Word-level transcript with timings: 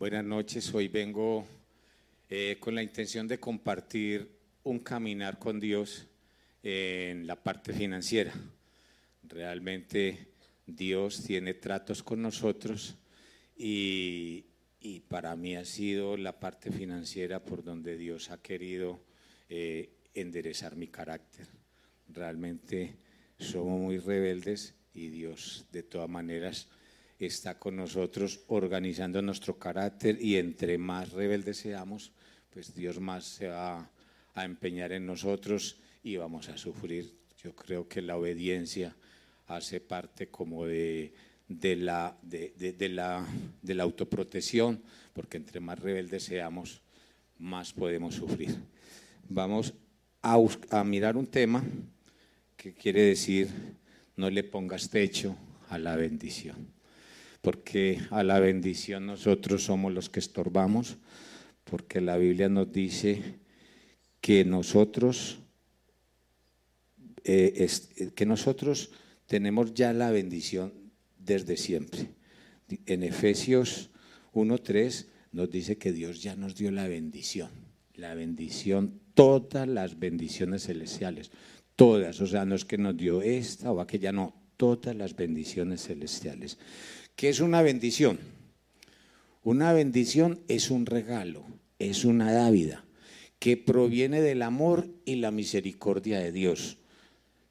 Buenas 0.00 0.24
noches, 0.24 0.72
hoy 0.72 0.88
vengo 0.88 1.46
eh, 2.30 2.56
con 2.58 2.74
la 2.74 2.82
intención 2.82 3.28
de 3.28 3.38
compartir 3.38 4.30
un 4.62 4.78
caminar 4.78 5.38
con 5.38 5.60
Dios 5.60 6.06
en 6.62 7.26
la 7.26 7.36
parte 7.36 7.74
financiera. 7.74 8.32
Realmente 9.24 10.28
Dios 10.66 11.22
tiene 11.22 11.52
tratos 11.52 12.02
con 12.02 12.22
nosotros 12.22 12.96
y, 13.58 14.46
y 14.80 15.00
para 15.00 15.36
mí 15.36 15.54
ha 15.56 15.66
sido 15.66 16.16
la 16.16 16.40
parte 16.40 16.72
financiera 16.72 17.44
por 17.44 17.62
donde 17.62 17.98
Dios 17.98 18.30
ha 18.30 18.40
querido 18.40 19.02
eh, 19.50 19.90
enderezar 20.14 20.76
mi 20.76 20.86
carácter. 20.86 21.46
Realmente 22.08 22.96
somos 23.38 23.78
muy 23.78 23.98
rebeldes 23.98 24.72
y 24.94 25.08
Dios 25.08 25.66
de 25.70 25.82
todas 25.82 26.08
maneras 26.08 26.68
está 27.26 27.58
con 27.58 27.76
nosotros 27.76 28.40
organizando 28.48 29.20
nuestro 29.22 29.58
carácter 29.58 30.18
y 30.20 30.36
entre 30.36 30.78
más 30.78 31.12
rebeldes 31.12 31.58
seamos, 31.58 32.12
pues 32.50 32.74
Dios 32.74 32.98
más 33.00 33.24
se 33.24 33.48
va 33.48 33.90
a 34.34 34.44
empeñar 34.44 34.92
en 34.92 35.06
nosotros 35.06 35.76
y 36.02 36.16
vamos 36.16 36.48
a 36.48 36.56
sufrir. 36.56 37.14
Yo 37.42 37.54
creo 37.54 37.88
que 37.88 38.02
la 38.02 38.16
obediencia 38.16 38.94
hace 39.46 39.80
parte 39.80 40.28
como 40.28 40.66
de, 40.66 41.12
la, 41.48 42.16
autoprotección, 43.80 44.82
porque 45.12 45.36
entre 45.36 45.60
más 45.60 45.78
rebeldes 45.78 46.24
seamos, 46.24 46.82
más 47.38 47.72
podemos 47.72 48.14
sufrir. 48.14 48.56
Vamos 49.28 49.74
a 50.22 50.84
mirar 50.84 51.16
un 51.16 51.26
tema 51.26 51.64
que 52.56 52.74
quiere 52.74 53.02
decir 53.02 53.48
no 54.16 54.28
le 54.28 54.44
pongas 54.44 54.90
techo 54.90 55.34
a 55.70 55.78
la 55.78 55.96
bendición, 55.96 56.56
porque 57.40 58.00
a 58.10 58.22
la 58.22 58.38
bendición 58.40 59.06
nosotros 59.06 59.64
somos 59.64 59.92
los 59.92 60.10
que 60.10 60.20
estorbamos, 60.20 60.98
porque 61.64 62.00
la 62.00 62.16
Biblia 62.16 62.48
nos 62.48 62.72
dice 62.72 63.22
que 64.20 64.44
nosotros, 64.44 65.38
eh, 67.24 67.68
que 68.14 68.26
nosotros 68.26 68.90
tenemos 69.26 69.74
ya 69.74 69.92
la 69.92 70.10
bendición 70.10 70.72
desde 71.18 71.56
siempre. 71.56 72.08
En 72.86 73.02
Efesios 73.02 73.90
1.3 74.34 75.06
nos 75.32 75.50
dice 75.50 75.78
que 75.78 75.92
Dios 75.92 76.22
ya 76.22 76.36
nos 76.36 76.56
dio 76.56 76.70
la 76.70 76.88
bendición, 76.88 77.50
la 77.94 78.14
bendición, 78.14 79.00
todas 79.14 79.66
las 79.68 79.98
bendiciones 79.98 80.64
celestiales, 80.64 81.30
todas, 81.76 82.20
o 82.20 82.26
sea, 82.26 82.44
no 82.44 82.54
es 82.54 82.64
que 82.64 82.78
nos 82.78 82.96
dio 82.96 83.22
esta 83.22 83.70
o 83.70 83.80
aquella, 83.80 84.12
no, 84.12 84.34
todas 84.56 84.94
las 84.94 85.16
bendiciones 85.16 85.84
celestiales. 85.84 86.58
¿Qué 87.20 87.28
es 87.28 87.40
una 87.40 87.60
bendición? 87.60 88.18
Una 89.42 89.74
bendición 89.74 90.40
es 90.48 90.70
un 90.70 90.86
regalo, 90.86 91.44
es 91.78 92.06
una 92.06 92.32
dávida 92.32 92.86
que 93.38 93.58
proviene 93.58 94.22
del 94.22 94.40
amor 94.40 94.88
y 95.04 95.16
la 95.16 95.30
misericordia 95.30 96.18
de 96.18 96.32
Dios. 96.32 96.78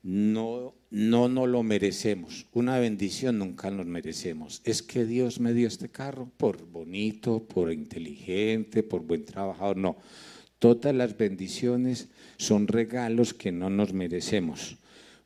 No, 0.01 0.73
no 0.89 1.29
nos 1.29 1.47
lo 1.47 1.61
merecemos. 1.61 2.47
Una 2.51 2.79
bendición 2.79 3.37
nunca 3.37 3.69
nos 3.69 3.85
merecemos. 3.85 4.63
Es 4.65 4.81
que 4.81 5.05
Dios 5.05 5.39
me 5.39 5.53
dio 5.53 5.67
este 5.67 5.89
carro 5.89 6.31
por 6.37 6.65
bonito, 6.65 7.43
por 7.43 7.71
inteligente, 7.71 8.81
por 8.81 9.03
buen 9.03 9.23
trabajador. 9.23 9.77
No. 9.77 9.97
Todas 10.57 10.95
las 10.95 11.15
bendiciones 11.15 12.09
son 12.37 12.67
regalos 12.67 13.35
que 13.35 13.51
no 13.51 13.69
nos 13.69 13.93
merecemos, 13.93 14.77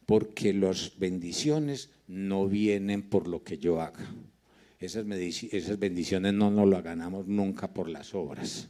porque 0.06 0.52
las 0.52 1.00
bendiciones 1.00 1.92
no 2.08 2.50
vienen 2.50 3.04
por 3.04 3.30
lo 3.30 3.42
que 3.46 3.58
yo 3.58 3.80
haga. 3.80 4.06
Esas, 4.84 5.06
bendiciones 5.06 6.34
no 6.34 6.52
nos 6.52 6.68
las 6.68 6.84
ganamos 6.84 7.26
nunca 7.26 7.74
por 7.74 7.88
las 7.88 8.14
obras. 8.14 8.68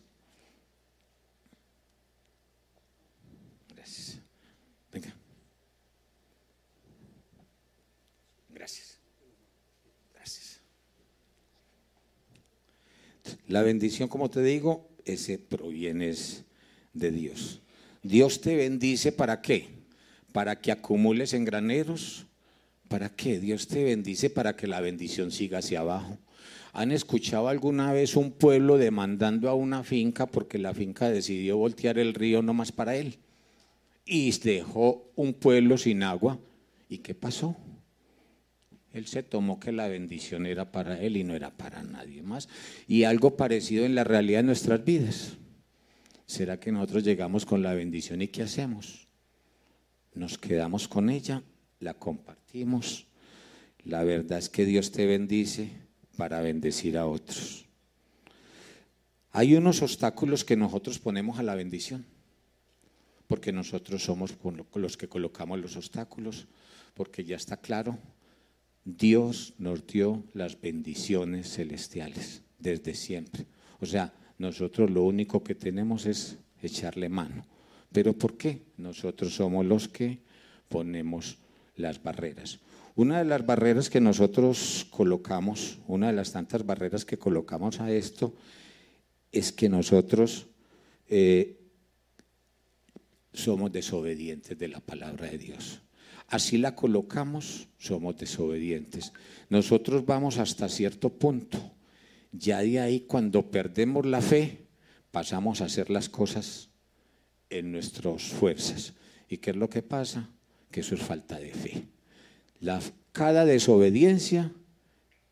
La 13.48 13.62
bendición, 13.62 14.08
como 14.08 14.30
te 14.30 14.42
digo, 14.42 14.90
ese 15.06 15.38
proviene 15.38 16.14
de 16.94 17.12
Dios. 17.12 17.62
Dios 18.02 18.42
te 18.42 18.56
bendice 18.56 19.12
para 19.12 19.42
qué? 19.42 19.70
Para 20.32 20.60
que 20.60 20.72
acumules 20.72 21.34
en 21.34 21.46
graneros. 21.46 22.26
¿Para 22.94 23.10
qué? 23.10 23.40
Dios 23.40 23.68
te 23.68 23.84
bendice 23.84 24.30
para 24.30 24.56
que 24.56 24.68
la 24.68 24.80
bendición 24.80 25.32
siga 25.32 25.58
hacia 25.58 25.80
abajo. 25.80 26.20
¿Han 26.74 26.92
escuchado 26.92 27.48
alguna 27.48 27.92
vez 27.92 28.16
un 28.16 28.30
pueblo 28.30 28.78
demandando 28.78 29.50
a 29.50 29.56
una 29.56 29.84
finca 29.84 30.28
porque 30.28 30.60
la 30.60 30.76
finca 30.76 31.10
decidió 31.10 31.58
voltear 31.58 31.98
el 31.98 32.14
río 32.14 32.44
nomás 32.44 32.72
para 32.72 32.96
él? 32.96 33.18
Y 34.06 34.30
dejó 34.38 35.12
un 35.16 35.34
pueblo 35.34 35.80
sin 35.80 36.04
agua. 36.04 36.38
¿Y 36.88 37.00
qué 37.00 37.16
pasó? 37.16 37.58
Él 38.94 39.08
se 39.08 39.24
tomó 39.24 39.60
que 39.60 39.72
la 39.72 39.88
bendición 39.88 40.46
era 40.46 40.72
para 40.72 41.02
él 41.02 41.18
y 41.18 41.24
no 41.24 41.34
era 41.34 41.50
para 41.50 41.82
nadie 41.82 42.22
más. 42.22 42.48
Y 42.88 43.06
algo 43.06 43.36
parecido 43.36 43.86
en 43.86 43.96
la 43.96 44.04
realidad 44.04 44.42
de 44.42 44.44
nuestras 44.44 44.86
vidas. 44.86 45.38
¿Será 46.28 46.60
que 46.60 46.72
nosotros 46.72 47.04
llegamos 47.04 47.44
con 47.44 47.64
la 47.64 47.74
bendición 47.74 48.22
y 48.22 48.28
qué 48.28 48.44
hacemos? 48.44 49.08
Nos 50.14 50.38
quedamos 50.38 50.88
con 50.88 51.10
ella, 51.10 51.42
la 51.84 51.94
compartimos. 51.94 53.08
La 53.84 54.04
verdad 54.04 54.40
es 54.40 54.50
que 54.50 54.66
Dios 54.66 54.92
te 54.92 55.06
bendice 55.06 55.70
para 56.18 56.42
bendecir 56.42 56.98
a 56.98 57.06
otros. 57.06 57.66
Hay 59.32 59.56
unos 59.56 59.82
obstáculos 59.82 60.46
que 60.46 60.56
nosotros 60.56 61.00
ponemos 61.00 61.40
a 61.40 61.44
la 61.44 61.56
bendición, 61.56 62.06
porque 63.28 63.52
nosotros 63.52 64.04
somos 64.04 64.36
los 64.76 64.96
que 64.96 65.10
colocamos 65.10 65.60
los 65.60 65.76
obstáculos, 65.76 66.48
porque 66.94 67.26
ya 67.26 67.36
está 67.36 67.58
claro 67.58 67.98
Dios 68.86 69.54
nos 69.60 69.88
dio 69.88 70.24
las 70.34 70.60
bendiciones 70.60 71.54
celestiales 71.54 72.42
desde 72.60 72.94
siempre. 72.94 73.46
O 73.80 73.86
sea, 73.86 74.14
nosotros 74.38 74.92
lo 74.92 75.04
único 75.04 75.44
que 75.44 75.56
tenemos 75.56 76.06
es 76.06 76.38
echarle 76.62 77.08
mano. 77.08 77.46
¿Pero 77.92 78.14
por 78.14 78.38
qué? 78.38 78.64
Nosotros 78.78 79.36
somos 79.36 79.66
los 79.66 79.88
que 79.88 80.20
ponemos 80.68 81.38
las 81.76 82.02
barreras. 82.02 82.60
Una 82.96 83.20
de 83.20 83.26
las 83.26 83.46
barreras 83.46 83.90
que 83.90 84.00
nosotros 84.00 84.88
colocamos, 84.90 85.80
una 85.88 86.08
de 86.08 86.14
las 86.14 86.32
tantas 86.32 86.66
barreras 86.66 87.06
que 87.06 87.18
colocamos 87.18 87.80
a 87.80 87.92
esto, 87.92 88.36
es 89.32 89.52
que 89.52 89.68
nosotros 89.68 90.48
eh, 91.08 91.60
somos 93.34 93.72
desobedientes 93.72 94.58
de 94.58 94.68
la 94.68 94.80
palabra 94.80 95.28
de 95.28 95.38
Dios 95.38 95.84
así 96.34 96.58
la 96.58 96.76
colocamos, 96.76 97.68
somos 97.78 98.18
desobedientes. 98.18 99.14
Nosotros 99.50 100.04
vamos 100.06 100.40
hasta 100.40 100.68
cierto 100.68 101.10
punto. 101.10 101.60
Ya 102.32 102.60
de 102.62 102.80
ahí, 102.80 103.02
cuando 103.02 103.52
perdemos 103.52 104.06
la 104.08 104.20
fe, 104.20 104.66
pasamos 105.12 105.62
a 105.62 105.66
hacer 105.66 105.92
las 105.92 106.10
cosas 106.10 106.70
en 107.52 107.72
nuestras 107.72 108.24
fuerzas. 108.24 108.94
¿Y 109.30 109.38
qué 109.38 109.52
es 109.52 109.56
lo 109.56 109.70
que 109.70 109.84
pasa? 109.84 110.30
Que 110.74 110.80
eso 110.80 110.96
es 110.96 111.02
falta 111.02 111.38
de 111.38 111.54
fe. 111.54 111.84
Cada 113.12 113.46
desobediencia 113.46 114.52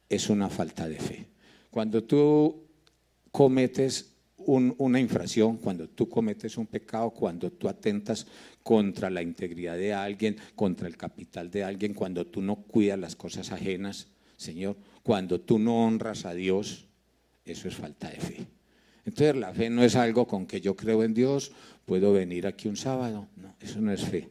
es 0.07 0.29
una 0.29 0.49
falta 0.49 0.87
de 0.87 0.99
fe. 0.99 1.25
Cuando 1.71 2.03
tú 2.03 2.67
cometes 3.31 4.11
una 4.37 4.99
infracción, 4.99 5.57
cuando 5.57 5.89
tú 5.89 6.07
cometes 6.07 6.57
un 6.57 6.67
pecado, 6.67 7.09
cuando 7.09 7.51
tú 7.51 7.67
atentas 7.67 8.27
contra 8.61 9.09
la 9.09 9.23
integridad 9.23 9.77
de 9.77 9.95
alguien, 9.95 10.37
contra 10.53 10.87
el 10.87 10.95
capital 10.95 11.49
de 11.49 11.63
alguien, 11.63 11.95
cuando 11.95 12.27
tú 12.27 12.43
no 12.43 12.57
cuidas 12.57 12.99
las 12.99 13.15
cosas 13.15 13.51
ajenas, 13.51 14.09
Señor, 14.37 14.77
cuando 15.01 15.41
tú 15.41 15.57
no 15.57 15.87
honras 15.87 16.25
a 16.25 16.35
Dios, 16.35 16.85
eso 17.45 17.67
es 17.67 17.75
falta 17.75 18.11
de 18.11 18.17
fe. 18.17 18.45
Entonces 19.05 19.35
la 19.37 19.51
fe 19.53 19.71
no 19.71 19.83
es 19.83 19.95
algo 19.95 20.27
con 20.27 20.45
que 20.45 20.61
yo 20.61 20.75
creo 20.75 21.03
en 21.03 21.15
Dios, 21.15 21.51
puedo 21.85 22.13
venir 22.13 22.45
aquí 22.45 22.67
un 22.67 22.77
sábado, 22.77 23.27
no, 23.37 23.55
eso 23.59 23.81
no 23.81 23.91
es 23.91 24.05
fe. 24.05 24.29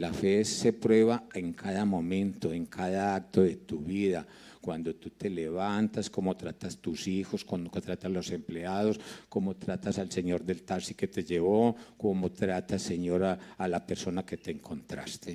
La 0.00 0.14
fe 0.14 0.46
se 0.46 0.72
prueba 0.72 1.28
en 1.34 1.52
cada 1.52 1.84
momento, 1.84 2.54
en 2.54 2.64
cada 2.64 3.14
acto 3.14 3.42
de 3.42 3.56
tu 3.56 3.80
vida 3.80 4.26
cuando 4.62 4.94
tú 4.94 5.10
te 5.10 5.28
levantas, 5.28 6.08
cómo 6.08 6.38
tratas 6.38 6.78
tus 6.78 7.06
hijos, 7.06 7.44
cómo 7.44 7.70
tratas 7.70 8.06
a 8.06 8.08
los 8.08 8.30
empleados, 8.30 8.98
cómo 9.28 9.56
tratas 9.56 9.98
al 9.98 10.10
señor 10.10 10.42
del 10.42 10.62
taxi 10.62 10.94
que 10.94 11.06
te 11.06 11.22
llevó, 11.22 11.76
cómo 11.98 12.32
tratas, 12.32 12.80
señora, 12.80 13.38
a 13.58 13.68
la 13.68 13.84
persona 13.84 14.24
que 14.24 14.38
te 14.38 14.52
encontraste 14.52 15.32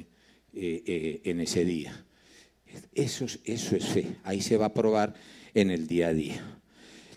eh, 0.51 0.83
eh, 0.83 1.21
en 1.25 1.41
ese 1.41 1.63
día. 1.63 2.03
Eso, 2.91 3.25
eso 3.43 3.75
es 3.75 3.85
fe, 3.85 4.15
ahí 4.23 4.41
se 4.41 4.57
va 4.57 4.65
a 4.65 4.73
probar 4.73 5.13
en 5.53 5.69
el 5.69 5.85
día 5.85 6.07
a 6.07 6.13
día. 6.13 6.59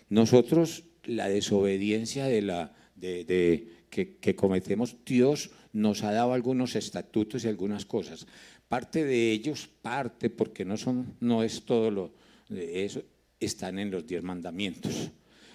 Nosotros, 0.07 0.83
la 1.03 1.27
desobediencia 1.27 2.25
de 2.25 2.43
la, 2.43 2.75
de, 2.95 3.69
que, 3.89 4.17
que 4.17 4.35
cometemos, 4.35 4.97
Dios 5.03 5.49
nos 5.73 6.03
ha 6.03 6.11
dado 6.11 6.33
algunos 6.33 6.75
estatutos 6.75 7.43
y 7.43 7.47
algunas 7.47 7.85
cosas, 7.85 8.25
Parte 8.69 9.03
de 9.03 9.31
ellos, 9.31 9.67
parte, 9.81 10.29
porque 10.29 10.63
no, 10.63 10.77
son, 10.77 11.15
no 11.21 11.41
es 11.41 11.63
todo 11.65 11.89
lo 11.89 12.13
de 12.49 12.85
eso, 12.85 13.01
están 13.39 13.79
en 13.79 13.89
los 13.89 14.05
diez 14.05 14.21
mandamientos. 14.21 15.09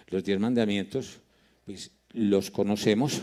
Los 0.09 0.25
diez 0.25 0.41
mandamientos, 0.41 1.21
pues 1.65 1.93
los 2.11 2.51
conocemos, 2.51 3.23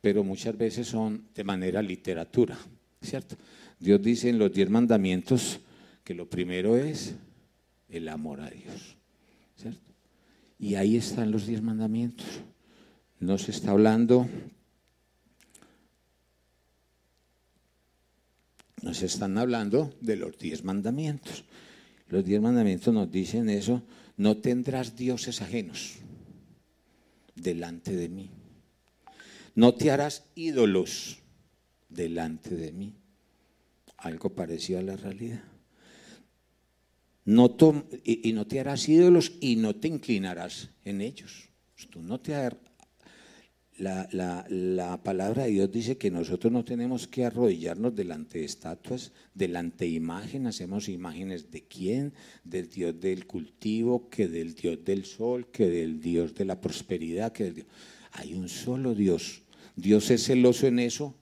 pero 0.00 0.24
muchas 0.24 0.56
veces 0.56 0.86
son 0.86 1.28
de 1.34 1.44
manera 1.44 1.82
literatura, 1.82 2.56
¿cierto? 3.02 3.36
Dios 3.78 4.00
dice 4.02 4.30
en 4.30 4.38
los 4.38 4.50
diez 4.50 4.70
mandamientos 4.70 5.60
que 6.02 6.14
lo 6.14 6.30
primero 6.30 6.78
es 6.78 7.14
el 7.90 8.08
amor 8.08 8.40
a 8.40 8.48
Dios, 8.48 8.96
¿cierto? 9.56 9.92
Y 10.58 10.76
ahí 10.76 10.96
están 10.96 11.30
los 11.30 11.46
diez 11.46 11.60
mandamientos. 11.60 12.26
No 13.20 13.36
se 13.36 13.50
está 13.50 13.72
hablando, 13.72 14.26
no 18.82 18.94
se 18.94 19.06
están 19.06 19.38
hablando 19.38 19.94
de 20.00 20.16
los 20.16 20.36
diez 20.38 20.64
mandamientos. 20.64 21.44
Los 22.08 22.24
diez 22.24 22.40
mandamientos 22.40 22.92
nos 22.92 23.10
dicen 23.10 23.48
eso, 23.48 23.82
no 24.16 24.36
tendrás 24.36 24.96
dioses 24.96 25.40
ajenos 25.40 25.94
delante 27.34 27.96
de 27.96 28.08
mí. 28.08 28.30
No 29.54 29.74
te 29.74 29.90
harás 29.90 30.24
ídolos 30.34 31.18
delante 31.88 32.54
de 32.54 32.72
mí. 32.72 32.94
Algo 33.96 34.30
parecido 34.30 34.80
a 34.80 34.82
la 34.82 34.96
realidad. 34.96 35.44
No 37.24 37.56
y, 38.04 38.32
no 38.32 38.46
te 38.46 38.60
harás 38.60 38.88
ídolos 38.88 39.32
y 39.40 39.56
no 39.56 39.76
te 39.76 39.88
inclinarás 39.88 40.70
en 40.84 41.00
ellos. 41.00 41.48
Tú 41.90 42.02
no 42.02 42.20
te 42.20 42.34
la, 43.78 44.08
la, 44.48 45.02
palabra 45.02 45.44
de 45.44 45.50
Dios 45.50 45.72
dice 45.72 45.96
que 45.96 46.10
nosotros 46.10 46.52
no 46.52 46.64
tenemos 46.64 47.08
que 47.08 47.24
arrodillarnos 47.24 47.94
delante 47.94 48.40
de 48.40 48.44
estatuas, 48.44 49.12
delante 49.34 49.86
de 49.86 49.92
imágenes. 49.92 50.56
Hacemos 50.56 50.88
imágenes 50.88 51.50
de 51.50 51.62
quién, 51.62 52.12
del 52.44 52.68
Dios 52.68 53.00
del 53.00 53.26
cultivo, 53.26 54.08
que 54.08 54.28
del 54.28 54.54
Dios 54.54 54.84
del 54.84 55.04
sol, 55.04 55.48
que 55.50 55.68
del 55.68 56.00
Dios 56.00 56.34
de 56.34 56.44
la 56.44 56.60
prosperidad. 56.60 57.32
Que 57.32 57.52
Dios. 57.52 57.66
Hay 58.12 58.34
un 58.34 58.48
solo 58.48 58.94
Dios. 58.94 59.42
Dios 59.74 60.10
es 60.10 60.24
celoso 60.24 60.66
en 60.66 60.78
eso 60.78 61.14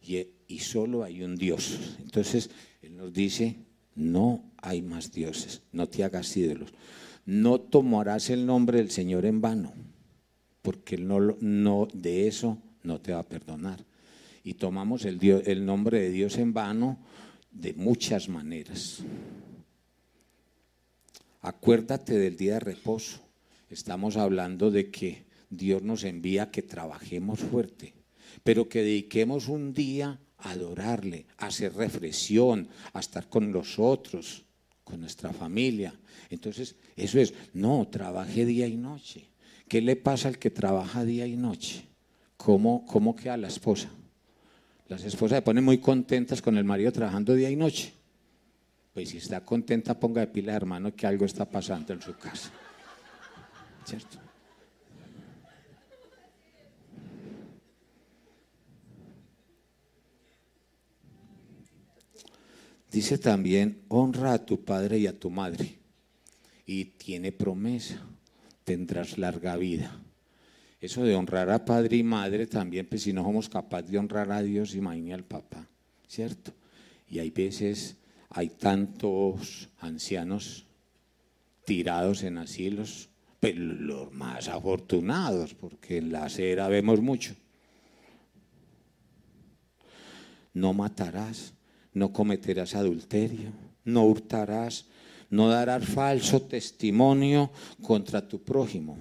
y, 0.00 0.28
y 0.46 0.60
solo 0.60 1.02
hay 1.02 1.22
un 1.22 1.36
Dios. 1.36 1.96
Entonces, 2.00 2.50
Él 2.82 2.96
nos 2.96 3.12
dice, 3.12 3.56
no 3.96 4.52
hay 4.58 4.82
más 4.82 5.12
dioses, 5.12 5.62
no 5.72 5.88
te 5.88 6.04
hagas 6.04 6.36
ídolos. 6.36 6.72
No 7.24 7.60
tomarás 7.60 8.30
el 8.30 8.46
nombre 8.46 8.78
del 8.78 8.90
Señor 8.90 9.26
en 9.26 9.40
vano, 9.40 9.74
porque 10.66 10.98
no, 10.98 11.20
no, 11.20 11.86
de 11.92 12.26
eso 12.26 12.58
no 12.82 13.00
te 13.00 13.12
va 13.12 13.20
a 13.20 13.28
perdonar. 13.28 13.84
Y 14.42 14.54
tomamos 14.54 15.04
el, 15.04 15.22
el 15.46 15.64
nombre 15.64 16.00
de 16.00 16.10
Dios 16.10 16.38
en 16.38 16.52
vano 16.52 16.98
de 17.52 17.72
muchas 17.74 18.28
maneras. 18.28 18.98
Acuérdate 21.40 22.18
del 22.18 22.36
día 22.36 22.54
de 22.54 22.60
reposo. 22.74 23.20
Estamos 23.70 24.16
hablando 24.16 24.72
de 24.72 24.90
que 24.90 25.26
Dios 25.50 25.84
nos 25.84 26.02
envía 26.02 26.50
que 26.50 26.62
trabajemos 26.62 27.38
fuerte, 27.38 27.94
pero 28.42 28.68
que 28.68 28.82
dediquemos 28.82 29.46
un 29.46 29.72
día 29.72 30.18
a 30.38 30.50
adorarle, 30.50 31.26
a 31.38 31.46
hacer 31.46 31.74
reflexión, 31.74 32.66
a 32.92 32.98
estar 32.98 33.28
con 33.28 33.52
los 33.52 33.78
otros, 33.78 34.44
con 34.82 34.98
nuestra 34.98 35.32
familia. 35.32 35.94
Entonces, 36.28 36.74
eso 36.96 37.20
es, 37.20 37.34
no, 37.54 37.86
trabaje 37.86 38.44
día 38.44 38.66
y 38.66 38.76
noche. 38.76 39.28
¿Qué 39.68 39.80
le 39.80 39.96
pasa 39.96 40.28
al 40.28 40.38
que 40.38 40.50
trabaja 40.50 41.04
día 41.04 41.26
y 41.26 41.36
noche? 41.36 41.86
¿Cómo, 42.36 42.86
cómo 42.86 43.16
queda 43.16 43.36
la 43.36 43.48
esposa? 43.48 43.88
Las 44.88 45.02
esposas 45.02 45.38
se 45.38 45.42
ponen 45.42 45.64
muy 45.64 45.78
contentas 45.78 46.40
con 46.40 46.56
el 46.56 46.64
marido 46.64 46.92
trabajando 46.92 47.34
día 47.34 47.50
y 47.50 47.56
noche. 47.56 47.92
Pues 48.94 49.10
si 49.10 49.16
está 49.16 49.44
contenta, 49.44 49.98
ponga 49.98 50.20
de 50.20 50.28
pila, 50.28 50.54
hermano, 50.54 50.94
que 50.94 51.06
algo 51.06 51.24
está 51.24 51.44
pasando 51.44 51.92
en 51.92 52.00
su 52.00 52.16
casa. 52.16 52.50
¿Cierto? 53.84 54.18
Dice 62.90 63.18
también, 63.18 63.82
honra 63.88 64.32
a 64.32 64.46
tu 64.46 64.64
padre 64.64 64.98
y 64.98 65.06
a 65.06 65.18
tu 65.18 65.28
madre. 65.28 65.78
Y 66.64 66.86
tiene 66.86 67.32
promesa, 67.32 68.00
tendrás 68.66 69.16
larga 69.16 69.56
vida. 69.56 69.96
Eso 70.80 71.04
de 71.04 71.14
honrar 71.14 71.48
a 71.50 71.64
padre 71.64 71.96
y 71.96 72.02
madre 72.02 72.46
también, 72.46 72.86
pues 72.86 73.04
si 73.04 73.12
no 73.12 73.22
somos 73.22 73.48
capaces 73.48 73.90
de 73.92 73.98
honrar 73.98 74.30
a 74.30 74.42
Dios, 74.42 74.74
imagínate 74.74 75.14
al 75.14 75.24
papá, 75.24 75.66
¿cierto? 76.06 76.52
Y 77.08 77.20
hay 77.20 77.30
veces, 77.30 77.96
hay 78.28 78.50
tantos 78.50 79.70
ancianos 79.78 80.66
tirados 81.64 82.24
en 82.24 82.38
asilos, 82.38 83.08
pero 83.40 83.62
los 83.62 84.12
más 84.12 84.48
afortunados, 84.48 85.54
porque 85.54 85.98
en 85.98 86.12
la 86.12 86.24
acera 86.24 86.68
vemos 86.68 87.00
mucho. 87.00 87.34
No 90.52 90.72
matarás 90.74 91.54
no 91.96 92.12
cometerás 92.12 92.74
adulterio, 92.74 93.52
no 93.84 94.04
hurtarás, 94.04 94.84
no 95.30 95.48
darás 95.48 95.84
falso 95.84 96.42
testimonio 96.42 97.50
contra 97.82 98.26
tu 98.26 98.42
prójimo, 98.42 98.98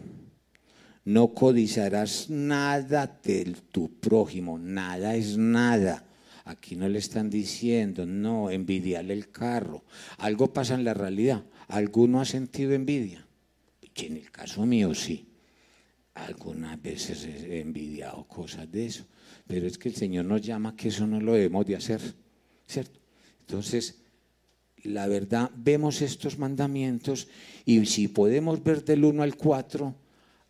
no 1.05 1.33
codiciarás 1.33 2.29
nada 2.29 3.19
de 3.23 3.55
tu 3.71 3.99
prójimo, 3.99 4.57
nada 4.57 5.15
es 5.15 5.37
nada. 5.37 6.03
Aquí 6.45 6.75
no 6.75 6.87
le 6.87 6.99
están 6.99 7.29
diciendo, 7.29 8.05
no, 8.05 8.51
envidiarle 8.51 9.13
el 9.13 9.31
carro. 9.31 9.83
Algo 10.19 10.53
pasa 10.53 10.75
en 10.75 10.83
la 10.83 10.93
realidad. 10.93 11.43
¿Alguno 11.67 12.21
ha 12.21 12.25
sentido 12.25 12.73
envidia? 12.73 13.25
Y 13.81 14.05
en 14.05 14.17
el 14.17 14.29
caso 14.31 14.65
mío 14.65 14.93
sí. 14.93 15.27
Algunas 16.13 16.79
veces 16.79 17.25
he 17.25 17.61
envidiado 17.61 18.27
cosas 18.27 18.71
de 18.71 18.85
eso. 18.85 19.05
Pero 19.47 19.65
es 19.65 19.77
que 19.79 19.89
el 19.89 19.95
Señor 19.95 20.25
nos 20.25 20.41
llama 20.41 20.75
que 20.75 20.89
eso 20.89 21.07
no 21.07 21.19
lo 21.19 21.33
debemos 21.33 21.65
de 21.65 21.75
hacer. 21.75 22.01
¿cierto? 22.67 22.99
Entonces, 23.41 24.01
la 24.85 25.07
verdad, 25.07 25.51
vemos 25.55 26.01
estos 26.01 26.37
mandamientos 26.37 27.27
y 27.65 27.85
si 27.85 28.07
podemos 28.07 28.63
ver 28.63 28.83
del 28.83 29.05
1 29.05 29.23
al 29.23 29.35
4, 29.35 29.95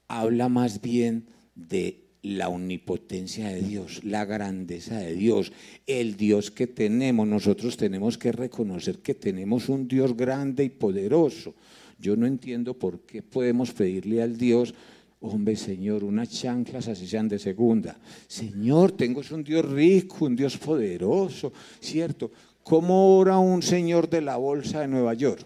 habla 0.07 0.49
más 0.49 0.81
bien 0.81 1.25
de 1.55 2.01
la 2.21 2.49
omnipotencia 2.49 3.49
de 3.49 3.61
Dios, 3.61 4.03
la 4.03 4.25
grandeza 4.25 4.97
de 4.97 5.13
Dios, 5.13 5.51
el 5.85 6.17
Dios 6.17 6.51
que 6.51 6.67
tenemos. 6.67 7.27
Nosotros 7.27 7.77
tenemos 7.77 8.17
que 8.17 8.31
reconocer 8.31 8.99
que 8.99 9.13
tenemos 9.13 9.69
un 9.69 9.87
Dios 9.87 10.15
grande 10.15 10.63
y 10.63 10.69
poderoso. 10.69 11.53
Yo 11.99 12.15
no 12.15 12.25
entiendo 12.25 12.73
por 12.73 13.01
qué 13.01 13.21
podemos 13.21 13.71
pedirle 13.71 14.21
al 14.21 14.37
Dios 14.37 14.73
Hombre, 15.21 15.55
Señor, 15.55 16.03
unas 16.03 16.29
chanclas 16.29 16.87
así 16.87 17.07
sean 17.07 17.27
de 17.27 17.39
segunda. 17.39 17.97
Señor, 18.27 18.91
tengo 18.91 19.21
un 19.31 19.43
Dios 19.43 19.65
rico, 19.65 20.25
un 20.25 20.35
Dios 20.35 20.57
poderoso, 20.57 21.51
¿cierto? 21.79 22.31
¿Cómo 22.65 23.19
ora 23.19 23.37
un 23.37 23.61
señor 23.61 24.09
de 24.09 24.21
la 24.21 24.37
bolsa 24.37 24.81
de 24.81 24.87
Nueva 24.87 25.13
York? 25.13 25.45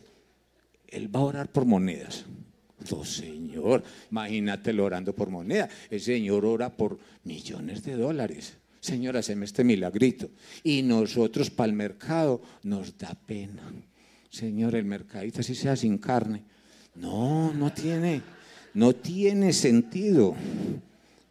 Él 0.87 1.13
va 1.13 1.19
a 1.19 1.23
orar 1.23 1.51
por 1.51 1.65
monedas. 1.65 2.23
No, 2.89 3.03
Señor, 3.03 3.83
imagínatelo 4.09 4.85
orando 4.85 5.13
por 5.13 5.29
moneda. 5.29 5.67
El 5.89 5.99
Señor 5.99 6.45
ora 6.45 6.69
por 6.69 6.97
millones 7.25 7.83
de 7.83 7.97
dólares. 7.97 8.53
Señor, 8.79 9.17
haceme 9.17 9.43
este 9.43 9.65
milagrito. 9.65 10.29
Y 10.63 10.81
nosotros 10.81 11.49
para 11.49 11.67
el 11.67 11.73
mercado 11.73 12.41
nos 12.63 12.97
da 12.97 13.13
pena. 13.25 13.69
Señor, 14.29 14.75
el 14.75 14.85
mercadito 14.85 15.41
así 15.41 15.55
sea 15.55 15.75
sin 15.75 15.97
carne. 15.97 16.45
No, 16.95 17.53
no 17.53 17.73
tiene. 17.73 18.21
No 18.73 18.95
tiene 18.95 19.51
sentido, 19.51 20.35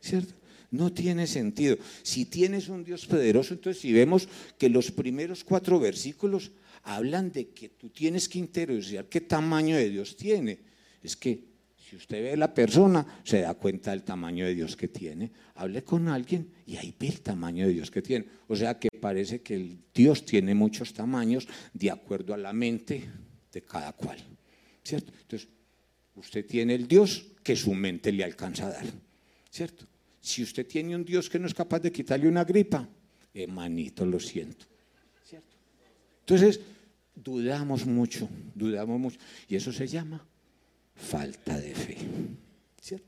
¿cierto? 0.03 0.35
No 0.71 0.93
tiene 0.93 1.27
sentido. 1.27 1.77
Si 2.03 2.27
tienes 2.27 2.69
un 2.69 2.85
Dios 2.85 3.07
poderoso, 3.07 3.55
entonces 3.55 3.81
si 3.81 3.93
vemos 3.93 4.29
que 4.59 4.69
los 4.69 4.91
primeros 4.91 5.45
cuatro 5.45 5.81
versículos 5.81 6.51
hablan 6.83 7.33
de 7.33 7.51
que 7.51 7.71
tú 7.71 7.89
tienes 7.91 8.29
que 8.29 8.39
interiorizar 8.39 9.07
qué 9.07 9.21
tamaño 9.21 9.77
de 9.77 9.91
Dios 9.91 10.17
tiene. 10.17 10.59
Es 11.03 11.17
que 11.17 11.49
si 11.77 11.97
usted 11.97 12.23
ve 12.23 12.33
a 12.33 12.37
la 12.37 12.53
persona, 12.53 13.21
se 13.25 13.41
da 13.41 13.55
cuenta 13.55 13.93
del 13.93 14.03
tamaño 14.03 14.45
de 14.45 14.55
Dios 14.55 14.77
que 14.77 14.89
tiene. 14.89 15.31
Hable 15.55 15.83
con 15.83 16.09
alguien 16.09 16.51
y 16.67 16.77
ahí 16.77 16.95
ve 16.99 17.09
el 17.09 17.21
tamaño 17.21 17.67
de 17.67 17.73
Dios 17.73 17.91
que 17.91 18.03
tiene. 18.03 18.27
O 18.47 18.55
sea 18.55 18.79
que 18.79 18.91
parece 18.91 19.41
que 19.41 19.55
el 19.55 19.79
Dios 19.95 20.25
tiene 20.25 20.55
muchos 20.55 20.93
tamaños 20.93 21.49
de 21.73 21.91
acuerdo 21.91 22.35
a 22.35 22.37
la 22.37 22.53
mente 22.53 23.09
de 23.51 23.63
cada 23.63 23.93
cual. 23.93 24.19
¿Cierto? 24.85 25.13
Entonces, 25.21 25.49
Usted 26.19 26.45
tiene 26.47 26.75
el 26.75 26.89
Dios 26.89 27.27
que 27.45 27.55
su 27.55 27.73
mente 27.75 28.11
le 28.11 28.25
alcanza 28.25 28.67
a 28.67 28.71
dar, 28.71 28.87
¿cierto? 29.51 29.87
Si 30.29 30.43
usted 30.43 30.67
tiene 30.67 30.95
un 30.95 31.05
Dios 31.05 31.31
que 31.31 31.39
no 31.39 31.47
es 31.47 31.55
capaz 31.55 31.81
de 31.81 31.93
quitarle 31.93 32.29
una 32.29 32.45
gripa, 32.45 32.87
hermanito, 33.33 34.05
lo 34.05 34.21
siento, 34.21 34.67
¿cierto? 35.25 35.57
Entonces, 36.21 36.61
dudamos 37.15 37.87
mucho, 37.87 38.29
dudamos 38.55 39.01
mucho, 39.01 39.19
y 39.49 39.57
eso 39.57 39.73
se 39.73 39.87
llama 39.87 40.25
falta 40.95 41.59
de 41.59 41.75
fe, 41.75 41.97
¿cierto? 42.81 43.07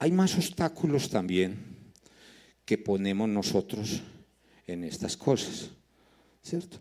Hay 0.00 0.12
más 0.12 0.34
obstáculos 0.36 1.08
también 1.08 1.56
que 2.64 2.76
ponemos 2.76 3.28
nosotros 3.28 4.02
en 4.66 4.84
estas 4.84 5.16
cosas, 5.16 5.70
¿cierto? 6.42 6.80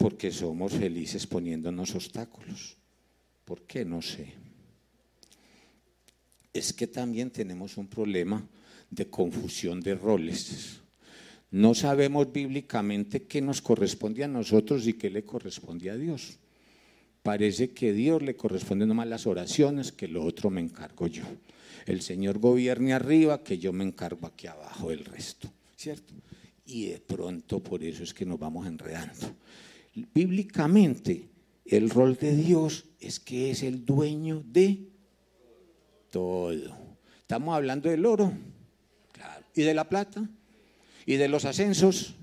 porque 0.00 0.30
somos 0.32 0.72
felices 0.72 1.26
poniéndonos 1.26 1.94
obstáculos. 1.94 2.78
¿Por 3.44 3.66
qué? 3.66 3.84
No 3.84 4.00
sé. 4.00 4.32
Es 6.52 6.72
que 6.72 6.86
también 6.86 7.30
tenemos 7.30 7.76
un 7.76 7.86
problema 7.86 8.46
de 8.90 9.08
confusión 9.08 9.80
de 9.80 9.94
roles. 9.94 10.80
No 11.50 11.74
sabemos 11.74 12.32
bíblicamente 12.32 13.22
qué 13.24 13.40
nos 13.40 13.60
corresponde 13.60 14.24
a 14.24 14.28
nosotros 14.28 14.86
y 14.86 14.94
qué 14.94 15.10
le 15.10 15.24
corresponde 15.24 15.90
a 15.90 15.96
Dios. 15.96 16.38
Parece 17.22 17.70
que 17.70 17.90
a 17.90 17.92
Dios 17.92 18.22
le 18.22 18.36
corresponden 18.36 18.88
nomás 18.88 19.08
las 19.08 19.26
oraciones, 19.26 19.92
que 19.92 20.08
lo 20.08 20.24
otro 20.24 20.48
me 20.48 20.60
encargo 20.60 21.06
yo. 21.06 21.24
El 21.86 22.02
Señor 22.02 22.38
gobierne 22.38 22.92
arriba, 22.92 23.42
que 23.42 23.58
yo 23.58 23.72
me 23.72 23.84
encargo 23.84 24.26
aquí 24.26 24.46
abajo 24.46 24.90
del 24.90 25.04
resto, 25.04 25.52
¿cierto? 25.76 26.14
Y 26.66 26.86
de 26.86 27.00
pronto 27.00 27.62
por 27.62 27.82
eso 27.82 28.04
es 28.04 28.14
que 28.14 28.24
nos 28.24 28.38
vamos 28.38 28.66
enredando. 28.66 29.34
Bíblicamente, 30.14 31.28
el 31.64 31.90
rol 31.90 32.16
de 32.16 32.36
Dios 32.36 32.86
es 33.00 33.20
que 33.20 33.50
es 33.50 33.62
el 33.62 33.84
dueño 33.84 34.42
de 34.46 34.88
todo. 36.10 36.76
Estamos 37.20 37.54
hablando 37.54 37.88
del 37.88 38.04
oro, 38.04 38.32
y 39.54 39.62
de 39.62 39.74
la 39.74 39.88
plata, 39.88 40.28
y 41.06 41.16
de 41.16 41.28
los 41.28 41.44
ascensos, 41.44 42.14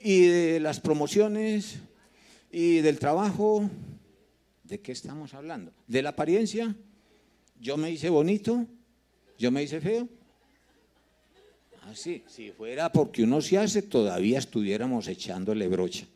y 0.00 0.26
de 0.26 0.60
las 0.60 0.80
promociones, 0.80 1.78
y 2.50 2.80
del 2.80 2.98
trabajo, 2.98 3.68
¿De 4.64 4.80
qué 4.80 4.92
estamos 4.92 5.34
hablando? 5.34 5.72
¿De 5.86 6.02
la 6.02 6.10
apariencia? 6.10 6.74
¿Yo 7.60 7.76
me 7.76 7.90
hice 7.90 8.08
bonito? 8.08 8.66
¿Yo 9.38 9.50
me 9.50 9.62
hice 9.62 9.80
feo? 9.80 10.08
Así, 11.82 12.22
ah, 12.24 12.30
si 12.30 12.50
fuera 12.50 12.90
porque 12.90 13.22
uno 13.22 13.42
se 13.42 13.58
hace, 13.58 13.82
todavía 13.82 14.38
estuviéramos 14.38 15.06
echándole 15.06 15.68
brocha, 15.68 16.06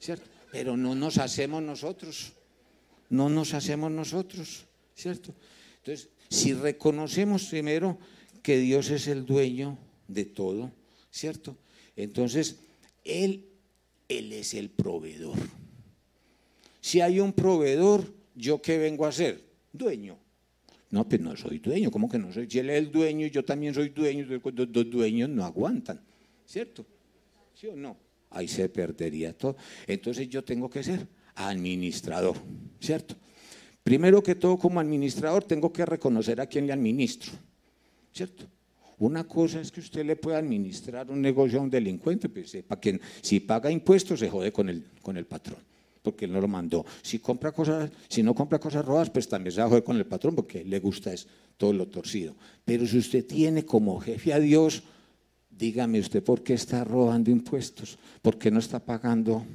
¿cierto? 0.00 0.26
Pero 0.50 0.76
no 0.76 0.96
nos 0.96 1.18
hacemos 1.18 1.62
nosotros, 1.62 2.32
no 3.10 3.28
nos 3.28 3.54
hacemos 3.54 3.92
nosotros, 3.92 4.64
¿cierto? 4.96 5.32
Entonces, 5.78 6.08
si 6.34 6.52
reconocemos 6.52 7.46
primero 7.46 7.98
que 8.42 8.58
Dios 8.58 8.90
es 8.90 9.08
el 9.08 9.24
dueño 9.24 9.78
de 10.08 10.24
todo, 10.24 10.72
¿cierto? 11.10 11.56
Entonces, 11.96 12.58
Él, 13.04 13.46
Él 14.08 14.32
es 14.32 14.54
el 14.54 14.70
proveedor. 14.70 15.38
Si 16.80 17.00
hay 17.00 17.20
un 17.20 17.32
proveedor, 17.32 18.12
¿yo 18.34 18.60
qué 18.60 18.76
vengo 18.78 19.06
a 19.06 19.08
hacer? 19.08 19.42
Dueño. 19.72 20.18
No, 20.90 21.08
pues 21.08 21.20
no 21.20 21.36
soy 21.36 21.58
dueño, 21.58 21.90
¿cómo 21.90 22.08
que 22.08 22.18
no 22.18 22.32
soy? 22.32 22.48
Si 22.48 22.58
él 22.58 22.70
es 22.70 22.78
el 22.78 22.92
dueño 22.92 23.26
yo 23.26 23.44
también 23.44 23.74
soy 23.74 23.88
dueño, 23.88 24.26
los 24.26 24.72
dos 24.72 24.90
dueños 24.90 25.28
no 25.28 25.44
aguantan, 25.44 26.00
¿cierto? 26.46 26.86
¿Sí 27.54 27.66
o 27.66 27.74
no? 27.74 27.96
Ahí 28.30 28.46
se 28.46 28.68
perdería 28.68 29.32
todo. 29.32 29.56
Entonces 29.86 30.28
yo 30.28 30.44
tengo 30.44 30.70
que 30.70 30.84
ser 30.84 31.08
administrador, 31.34 32.36
¿cierto? 32.80 33.16
Primero 33.84 34.22
que 34.22 34.34
todo, 34.34 34.58
como 34.58 34.80
administrador, 34.80 35.44
tengo 35.44 35.72
que 35.72 35.86
reconocer 35.86 36.40
a 36.40 36.46
quién 36.46 36.66
le 36.66 36.72
administro, 36.72 37.32
¿cierto? 38.12 38.46
Una 38.98 39.24
cosa 39.24 39.60
es 39.60 39.70
que 39.70 39.80
usted 39.80 40.04
le 40.04 40.16
pueda 40.16 40.38
administrar 40.38 41.10
un 41.10 41.20
negocio 41.20 41.58
a 41.60 41.62
un 41.62 41.70
delincuente, 41.70 42.28
pues 42.28 42.56
si 43.20 43.40
paga 43.40 43.70
impuestos 43.70 44.18
se 44.20 44.30
jode 44.30 44.50
con 44.50 44.68
el, 44.68 44.84
con 45.02 45.16
el 45.16 45.26
patrón 45.26 45.58
porque 46.04 46.26
él 46.26 46.32
no 46.32 46.40
lo 46.40 46.46
mandó. 46.46 46.84
Si 47.00 47.18
compra 47.18 47.50
cosas, 47.50 47.90
si 48.08 48.22
no 48.22 48.34
compra 48.34 48.58
cosas 48.58 48.84
robadas, 48.84 49.08
pues 49.08 49.26
también 49.26 49.52
se 49.52 49.60
va 49.60 49.66
a 49.66 49.68
joder 49.70 49.82
con 49.82 49.96
el 49.96 50.04
patrón 50.04 50.34
porque 50.34 50.62
le 50.62 50.78
gusta 50.78 51.14
es 51.14 51.26
todo 51.56 51.72
lo 51.72 51.88
torcido. 51.88 52.36
Pero 52.62 52.86
si 52.86 52.98
usted 52.98 53.24
tiene 53.24 53.64
como 53.64 53.98
jefe 54.00 54.34
a 54.34 54.38
Dios, 54.38 54.82
dígame 55.50 55.98
usted 55.98 56.22
por 56.22 56.42
qué 56.42 56.52
está 56.52 56.84
robando 56.84 57.30
impuestos, 57.30 57.98
por 58.20 58.38
qué 58.38 58.50
no 58.50 58.58
está 58.58 58.84
pagando 58.84 59.46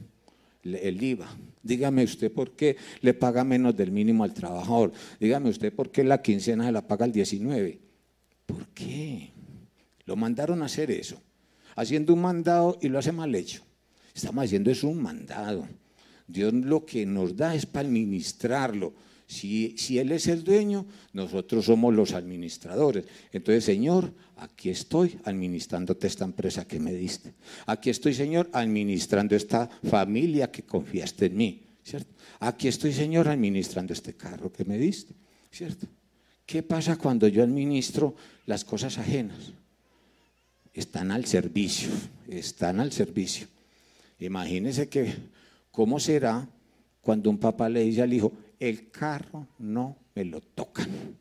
el 0.63 1.03
IVA. 1.03 1.29
Dígame 1.61 2.03
usted 2.03 2.31
por 2.31 2.51
qué 2.55 2.77
le 3.01 3.13
paga 3.13 3.43
menos 3.43 3.75
del 3.75 3.91
mínimo 3.91 4.23
al 4.23 4.33
trabajador. 4.33 4.91
Dígame 5.19 5.49
usted 5.49 5.73
por 5.73 5.91
qué 5.91 6.03
la 6.03 6.21
quincena 6.21 6.65
se 6.65 6.71
la 6.71 6.87
paga 6.87 7.05
el 7.05 7.11
19. 7.11 7.79
¿Por 8.45 8.67
qué? 8.69 9.31
Lo 10.05 10.15
mandaron 10.15 10.61
a 10.61 10.65
hacer 10.65 10.89
eso. 10.89 11.21
Haciendo 11.75 12.13
un 12.13 12.21
mandado 12.21 12.77
y 12.81 12.89
lo 12.89 12.99
hace 12.99 13.11
mal 13.11 13.33
hecho. 13.35 13.63
Estamos 14.13 14.45
haciendo 14.45 14.71
eso 14.71 14.87
un 14.87 15.01
mandado. 15.01 15.67
Dios 16.27 16.53
lo 16.53 16.85
que 16.85 17.05
nos 17.05 17.35
da 17.35 17.55
es 17.55 17.65
para 17.65 17.87
administrarlo. 17.87 18.93
Si, 19.29 19.99
Él 19.99 20.11
es 20.11 20.27
el 20.27 20.43
dueño, 20.43 20.87
nosotros 21.13 21.65
somos 21.65 21.93
los 21.93 22.13
administradores. 22.13 23.05
Entonces, 23.31 23.63
Señor, 23.63 24.11
aquí 24.37 24.69
estoy 24.69 25.17
administrándote 25.23 26.07
esta 26.07 26.25
empresa 26.25 26.67
que 26.67 26.79
me 26.79 26.91
diste. 26.93 27.33
Aquí 27.67 27.91
estoy, 27.91 28.15
Señor, 28.15 28.49
administrando 28.53 29.35
esta 29.35 29.69
familia 29.87 30.51
que 30.51 30.63
confiaste 30.63 31.27
en 31.27 31.37
mí. 31.37 31.61
¿Cierto? 31.83 32.11
Aquí 32.39 32.67
estoy, 32.67 32.91
Señor, 32.91 33.27
administrando 33.27 33.93
este 33.93 34.13
carro 34.13 34.51
que 34.51 34.65
me 34.65 34.77
diste. 34.77 35.13
¿Cierto? 35.51 35.87
¿Qué 36.45 36.63
pasa 36.63 36.97
cuando 36.97 37.27
yo 37.27 37.43
administro 37.43 38.15
las 38.47 38.65
cosas 38.65 38.97
ajenas? 38.97 39.53
Están 40.73 41.11
al 41.11 41.25
servicio, 41.25 41.89
están 42.27 42.79
al 42.79 42.91
servicio. 42.91 43.47
Imagínense 44.19 44.89
que 44.89 45.13
¿Cómo 45.79 45.97
será 45.97 46.45
cuando 46.99 47.29
un 47.29 47.37
papá 47.37 47.69
le 47.69 47.81
dice 47.81 48.01
al 48.01 48.11
hijo, 48.11 48.33
el 48.59 48.91
carro 48.91 49.47
no 49.59 49.97
me 50.15 50.25
lo 50.25 50.41
tocan? 50.41 51.17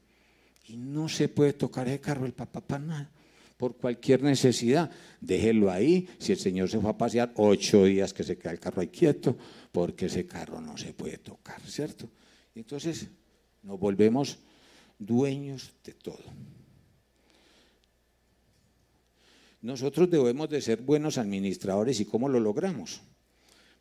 Y 0.67 0.77
no 0.77 1.09
se 1.09 1.29
puede 1.29 1.55
tocar 1.55 1.89
el 1.89 2.01
carro 2.01 2.27
el 2.27 2.35
papá 2.35 2.61
para 2.61 2.85
nada, 2.85 3.11
por 3.57 3.77
cualquier 3.77 4.23
necesidad. 4.23 4.91
Déjelo 5.21 5.71
ahí. 5.71 6.09
Si 6.19 6.33
el 6.33 6.39
Señor 6.39 6.69
se 6.69 6.79
fue 6.79 6.91
a 6.91 6.99
pasear, 6.99 7.33
ocho 7.37 7.85
días 7.85 8.13
que 8.13 8.23
se 8.25 8.37
queda 8.37 8.53
el 8.53 8.61
carro 8.61 8.83
ahí 8.83 8.89
quieto, 8.89 9.37
porque 9.73 10.07
ese 10.07 10.27
carro 10.27 10.61
no 10.61 10.77
se 10.77 10.93
puede 10.93 11.19
tocar, 11.19 11.61
¿cierto? 11.63 12.11
Entonces 12.55 13.09
nos 13.63 13.79
volvemos 13.79 14.39
dueños 14.99 15.73
de 15.85 15.95
todo. 15.95 16.25
Nosotros 19.61 20.09
debemos 20.11 20.49
de 20.49 20.61
ser 20.61 20.83
buenos 20.83 21.19
administradores 21.19 21.99
y 22.01 22.05
cómo 22.05 22.29
lo 22.29 22.39
logramos. 22.39 23.01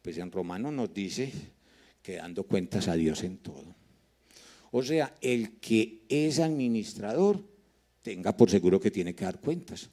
Pues 0.02 0.18
en 0.18 0.32
Romano 0.32 0.72
nos 0.72 0.94
dice 0.94 1.32
dando 2.16 2.44
cuentas 2.44 2.88
a 2.88 2.96
Dios 2.96 3.24
en 3.24 3.38
todo. 3.38 3.76
O 4.72 4.82
sea, 4.84 5.16
el 5.22 5.60
que 5.60 6.06
es 6.10 6.40
administrador, 6.40 7.44
tenga 8.02 8.36
por 8.36 8.50
seguro 8.50 8.80
que 8.80 8.92
tiene 8.92 9.14
que 9.14 9.26
dar 9.26 9.40
cuentas. 9.40 9.90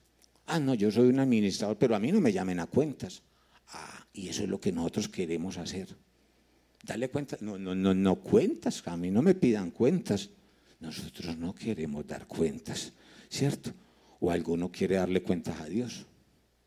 Ah, 0.46 0.60
no, 0.60 0.74
yo 0.74 0.90
soy 0.90 1.08
un 1.08 1.18
administrador, 1.20 1.76
pero 1.76 1.96
a 1.96 1.98
mí 1.98 2.12
no 2.12 2.20
me 2.20 2.32
llamen 2.32 2.60
a 2.60 2.66
cuentas. 2.66 3.22
Ah, 3.68 4.06
y 4.12 4.28
eso 4.28 4.44
es 4.44 4.48
lo 4.48 4.60
que 4.60 4.72
nosotros 4.72 5.08
queremos 5.08 5.58
hacer. 5.58 5.96
Dale 6.82 7.08
cuentas, 7.08 7.40
no, 7.40 7.58
no, 7.58 7.74
no, 7.74 7.94
no 7.94 8.16
cuentas, 8.16 8.82
a 8.86 8.96
mí 8.96 9.10
no 9.10 9.22
me 9.22 9.34
pidan 9.34 9.70
cuentas. 9.70 10.30
Nosotros 10.80 11.36
no 11.38 11.54
queremos 11.54 12.06
dar 12.06 12.26
cuentas, 12.26 12.92
¿cierto? 13.28 13.72
O 14.20 14.30
alguno 14.30 14.70
quiere 14.70 14.96
darle 14.96 15.22
cuentas 15.22 15.60
a 15.60 15.64
Dios. 15.64 16.06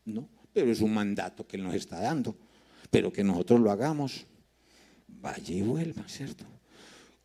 No, 0.06 0.28
pero 0.52 0.72
es 0.72 0.80
un 0.80 0.92
mandato 0.92 1.46
que 1.46 1.56
Él 1.56 1.62
nos 1.62 1.74
está 1.74 2.00
dando 2.00 2.36
pero 2.90 3.12
que 3.12 3.24
nosotros 3.24 3.60
lo 3.60 3.70
hagamos, 3.70 4.26
vaya 5.08 5.54
y 5.54 5.62
vuelva, 5.62 6.06
¿cierto? 6.06 6.44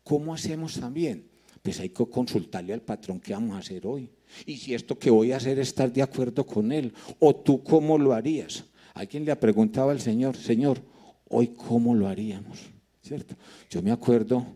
¿Cómo 0.02 0.34
hacemos 0.34 0.80
también? 0.80 1.26
Pues 1.62 1.80
hay 1.80 1.90
que 1.90 2.06
consultarle 2.06 2.74
al 2.74 2.82
patrón 2.82 3.20
qué 3.20 3.32
vamos 3.32 3.56
a 3.56 3.58
hacer 3.58 3.86
hoy. 3.86 4.10
Y 4.44 4.56
si 4.56 4.74
esto 4.74 4.98
que 4.98 5.10
voy 5.10 5.32
a 5.32 5.36
hacer 5.36 5.58
estar 5.58 5.92
de 5.92 6.02
acuerdo 6.02 6.44
con 6.44 6.72
él, 6.72 6.92
o 7.20 7.34
tú 7.34 7.62
cómo 7.62 7.96
lo 7.96 8.12
harías. 8.12 8.64
Alguien 8.94 9.24
le 9.24 9.32
ha 9.32 9.40
preguntado 9.40 9.90
al 9.90 10.00
Señor, 10.00 10.36
Señor, 10.36 10.82
hoy 11.28 11.48
cómo 11.48 11.94
lo 11.94 12.08
haríamos, 12.08 12.58
¿cierto? 13.02 13.34
Yo 13.70 13.82
me 13.82 13.90
acuerdo, 13.90 14.46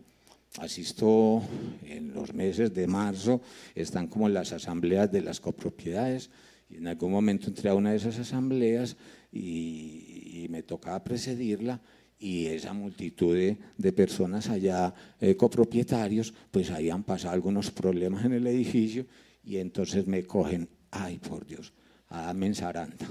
asisto 0.59 1.41
en 1.83 2.13
los 2.13 2.33
meses 2.33 2.73
de 2.73 2.87
marzo, 2.87 3.41
están 3.75 4.07
como 4.07 4.29
las 4.29 4.53
asambleas 4.53 5.11
de 5.11 5.21
las 5.21 5.39
copropiedades, 5.39 6.29
y 6.69 6.77
en 6.77 6.87
algún 6.87 7.11
momento 7.11 7.47
entré 7.47 7.69
a 7.69 7.75
una 7.75 7.91
de 7.91 7.97
esas 7.97 8.19
asambleas 8.19 8.95
y, 9.31 10.47
me 10.49 10.63
tocaba 10.63 11.03
precedirla 11.03 11.79
y 12.19 12.47
esa 12.47 12.73
multitud 12.73 13.35
de, 13.35 13.93
personas 13.93 14.49
allá, 14.49 14.93
eh, 15.19 15.35
copropietarios, 15.35 16.33
pues 16.51 16.69
habían 16.69 17.03
pasado 17.03 17.33
algunos 17.33 17.71
problemas 17.71 18.25
en 18.25 18.33
el 18.33 18.45
edificio 18.47 19.05
y 19.43 19.57
entonces 19.57 20.05
me 20.05 20.23
cogen, 20.23 20.67
ay 20.91 21.17
por 21.17 21.45
Dios, 21.45 21.71
a 22.09 22.33
Mensaranta. 22.33 23.07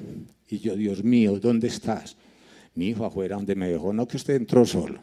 Y 0.49 0.59
yo, 0.59 0.77
Dios 0.77 1.03
mío, 1.03 1.39
¿dónde 1.39 1.69
estás? 1.69 2.17
Mi 2.75 2.89
hijo 2.89 3.05
afuera 3.05 3.37
donde 3.37 3.55
me 3.55 3.69
dejó, 3.69 3.93
no 3.93 4.07
que 4.07 4.17
usted 4.17 4.35
entró 4.35 4.65
solo. 4.65 5.01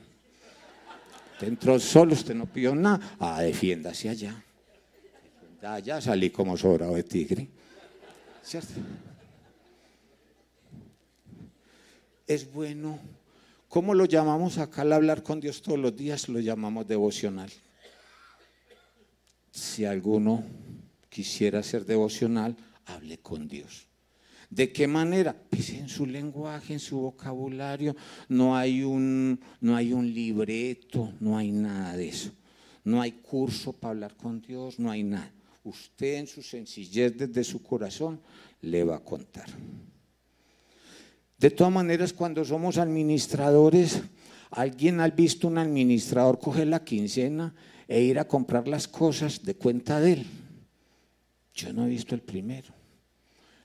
Usted 1.33 1.47
entró 1.47 1.79
solo, 1.79 2.13
usted 2.13 2.33
no 2.33 2.45
pidió 2.45 2.73
nada. 2.73 3.17
Ah, 3.19 3.41
defiéndase 3.41 4.09
allá. 4.09 4.43
Allá 5.61 5.99
salí 5.99 6.29
como 6.29 6.55
sobrado 6.55 6.95
de 6.95 7.03
tigre. 7.03 7.47
¿Cierto? 8.41 8.73
es 12.27 12.51
bueno. 12.51 12.99
¿Cómo 13.75 13.93
lo 13.93 14.05
llamamos 14.05 14.57
acá 14.57 14.83
al 14.83 14.93
hablar 14.93 15.21
con 15.21 15.41
Dios 15.41 15.61
todos 15.61 15.77
los 15.77 15.93
días? 15.93 16.29
Lo 16.29 16.39
llamamos 16.39 16.87
devocional. 16.87 17.51
Si 19.51 19.83
alguno 19.83 20.45
quisiera 21.09 21.61
ser 21.61 21.85
devocional, 21.85 22.55
hable 22.85 23.17
con 23.17 23.49
Dios. 23.49 23.89
¿De 24.49 24.71
qué 24.71 24.87
manera? 24.87 25.35
Pues 25.49 25.71
en 25.71 25.89
su 25.89 26.05
lenguaje, 26.05 26.71
en 26.71 26.79
su 26.79 26.99
vocabulario. 26.99 27.97
No 28.29 28.55
hay 28.55 28.81
un, 28.81 29.41
no 29.59 29.75
hay 29.75 29.91
un 29.91 30.07
libreto, 30.07 31.11
no 31.19 31.37
hay 31.37 31.51
nada 31.51 31.97
de 31.97 32.07
eso. 32.07 32.31
No 32.85 33.01
hay 33.01 33.11
curso 33.11 33.73
para 33.73 33.91
hablar 33.91 34.15
con 34.15 34.41
Dios, 34.41 34.79
no 34.79 34.89
hay 34.89 35.03
nada. 35.03 35.33
usted 35.65 36.19
en 36.19 36.27
su 36.27 36.41
sencillez 36.41 37.17
desde 37.17 37.43
su 37.43 37.61
corazón 37.61 38.21
le 38.61 38.85
va 38.85 38.95
a 38.95 39.03
contar. 39.03 39.49
De 41.37 41.51
todas 41.51 41.73
maneras, 41.73 42.13
cuando 42.13 42.45
somos 42.45 42.77
administradores, 42.77 44.01
¿alguien 44.51 45.01
ha 45.01 45.09
visto 45.09 45.47
un 45.47 45.57
administrador 45.57 46.39
coger 46.39 46.67
la 46.67 46.83
quincena 46.83 47.53
e 47.87 48.01
ir 48.01 48.19
a 48.19 48.27
comprar 48.27 48.67
las 48.67 48.87
cosas 48.87 49.43
de 49.43 49.55
cuenta 49.55 49.99
de 49.99 50.13
él? 50.13 50.25
Yo 51.53 51.73
no 51.73 51.85
he 51.85 51.89
visto 51.89 52.15
el 52.15 52.21
primero. 52.21 52.73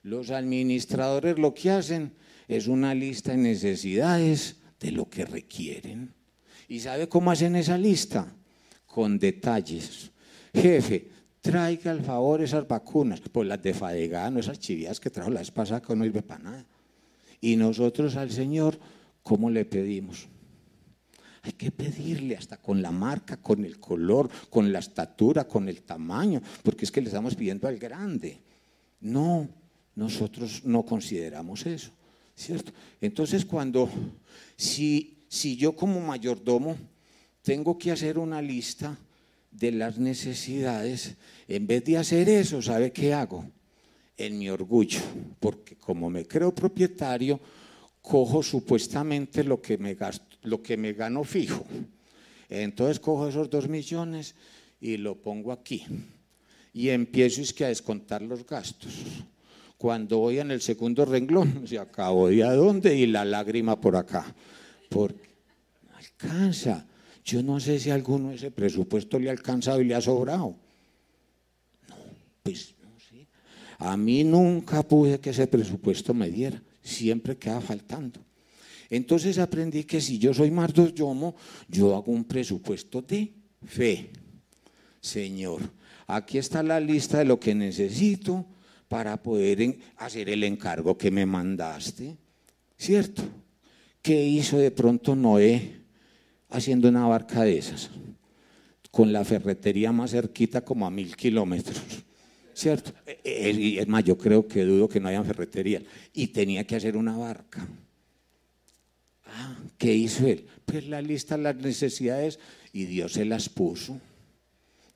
Los 0.03 0.31
administradores 0.31 1.39
lo 1.39 1.55
que 1.55 1.71
hacen 1.71 2.15
es 2.49 2.67
una 2.67 2.95
lista 2.95 3.33
de 3.33 3.39
necesidades 3.39 4.57
de 4.81 4.93
lo 4.93 5.09
que 5.09 5.25
requieren. 5.25 6.13
¿Y 6.69 6.81
sabe 6.81 7.09
cómo 7.09 7.31
hacen 7.31 7.55
esa 7.57 7.77
lista? 7.77 8.33
Con 8.87 9.19
detalles. 9.19 10.11
Jefe, 10.53 11.11
traiga 11.41 11.91
al 11.91 12.03
favor 12.03 12.43
esas 12.43 12.67
vacunas, 12.67 13.21
pues 13.21 13.47
las 13.47 13.63
de 13.63 13.75
Fadegano, 13.75 14.41
esas 14.41 14.59
chivias 14.59 14.99
que 14.99 15.11
trajo 15.11 15.31
la 15.31 15.41
vez 15.41 15.51
pasada 15.51 15.81
que 15.81 15.95
no 15.95 16.05
sirve 16.05 16.23
para 16.23 16.43
nada. 16.43 16.67
Y 17.41 17.57
nosotros 17.57 18.17
al 18.17 18.31
Señor, 18.31 18.79
¿cómo 19.23 19.51
le 19.51 19.65
pedimos? 19.65 20.29
Hay 21.43 21.53
que 21.53 21.71
pedirle 21.71 22.37
hasta 22.37 22.59
con 22.59 22.83
la 22.83 22.91
marca, 22.91 23.39
con 23.39 23.65
el 23.65 23.81
color, 23.81 24.29
con 24.51 24.71
la 24.73 24.81
estatura, 24.81 25.49
con 25.49 25.69
el 25.69 25.83
tamaño, 25.83 26.43
porque 26.63 26.85
es 26.85 26.91
que 26.91 27.01
le 27.01 27.07
estamos 27.07 27.35
pidiendo 27.35 27.67
al 27.67 27.79
grande. 27.79 28.39
No, 29.01 29.49
nosotros 29.95 30.63
no 30.65 30.85
consideramos 30.85 31.65
eso, 31.65 31.91
¿cierto? 32.37 32.73
Entonces 33.01 33.47
cuando, 33.47 33.89
si, 34.57 35.25
si 35.29 35.57
yo 35.57 35.75
como 35.75 36.01
mayordomo 36.01 36.77
tengo 37.43 37.79
que 37.79 37.91
hacer 37.91 38.19
una 38.19 38.43
lista 38.43 38.99
de 39.51 39.73
las 39.73 39.99
necesidades, 39.99 41.17
en 41.49 41.67
vez 41.67 41.85
de 41.85 41.97
hacer 41.97 42.29
eso, 42.29 42.61
¿sabe 42.61 42.93
qué 42.93 43.15
hago? 43.15 43.51
En 44.21 44.39
mi 44.39 44.51
orgullo, 44.51 45.01
porque 45.41 45.77
como 45.77 46.11
me 46.11 46.27
creo 46.27 46.55
propietario, 46.55 47.41
cojo 48.03 48.43
supuestamente 48.43 49.43
lo 49.43 49.63
que 49.63 49.79
me, 49.79 49.95
gasto, 49.95 50.37
lo 50.43 50.63
que 50.63 50.77
me 50.77 50.93
gano 50.93 51.25
fijo. 51.25 51.65
Entonces 52.49 53.01
cojo 53.01 53.29
esos 53.29 53.49
dos 53.49 53.69
millones 53.69 54.35
y 54.81 54.99
lo 54.99 55.17
pongo 55.17 55.53
aquí. 55.53 55.87
Y 56.75 56.91
empiezo 56.91 57.41
es 57.41 57.55
que 57.55 57.65
a 57.65 57.69
descontar 57.69 58.21
los 58.21 58.47
gastos. 58.47 58.93
Cuando 59.79 60.19
voy 60.19 60.39
en 60.39 60.51
el 60.51 60.61
segundo 60.61 61.07
renglón, 61.07 61.63
se 61.67 61.79
acabó 61.79 62.29
de 62.29 62.45
a 62.45 62.53
dónde 62.53 62.95
y 62.95 63.07
la 63.07 63.25
lágrima 63.25 63.81
por 63.81 63.97
acá. 63.97 64.35
Porque 64.91 65.31
no 65.89 65.97
alcanza. 65.97 66.87
Yo 67.25 67.43
no 67.43 67.59
sé 67.59 67.79
si 67.79 67.91
a 67.91 67.95
alguno 67.95 68.33
ese 68.33 68.51
presupuesto 68.51 69.19
le 69.19 69.31
ha 69.31 69.33
alcanzado 69.33 69.81
y 69.81 69.85
le 69.85 69.95
ha 69.95 70.01
sobrado. 70.01 70.57
No, 71.89 71.97
pues 72.43 72.75
a 73.81 73.97
mí 73.97 74.25
nunca 74.25 74.83
pude 74.83 75.19
que 75.21 75.31
ese 75.31 75.47
presupuesto 75.47 76.13
me 76.13 76.31
diera, 76.31 76.63
siempre 76.83 77.39
queda 77.39 77.63
faltando. 77.63 78.21
Entonces 78.91 79.39
aprendí 79.39 79.85
que 79.85 80.03
si 80.03 80.19
yo 80.19 80.35
soy 80.35 80.51
Mardos 80.51 80.95
Yomo, 80.95 81.35
yo 81.67 81.97
hago 81.97 82.13
un 82.13 82.25
presupuesto 82.25 83.01
de 83.01 83.33
fe. 83.65 84.11
Señor, 85.01 85.63
aquí 86.07 86.37
está 86.37 86.63
la 86.63 86.79
lista 86.79 87.19
de 87.19 87.25
lo 87.25 87.41
que 87.41 87.55
necesito 87.55 88.45
para 88.87 89.23
poder 89.23 89.79
hacer 89.97 90.29
el 90.29 90.45
encargo 90.45 90.99
que 90.99 91.11
me 91.11 91.25
mandaste. 91.25 92.19
¿Cierto? 92.77 93.23
¿Qué 94.03 94.23
hizo 94.23 94.59
de 94.59 94.73
pronto 94.73 95.17
Noé 95.17 95.81
haciendo 96.51 96.89
una 96.89 97.07
barca 97.07 97.45
de 97.45 97.57
esas? 97.57 97.91
Con 98.91 99.11
la 99.11 99.25
ferretería 99.25 99.91
más 99.91 100.11
cerquita 100.11 100.61
como 100.61 100.87
a 100.87 100.91
mil 100.91 101.17
kilómetros. 101.17 101.81
¿Cierto? 102.61 102.93
Eh, 103.07 103.21
eh, 103.25 103.77
es 103.81 103.89
más, 103.89 104.05
yo 104.05 104.19
creo 104.19 104.47
que 104.47 104.65
dudo 104.65 104.89
que 104.89 105.01
no 105.01 105.09
hayan 105.09 105.25
ferretería. 105.25 105.83
Y 106.13 106.29
tenía 106.29 106.65
que 106.67 106.77
hacer 106.77 106.97
una 106.97 107.17
barca. 107.17 107.67
Ah, 109.25 109.57
¿qué 109.79 109.95
hizo 109.95 110.27
él? 110.27 110.47
Pues 110.65 110.87
la 110.87 111.01
lista 111.01 111.37
de 111.37 111.45
las 111.45 111.57
necesidades 111.57 112.39
y 112.73 112.85
Dios 112.85 113.15
se 113.15 113.25
las 113.25 113.49
puso. 113.49 113.99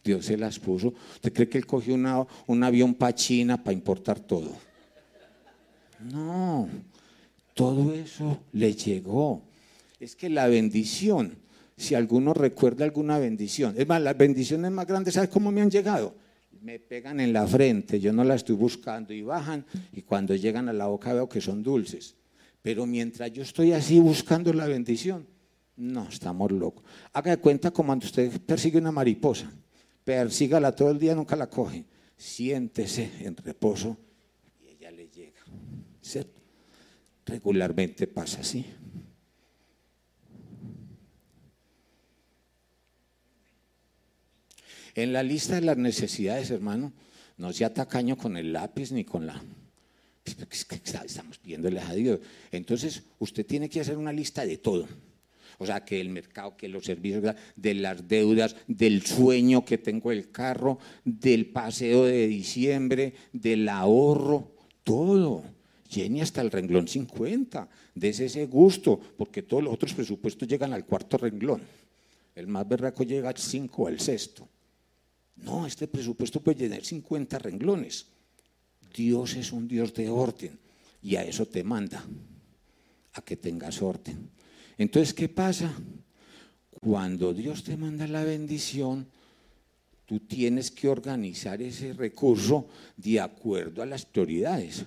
Dios 0.05 0.27
se 0.27 0.37
las 0.37 0.59
puso. 0.59 0.93
¿Usted 1.15 1.33
cree 1.33 1.49
que 1.49 1.57
él 1.57 1.67
cogió 1.67 1.95
un 1.95 2.63
avión 2.63 2.95
para 2.95 3.15
China 3.15 3.63
para 3.63 3.73
importar 3.73 4.21
todo? 4.21 4.55
No, 6.01 6.69
todo 7.55 7.95
eso 7.95 8.43
le 8.53 8.75
llegó. 8.75 9.41
Es 9.99 10.15
que 10.15 10.29
la 10.29 10.49
bendición, 10.49 11.39
si 11.79 11.95
alguno 11.95 12.35
recuerda 12.35 12.85
alguna 12.85 13.19
bendición, 13.19 13.75
es 13.79 13.89
más, 13.89 14.03
las 14.03 14.19
bendiciones 14.19 14.71
más 14.71 14.87
grandes, 14.87 15.15
¿sabe 15.15 15.31
cómo 15.31 15.51
me 15.51 15.63
han 15.63 15.71
llegado? 15.71 16.24
Me 16.65 16.79
pegan 16.79 17.21
en 17.21 17.35
la 17.35 17.47
frente, 17.47 18.01
yo 18.01 18.11
no 18.11 18.25
la 18.25 18.37
estoy 18.37 18.57
buscando 18.57 19.13
y 19.13 19.21
bajan 19.21 19.67
y 19.93 20.01
cuando 20.01 20.35
llegan 20.35 20.71
a 20.71 20.73
la 20.73 20.87
boca 20.87 21.13
veo 21.13 21.29
que 21.29 21.43
son 21.43 21.63
dulces. 21.63 22.17
Pero 22.63 22.87
mientras 22.87 23.31
yo 23.31 23.43
estoy 23.43 23.73
así 23.73 24.01
buscando 24.01 24.51
la 24.55 24.67
bendición, 24.67 25.27
no, 25.77 26.09
estamos 26.09 26.51
locos. 26.51 26.83
Haga 27.13 27.37
cuenta 27.37 27.71
como 27.71 27.89
cuando 27.89 28.07
usted 28.07 28.41
persigue 28.41 28.79
una 28.79 28.91
mariposa, 28.91 29.53
persígala 30.05 30.75
todo 30.75 30.91
el 30.91 30.99
día, 30.99 31.15
nunca 31.15 31.37
la 31.37 31.51
coge. 31.51 31.85
Siéntese 32.17 33.11
en 33.21 33.37
reposo 33.37 33.99
y 34.63 34.69
ella 34.69 34.91
le 34.91 35.09
llega. 35.09 35.41
Regularmente 37.27 38.07
pasa 38.07 38.41
así. 38.41 38.65
En 44.95 45.13
la 45.13 45.23
lista 45.23 45.57
de 45.57 45.63
las 45.63 45.77
necesidades, 45.77 46.51
hermano, 46.51 46.93
no 47.37 47.53
sea 47.53 47.75
tacaño 47.75 48.17
con 48.17 48.37
el 48.37 48.53
lápiz 48.53 48.93
ni 48.93 49.05
con 49.05 49.27
la... 49.27 49.43
Estamos 50.25 51.39
pidiéndole 51.39 51.81
a 51.81 51.93
Dios. 51.93 52.21
Entonces, 52.51 53.03
usted 53.19 53.45
tiene 53.45 53.69
que 53.69 53.81
hacer 53.81 53.99
una 53.99 54.13
lista 54.13 54.47
de 54.47 54.57
todo. 54.57 54.87
O 55.59 55.67
sea, 55.67 55.85
que 55.85 56.01
el 56.01 56.09
mercado, 56.09 56.57
que 56.57 56.69
los 56.69 56.85
servicios, 56.85 57.35
de 57.57 57.75
las 57.75 58.09
deudas, 58.09 58.57
del 58.67 59.05
sueño 59.05 59.65
que 59.65 59.79
tengo 59.79 60.13
el 60.13 60.31
carro, 60.31 60.79
del 61.05 61.47
paseo 61.47 62.05
de 62.05 62.27
diciembre, 62.27 63.15
del 63.33 63.69
ahorro, 63.69 64.53
todo. 64.83 65.45
Llene 65.91 66.23
hasta 66.23 66.41
el 66.41 66.51
renglón 66.51 66.89
50. 66.89 67.69
Dese 67.95 68.27
ese 68.27 68.47
gusto, 68.47 68.99
porque 69.17 69.43
todos 69.43 69.63
los 69.63 69.75
otros 69.75 69.93
presupuestos 69.93 70.49
llegan 70.49 70.73
al 70.73 70.87
cuarto 70.87 71.19
renglón. 71.19 71.63
El 72.35 72.47
más 72.47 72.67
berraco 72.67 73.05
llega 73.05 73.29
al 73.29 73.37
5 73.37 73.83
o 73.83 73.87
al 73.87 74.01
sexto. 74.01 74.49
No, 75.37 75.67
este 75.67 75.89
presupuesto 75.89 76.41
puede 76.41 76.59
tener 76.59 76.85
50 76.85 77.39
renglones. 77.39 78.07
Dios 78.95 79.35
es 79.35 79.53
un 79.53 79.67
Dios 79.67 79.93
de 79.95 80.09
orden 80.09 80.59
y 81.03 81.17
a 81.17 81.25
eso 81.25 81.47
te 81.47 81.65
manda, 81.65 82.05
a 83.13 83.23
que 83.23 83.37
tengas 83.37 83.83
orden. 83.83 84.31
Entonces, 84.79 85.13
¿qué 85.13 85.29
pasa? 85.29 85.75
Cuando 86.81 87.35
Dios 87.35 87.65
te 87.65 87.77
manda 87.77 88.07
la 88.07 88.25
bendición, 88.25 89.07
tú 90.07 90.21
tienes 90.21 90.71
que 90.71 90.89
organizar 90.89 91.61
ese 91.63 91.93
recurso 91.93 92.69
de 92.97 93.21
acuerdo 93.21 93.83
a 93.83 93.87
las 93.87 94.05
prioridades. 94.07 94.85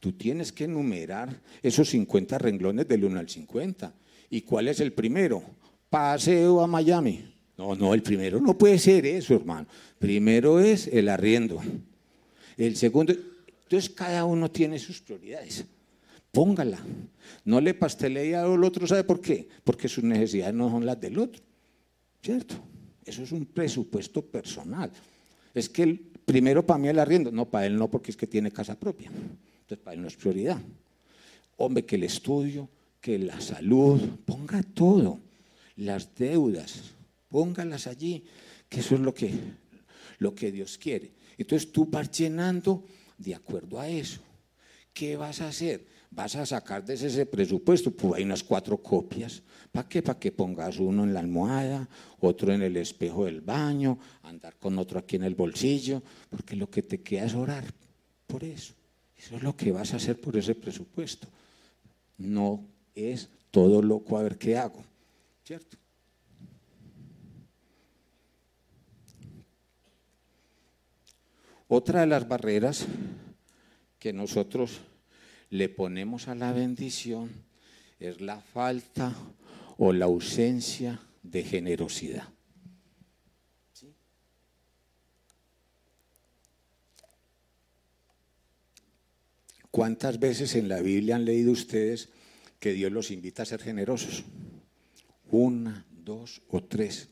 Tú 0.00 0.12
tienes 0.12 0.52
que 0.52 0.64
enumerar 0.64 1.40
esos 1.62 1.88
50 1.90 2.38
renglones 2.38 2.86
del 2.86 3.04
1 3.04 3.18
al 3.18 3.28
50. 3.28 3.94
¿Y 4.30 4.42
cuál 4.42 4.68
es 4.68 4.80
el 4.80 4.92
primero? 4.92 5.42
Paseo 5.88 6.60
a 6.60 6.66
Miami. 6.66 7.35
No, 7.56 7.74
no, 7.74 7.94
el 7.94 8.02
primero 8.02 8.40
no 8.40 8.56
puede 8.56 8.78
ser 8.78 9.06
eso, 9.06 9.34
hermano. 9.34 9.66
Primero 9.98 10.60
es 10.60 10.88
el 10.88 11.08
arriendo. 11.08 11.60
El 12.56 12.76
segundo, 12.76 13.12
entonces 13.12 13.90
cada 13.90 14.24
uno 14.24 14.50
tiene 14.50 14.78
sus 14.78 15.00
prioridades. 15.00 15.64
Póngala. 16.30 16.78
No 17.44 17.60
le 17.60 17.74
pastelee 17.74 18.34
al 18.34 18.62
otro, 18.62 18.86
¿sabe 18.86 19.04
por 19.04 19.20
qué? 19.20 19.48
Porque 19.64 19.88
sus 19.88 20.04
necesidades 20.04 20.54
no 20.54 20.70
son 20.70 20.84
las 20.84 21.00
del 21.00 21.18
otro. 21.18 21.42
¿Cierto? 22.22 22.56
Eso 23.04 23.22
es 23.22 23.32
un 23.32 23.46
presupuesto 23.46 24.20
personal. 24.22 24.90
Es 25.54 25.68
que 25.68 25.82
el, 25.84 25.98
primero 25.98 26.66
para 26.66 26.78
mí 26.78 26.88
el 26.88 26.98
arriendo, 26.98 27.30
no 27.30 27.48
para 27.48 27.66
él 27.66 27.76
no, 27.76 27.88
porque 27.88 28.10
es 28.10 28.16
que 28.16 28.26
tiene 28.26 28.50
casa 28.50 28.78
propia. 28.78 29.08
Entonces 29.08 29.78
para 29.82 29.94
él 29.94 30.02
no 30.02 30.08
es 30.08 30.16
prioridad. 30.16 30.58
Hombre, 31.56 31.84
que 31.84 31.96
el 31.96 32.02
estudio, 32.02 32.68
que 33.00 33.18
la 33.18 33.40
salud, 33.40 34.00
ponga 34.24 34.62
todo. 34.62 35.20
Las 35.76 36.14
deudas, 36.14 36.95
póngalas 37.28 37.86
allí, 37.86 38.24
que 38.68 38.80
eso 38.80 38.94
es 38.94 39.00
lo 39.00 39.14
que, 39.14 39.32
lo 40.18 40.34
que 40.34 40.52
Dios 40.52 40.78
quiere. 40.78 41.12
Entonces 41.38 41.70
tú 41.70 41.86
vas 41.86 42.10
llenando 42.10 42.84
de 43.18 43.34
acuerdo 43.34 43.78
a 43.78 43.88
eso. 43.88 44.20
¿Qué 44.92 45.16
vas 45.16 45.40
a 45.40 45.48
hacer? 45.48 45.86
Vas 46.10 46.36
a 46.36 46.46
sacar 46.46 46.84
de 46.84 46.94
ese 46.94 47.26
presupuesto, 47.26 47.90
pues 47.90 48.14
hay 48.14 48.24
unas 48.24 48.42
cuatro 48.42 48.78
copias. 48.78 49.42
¿Para 49.70 49.88
qué? 49.88 50.02
Para 50.02 50.18
que 50.18 50.32
pongas 50.32 50.78
uno 50.78 51.04
en 51.04 51.12
la 51.12 51.20
almohada, 51.20 51.88
otro 52.20 52.52
en 52.54 52.62
el 52.62 52.76
espejo 52.78 53.26
del 53.26 53.42
baño, 53.42 53.98
andar 54.22 54.56
con 54.56 54.78
otro 54.78 54.98
aquí 54.98 55.16
en 55.16 55.24
el 55.24 55.34
bolsillo, 55.34 56.02
porque 56.30 56.56
lo 56.56 56.70
que 56.70 56.82
te 56.82 57.02
queda 57.02 57.26
es 57.26 57.34
orar 57.34 57.64
por 58.26 58.42
eso. 58.44 58.74
Eso 59.16 59.36
es 59.36 59.42
lo 59.42 59.56
que 59.56 59.72
vas 59.72 59.92
a 59.92 59.96
hacer 59.96 60.20
por 60.20 60.36
ese 60.36 60.54
presupuesto. 60.54 61.28
No 62.16 62.66
es 62.94 63.28
todo 63.50 63.82
loco 63.82 64.16
a 64.16 64.22
ver 64.22 64.38
qué 64.38 64.56
hago, 64.56 64.82
¿cierto? 65.44 65.76
Otra 71.68 72.00
de 72.00 72.06
las 72.06 72.28
barreras 72.28 72.86
que 73.98 74.12
nosotros 74.12 74.80
le 75.50 75.68
ponemos 75.68 76.28
a 76.28 76.34
la 76.34 76.52
bendición 76.52 77.30
es 77.98 78.20
la 78.20 78.40
falta 78.40 79.14
o 79.78 79.92
la 79.92 80.04
ausencia 80.04 81.00
de 81.22 81.42
generosidad. 81.42 82.28
¿Cuántas 89.70 90.18
veces 90.18 90.54
en 90.54 90.68
la 90.68 90.80
Biblia 90.80 91.16
han 91.16 91.26
leído 91.26 91.52
ustedes 91.52 92.08
que 92.58 92.72
Dios 92.72 92.90
los 92.92 93.10
invita 93.10 93.42
a 93.42 93.46
ser 93.46 93.60
generosos? 93.60 94.24
Una, 95.30 95.84
dos 95.90 96.40
o 96.48 96.62
tres. 96.64 97.10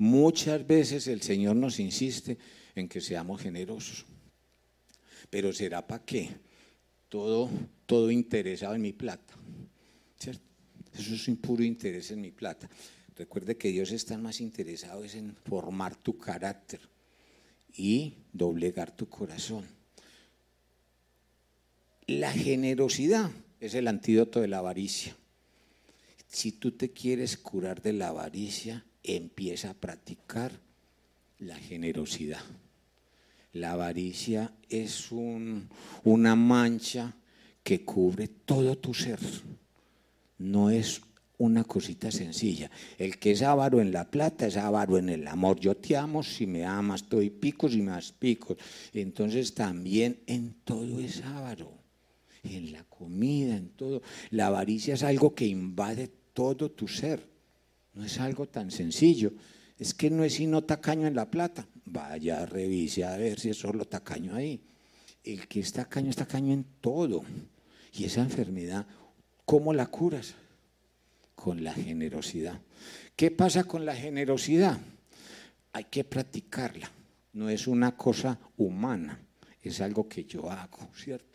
Muchas 0.00 0.66
veces 0.66 1.08
el 1.08 1.20
Señor 1.20 1.56
nos 1.56 1.78
insiste 1.78 2.38
en 2.74 2.88
que 2.88 3.02
seamos 3.02 3.38
generosos. 3.38 4.06
Pero 5.28 5.52
¿será 5.52 5.86
para 5.86 6.02
qué? 6.06 6.30
Todo, 7.10 7.50
todo 7.84 8.10
interesado 8.10 8.74
en 8.74 8.80
mi 8.80 8.94
plata. 8.94 9.34
¿Cierto? 10.18 10.42
Eso 10.94 11.14
es 11.14 11.28
un 11.28 11.36
puro 11.36 11.62
interés 11.62 12.10
en 12.12 12.22
mi 12.22 12.30
plata. 12.30 12.70
Recuerde 13.14 13.58
que 13.58 13.68
Dios 13.68 13.92
está 13.92 14.16
más 14.16 14.40
interesado 14.40 15.04
en 15.04 15.36
formar 15.36 15.94
tu 15.96 16.16
carácter 16.16 16.80
y 17.70 18.14
doblegar 18.32 18.96
tu 18.96 19.06
corazón. 19.06 19.66
La 22.06 22.32
generosidad 22.32 23.30
es 23.60 23.74
el 23.74 23.86
antídoto 23.86 24.40
de 24.40 24.48
la 24.48 24.60
avaricia. 24.60 25.14
Si 26.26 26.52
tú 26.52 26.72
te 26.72 26.90
quieres 26.90 27.36
curar 27.36 27.82
de 27.82 27.92
la 27.92 28.08
avaricia, 28.08 28.86
empieza 29.02 29.70
a 29.70 29.74
practicar 29.74 30.52
la 31.38 31.56
generosidad. 31.56 32.42
La 33.52 33.72
avaricia 33.72 34.52
es 34.68 35.10
una 35.10 36.36
mancha 36.36 37.16
que 37.62 37.84
cubre 37.84 38.28
todo 38.28 38.78
tu 38.78 38.94
ser. 38.94 39.18
No 40.38 40.70
es 40.70 41.02
una 41.38 41.64
cosita 41.64 42.10
sencilla. 42.10 42.70
El 42.98 43.18
que 43.18 43.32
es 43.32 43.42
avaro 43.42 43.80
en 43.80 43.92
la 43.92 44.10
plata 44.10 44.46
es 44.46 44.56
avaro 44.56 44.98
en 44.98 45.08
el 45.08 45.26
amor. 45.26 45.58
Yo 45.58 45.76
te 45.76 45.96
amo, 45.96 46.22
si 46.22 46.46
me 46.46 46.64
amas, 46.64 47.08
doy 47.08 47.30
picos 47.30 47.74
y 47.74 47.82
más 47.82 48.12
picos. 48.12 48.58
Entonces 48.92 49.54
también 49.54 50.20
en 50.26 50.54
todo 50.64 51.00
es 51.00 51.22
avaro 51.22 51.80
en 52.44 52.72
la 52.72 52.84
comida, 52.84 53.56
en 53.56 53.70
todo. 53.70 54.02
La 54.30 54.46
avaricia 54.46 54.94
es 54.94 55.02
algo 55.02 55.34
que 55.34 55.46
invade 55.46 56.08
todo 56.32 56.70
tu 56.70 56.88
ser. 56.88 57.26
No 57.94 58.04
es 58.04 58.18
algo 58.20 58.46
tan 58.46 58.70
sencillo. 58.70 59.32
Es 59.78 59.94
que 59.94 60.10
no 60.10 60.24
es 60.24 60.34
sino 60.34 60.62
tacaño 60.62 61.06
en 61.06 61.14
la 61.14 61.30
plata. 61.30 61.66
Vaya, 61.84 62.46
revise 62.46 63.04
a 63.04 63.16
ver 63.16 63.40
si 63.40 63.50
es 63.50 63.58
solo 63.58 63.86
tacaño 63.86 64.34
ahí. 64.34 64.62
El 65.24 65.48
que 65.48 65.60
es 65.60 65.72
tacaño 65.72 66.10
es 66.10 66.16
tacaño 66.16 66.52
en 66.52 66.64
todo. 66.80 67.24
Y 67.92 68.04
esa 68.04 68.20
enfermedad, 68.20 68.86
¿cómo 69.44 69.72
la 69.72 69.86
curas? 69.86 70.34
Con 71.34 71.64
la 71.64 71.72
generosidad. 71.72 72.60
¿Qué 73.16 73.30
pasa 73.30 73.64
con 73.64 73.84
la 73.84 73.96
generosidad? 73.96 74.78
Hay 75.72 75.84
que 75.84 76.04
practicarla. 76.04 76.90
No 77.32 77.48
es 77.48 77.66
una 77.66 77.96
cosa 77.96 78.38
humana, 78.56 79.20
es 79.62 79.80
algo 79.80 80.08
que 80.08 80.24
yo 80.24 80.50
hago, 80.50 80.88
¿cierto? 80.94 81.29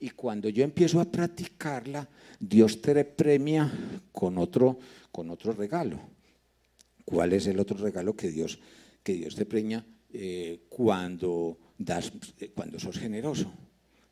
Y 0.00 0.10
cuando 0.10 0.48
yo 0.48 0.62
empiezo 0.62 1.00
a 1.00 1.10
practicarla, 1.10 2.08
Dios 2.38 2.80
te 2.80 3.04
premia 3.04 3.70
con 4.12 4.38
otro, 4.38 4.78
con 5.10 5.30
otro 5.30 5.52
regalo. 5.52 5.98
¿Cuál 7.04 7.32
es 7.32 7.46
el 7.46 7.58
otro 7.58 7.76
regalo 7.78 8.14
que 8.14 8.30
Dios, 8.30 8.60
que 9.02 9.14
Dios 9.14 9.34
te 9.34 9.46
premia 9.46 9.84
eh, 10.12 10.66
cuando, 10.68 11.58
das, 11.76 12.12
cuando 12.54 12.78
sos 12.78 12.98
generoso? 12.98 13.52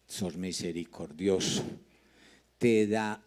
Sos 0.07 0.37
misericordioso. 0.37 1.63
Te 2.59 2.87
da 2.87 3.23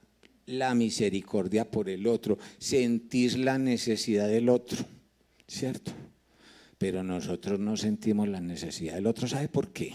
la 0.48 0.74
misericordia 0.76 1.69
por 1.69 1.88
el 1.88 2.08
otro. 2.08 2.38
Sentís 2.58 3.38
la 3.38 3.58
necesidad 3.58 4.28
del 4.28 4.50
otro, 4.50 4.84
¿cierto? 5.48 5.91
Pero 6.78 7.04
nosotros 7.04 7.60
no 7.60 7.78
sentimos 7.78 8.28
la 8.28 8.41
necesidad 8.41 8.95
del 8.95 9.08
otro. 9.08 9.28
¿Sabe 9.28 9.48
por 9.48 9.72
qué? 9.72 9.93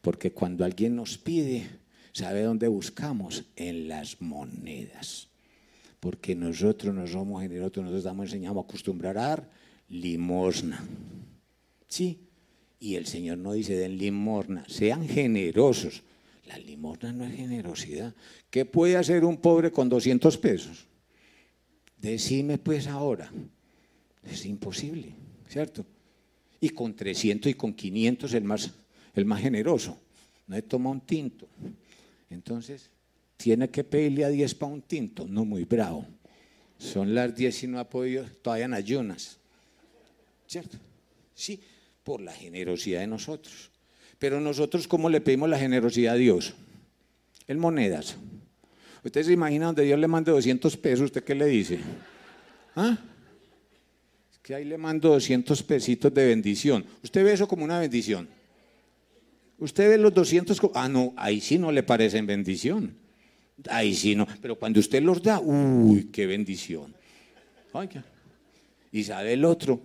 Porque 0.00 0.32
cuando 0.32 0.64
alguien 0.64 0.96
nos 0.96 1.16
pide, 1.18 1.83
¿Sabe 2.14 2.42
dónde 2.42 2.68
buscamos? 2.68 3.44
En 3.56 3.88
las 3.88 4.22
monedas. 4.22 5.28
Porque 5.98 6.36
nosotros 6.36 6.94
no 6.94 7.08
somos 7.08 7.42
generosos, 7.42 7.78
nosotros 7.78 7.98
estamos 7.98 8.26
enseñados 8.26 8.58
a 8.58 8.60
acostumbrar 8.60 9.18
a 9.18 9.28
dar 9.28 9.50
limosna. 9.88 10.86
Sí, 11.88 12.28
y 12.78 12.94
el 12.94 13.06
Señor 13.06 13.38
no 13.38 13.52
dice 13.52 13.74
den 13.76 13.98
limosna, 13.98 14.64
sean 14.68 15.08
generosos. 15.08 16.04
La 16.46 16.56
limosna 16.56 17.12
no 17.12 17.24
es 17.24 17.34
generosidad. 17.34 18.14
¿Qué 18.48 18.64
puede 18.64 18.96
hacer 18.96 19.24
un 19.24 19.38
pobre 19.38 19.72
con 19.72 19.88
200 19.88 20.38
pesos? 20.38 20.86
Decime 21.96 22.58
pues 22.58 22.86
ahora. 22.86 23.28
Es 24.22 24.46
imposible, 24.46 25.14
¿cierto? 25.48 25.84
Y 26.60 26.68
con 26.68 26.94
300 26.94 27.50
y 27.50 27.54
con 27.54 27.74
500 27.74 28.34
el 28.34 28.44
más, 28.44 28.70
el 29.14 29.24
más 29.24 29.40
generoso. 29.40 29.98
No 30.46 30.54
he 30.54 30.62
tomado 30.62 30.92
un 30.92 31.00
tinto. 31.00 31.48
Entonces, 32.34 32.90
tiene 33.36 33.70
que 33.70 33.84
pedirle 33.84 34.24
a 34.24 34.28
10 34.28 34.54
para 34.56 34.72
un 34.72 34.82
tinto, 34.82 35.26
no 35.26 35.44
muy 35.44 35.64
bravo. 35.64 36.06
Son 36.78 37.14
las 37.14 37.34
10 37.34 37.64
y 37.64 37.66
no 37.68 37.78
ha 37.78 37.88
podido, 37.88 38.24
todavía 38.42 38.66
en 38.66 38.74
ayunas. 38.74 39.38
¿Cierto? 40.46 40.76
Sí, 41.34 41.60
por 42.02 42.20
la 42.20 42.32
generosidad 42.32 43.00
de 43.00 43.06
nosotros. 43.06 43.70
Pero 44.18 44.40
nosotros, 44.40 44.86
¿cómo 44.86 45.08
le 45.08 45.20
pedimos 45.20 45.48
la 45.48 45.58
generosidad 45.58 46.14
a 46.14 46.16
Dios? 46.16 46.54
En 47.46 47.58
monedas. 47.58 48.16
¿Usted 49.02 49.22
se 49.22 49.32
imagina 49.32 49.66
donde 49.66 49.84
Dios 49.84 49.98
le 49.98 50.08
mande 50.08 50.30
200 50.32 50.76
pesos? 50.76 51.06
¿Usted 51.06 51.24
qué 51.24 51.34
le 51.34 51.46
dice? 51.46 51.78
¿Ah? 52.74 52.98
Es 54.32 54.38
que 54.38 54.54
ahí 54.54 54.64
le 54.64 54.78
mando 54.78 55.10
200 55.10 55.62
pesitos 55.62 56.12
de 56.12 56.26
bendición. 56.26 56.84
¿Usted 57.02 57.24
ve 57.24 57.32
eso 57.32 57.46
como 57.46 57.64
una 57.64 57.78
bendición? 57.78 58.28
Usted 59.58 59.88
ve 59.88 59.98
los 59.98 60.12
200, 60.12 60.60
ah, 60.74 60.88
no, 60.88 61.12
ahí 61.16 61.40
sí 61.40 61.58
no 61.58 61.70
le 61.70 61.82
parecen 61.82 62.26
bendición. 62.26 62.96
Ahí 63.68 63.94
sí 63.94 64.16
no, 64.16 64.26
pero 64.42 64.58
cuando 64.58 64.80
usted 64.80 65.02
los 65.02 65.22
da, 65.22 65.40
uy, 65.40 66.08
qué 66.12 66.26
bendición. 66.26 66.94
Oiga. 67.72 68.04
Y 68.90 69.04
sabe 69.04 69.32
el 69.34 69.44
otro, 69.44 69.80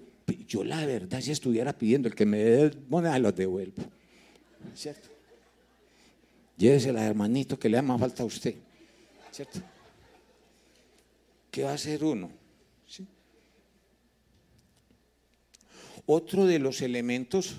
yo 0.47 0.63
la 0.63 0.85
verdad 0.85 1.21
si 1.21 1.31
estuviera 1.31 1.73
pidiendo 1.73 2.07
el 2.07 2.15
que 2.15 2.25
me 2.25 2.37
dé 2.37 2.71
moneda, 2.89 3.17
los 3.19 3.35
devuelvo. 3.35 3.83
¿Cierto? 4.75 5.09
Llévesela, 6.57 7.05
hermanito, 7.05 7.57
que 7.57 7.69
le 7.69 7.77
da 7.77 7.81
más 7.81 7.99
falta 7.99 8.23
a 8.23 8.25
usted. 8.25 8.55
¿Cierto? 9.31 9.59
¿Qué 11.49 11.63
va 11.63 11.71
a 11.71 11.75
hacer 11.75 12.03
uno? 12.03 12.31
Otro 16.05 16.45
de 16.45 16.57
los 16.57 16.81
elementos 16.81 17.55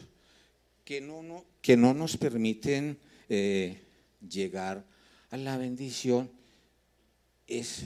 que 1.63 1.77
no, 1.77 1.95
nos 1.95 2.17
permiten 2.17 2.99
eh, 3.29 3.81
llegar 4.29 4.85
a 5.31 5.37
la 5.37 5.57
bendición 5.57 6.29
es 7.47 7.85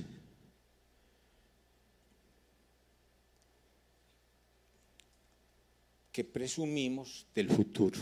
que 6.13 6.25
presumimos 6.25 7.27
del 7.35 7.51
futuro. 7.51 8.01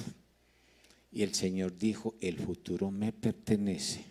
Y 1.10 1.24
el 1.24 1.34
Señor 1.34 1.76
dijo, 1.76 2.14
el 2.20 2.38
futuro 2.38 2.92
me 2.92 3.12
pertenece, 3.12 4.04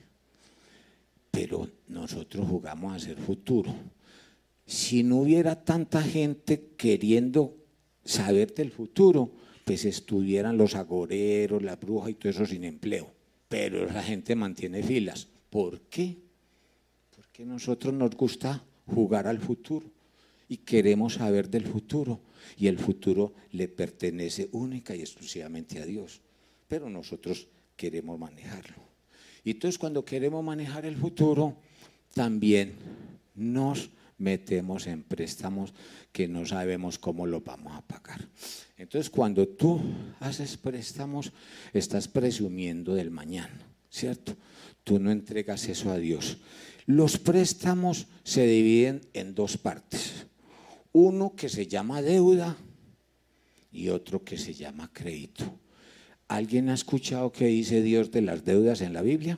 pero 1.31 1.69
nosotros 1.87 2.45
jugamos 2.49 2.93
a 2.93 2.99
ser 2.99 3.15
futuro. 3.15 3.73
Si 4.65 5.03
no 5.03 5.19
hubiera 5.19 5.63
tanta 5.63 6.01
gente 6.01 6.71
queriendo 6.75 7.55
saber 8.03 8.53
del 8.53 8.71
futuro, 8.71 9.31
pues 9.71 9.85
estuvieran 9.85 10.57
los 10.57 10.75
agoreros, 10.75 11.63
la 11.63 11.77
bruja 11.77 12.09
y 12.09 12.15
todo 12.15 12.29
eso 12.29 12.45
sin 12.45 12.65
empleo. 12.65 13.09
Pero 13.47 13.85
la 13.85 14.03
gente 14.03 14.35
mantiene 14.35 14.83
filas. 14.83 15.29
¿Por 15.49 15.79
qué? 15.83 16.17
Porque 17.15 17.45
nosotros 17.45 17.93
nos 17.93 18.13
gusta 18.13 18.65
jugar 18.85 19.27
al 19.27 19.39
futuro 19.39 19.89
y 20.49 20.57
queremos 20.57 21.13
saber 21.13 21.49
del 21.49 21.65
futuro. 21.65 22.19
Y 22.57 22.67
el 22.67 22.79
futuro 22.79 23.33
le 23.53 23.69
pertenece 23.69 24.49
única 24.51 24.93
y 24.93 24.99
exclusivamente 24.99 25.81
a 25.81 25.85
Dios. 25.85 26.19
Pero 26.67 26.89
nosotros 26.89 27.47
queremos 27.77 28.19
manejarlo. 28.19 28.75
Y 29.45 29.51
entonces 29.51 29.79
cuando 29.79 30.03
queremos 30.03 30.43
manejar 30.43 30.85
el 30.85 30.97
futuro, 30.97 31.55
también 32.13 32.73
nos 33.35 33.89
metemos 34.21 34.85
en 34.87 35.03
préstamos 35.03 35.73
que 36.11 36.27
no 36.27 36.45
sabemos 36.45 36.99
cómo 36.99 37.25
lo 37.25 37.41
vamos 37.41 37.73
a 37.73 37.81
pagar. 37.81 38.27
Entonces, 38.81 39.11
cuando 39.11 39.47
tú 39.47 39.79
haces 40.19 40.57
préstamos, 40.57 41.31
estás 41.71 42.07
presumiendo 42.07 42.95
del 42.95 43.11
mañana, 43.11 43.61
¿cierto? 43.91 44.35
Tú 44.83 44.97
no 44.97 45.11
entregas 45.11 45.69
eso 45.69 45.91
a 45.91 45.99
Dios. 45.99 46.39
Los 46.87 47.19
préstamos 47.19 48.07
se 48.23 48.47
dividen 48.47 49.01
en 49.13 49.35
dos 49.35 49.55
partes. 49.57 50.25
Uno 50.93 51.35
que 51.35 51.47
se 51.47 51.67
llama 51.67 52.01
deuda 52.01 52.57
y 53.71 53.89
otro 53.89 54.23
que 54.23 54.39
se 54.39 54.55
llama 54.55 54.89
crédito. 54.91 55.59
¿Alguien 56.27 56.69
ha 56.69 56.73
escuchado 56.73 57.31
qué 57.31 57.45
dice 57.45 57.83
Dios 57.83 58.09
de 58.09 58.23
las 58.23 58.43
deudas 58.45 58.81
en 58.81 58.93
la 58.93 59.03
Biblia? 59.03 59.37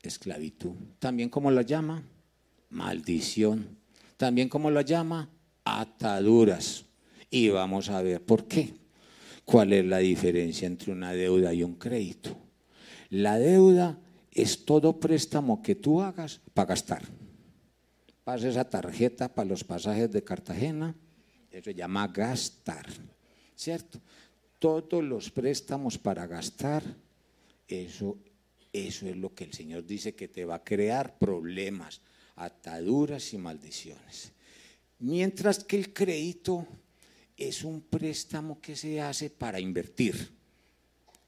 Esclavitud. 0.00 0.72
También 0.98 1.28
como 1.28 1.50
la 1.50 1.60
llama, 1.60 2.02
maldición. 2.70 3.76
También 4.16 4.48
como 4.48 4.70
la 4.70 4.80
llama, 4.80 5.28
ataduras. 5.64 6.85
Y 7.30 7.48
vamos 7.48 7.88
a 7.88 8.02
ver 8.02 8.22
por 8.22 8.46
qué. 8.46 8.74
¿Cuál 9.44 9.72
es 9.72 9.84
la 9.84 9.98
diferencia 9.98 10.66
entre 10.66 10.92
una 10.92 11.12
deuda 11.12 11.54
y 11.54 11.62
un 11.62 11.74
crédito? 11.74 12.36
La 13.10 13.38
deuda 13.38 13.98
es 14.32 14.64
todo 14.64 14.98
préstamo 14.98 15.62
que 15.62 15.76
tú 15.76 16.02
hagas 16.02 16.40
para 16.52 16.70
gastar. 16.70 17.02
Pasa 18.24 18.48
esa 18.48 18.68
tarjeta 18.68 19.32
para 19.32 19.48
los 19.48 19.62
pasajes 19.62 20.10
de 20.10 20.24
Cartagena, 20.24 20.94
eso 21.50 21.64
se 21.64 21.74
llama 21.74 22.08
gastar, 22.08 22.86
¿cierto? 23.54 24.00
Todos 24.58 25.04
los 25.04 25.30
préstamos 25.30 25.96
para 25.96 26.26
gastar, 26.26 26.82
eso, 27.68 28.18
eso 28.72 29.06
es 29.06 29.16
lo 29.16 29.32
que 29.32 29.44
el 29.44 29.52
Señor 29.52 29.86
dice 29.86 30.14
que 30.14 30.28
te 30.28 30.44
va 30.44 30.56
a 30.56 30.64
crear 30.64 31.18
problemas, 31.18 32.00
ataduras 32.34 33.32
y 33.32 33.38
maldiciones. 33.38 34.32
Mientras 34.98 35.62
que 35.62 35.76
el 35.76 35.92
crédito 35.92 36.66
es 37.36 37.64
un 37.64 37.82
préstamo 37.82 38.60
que 38.60 38.76
se 38.76 39.00
hace 39.00 39.30
para 39.30 39.60
invertir. 39.60 40.30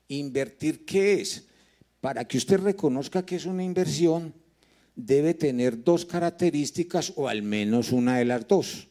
¿Invertir 0.09 0.85
qué 0.85 1.21
es? 1.21 1.47
Para 2.01 2.27
que 2.27 2.39
usted 2.39 2.59
reconozca 2.59 3.27
que 3.27 3.37
es 3.37 3.45
una 3.45 3.63
inversión, 3.63 4.33
debe 4.95 5.35
tener 5.35 5.85
dos 5.85 6.05
características 6.05 7.13
o 7.17 7.29
al 7.29 7.43
menos 7.43 7.93
una 7.93 8.19
de 8.19 8.25
las 8.25 8.47
dos. 8.49 8.89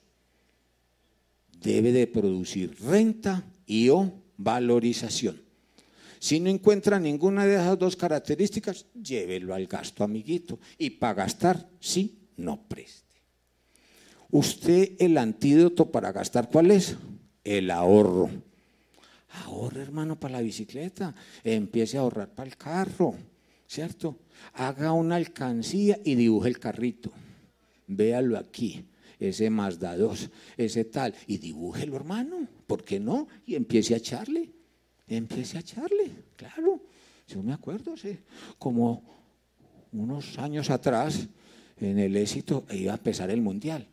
Debe 1.60 1.92
de 1.92 2.08
producir 2.08 2.78
renta 2.82 3.44
y 3.66 3.90
o 3.90 4.14
valorización. 4.38 5.42
Si 6.20 6.40
no 6.40 6.50
encuentra 6.50 7.00
ninguna 7.00 7.46
de 7.46 7.56
esas 7.56 7.78
dos 7.78 7.96
características, 7.96 8.86
llévelo 8.94 9.54
al 9.54 9.68
gasto, 9.68 10.04
amiguito. 10.04 10.60
Y 10.78 10.92
para 10.92 11.14
gastar, 11.14 11.70
sí, 11.80 12.30
no 12.38 12.68
preste. 12.68 13.07
Usted 14.32 14.94
el 15.00 15.18
antídoto 15.18 15.90
para 15.90 16.12
gastar, 16.12 16.50
¿cuál 16.50 16.72
es? 16.72 16.98
El 17.44 17.72
ahorro. 17.72 18.30
Ahorre, 19.46 19.82
hermano, 19.82 20.20
para 20.20 20.34
la 20.34 20.42
bicicleta. 20.42 21.16
Empiece 21.44 21.98
a 21.98 22.02
ahorrar 22.02 22.34
para 22.34 22.50
el 22.50 22.58
carro, 22.58 23.16
¿cierto? 23.68 24.20
Haga 24.54 24.92
una 24.92 25.16
alcancía 25.16 26.00
y 26.04 26.16
dibuje 26.16 26.50
el 26.50 26.60
carrito. 26.60 27.12
Véalo 27.88 28.38
aquí, 28.38 28.86
ese 29.18 29.50
Mazda 29.50 29.96
2, 29.96 30.30
ese 30.58 30.86
tal, 30.86 31.16
y 31.26 31.38
dibújelo, 31.38 31.96
hermano. 31.96 32.48
¿Por 32.68 32.84
qué 32.84 33.00
no? 33.00 33.28
Y 33.46 33.56
empiece 33.56 33.94
a 33.94 33.98
echarle. 33.98 34.52
Empiece 35.08 35.58
a 35.58 35.62
echarle, 35.62 36.12
claro. 36.36 36.82
Yo 37.28 37.42
me 37.42 37.54
acuerdo, 37.54 37.96
sí, 37.96 38.18
como 38.58 39.04
unos 39.94 40.38
años 40.38 40.70
atrás, 40.70 41.28
en 41.80 41.98
el 41.98 42.18
éxito, 42.18 42.66
iba 42.72 42.92
a 42.92 42.98
empezar 42.98 43.30
el 43.30 43.42
mundial 43.42 43.88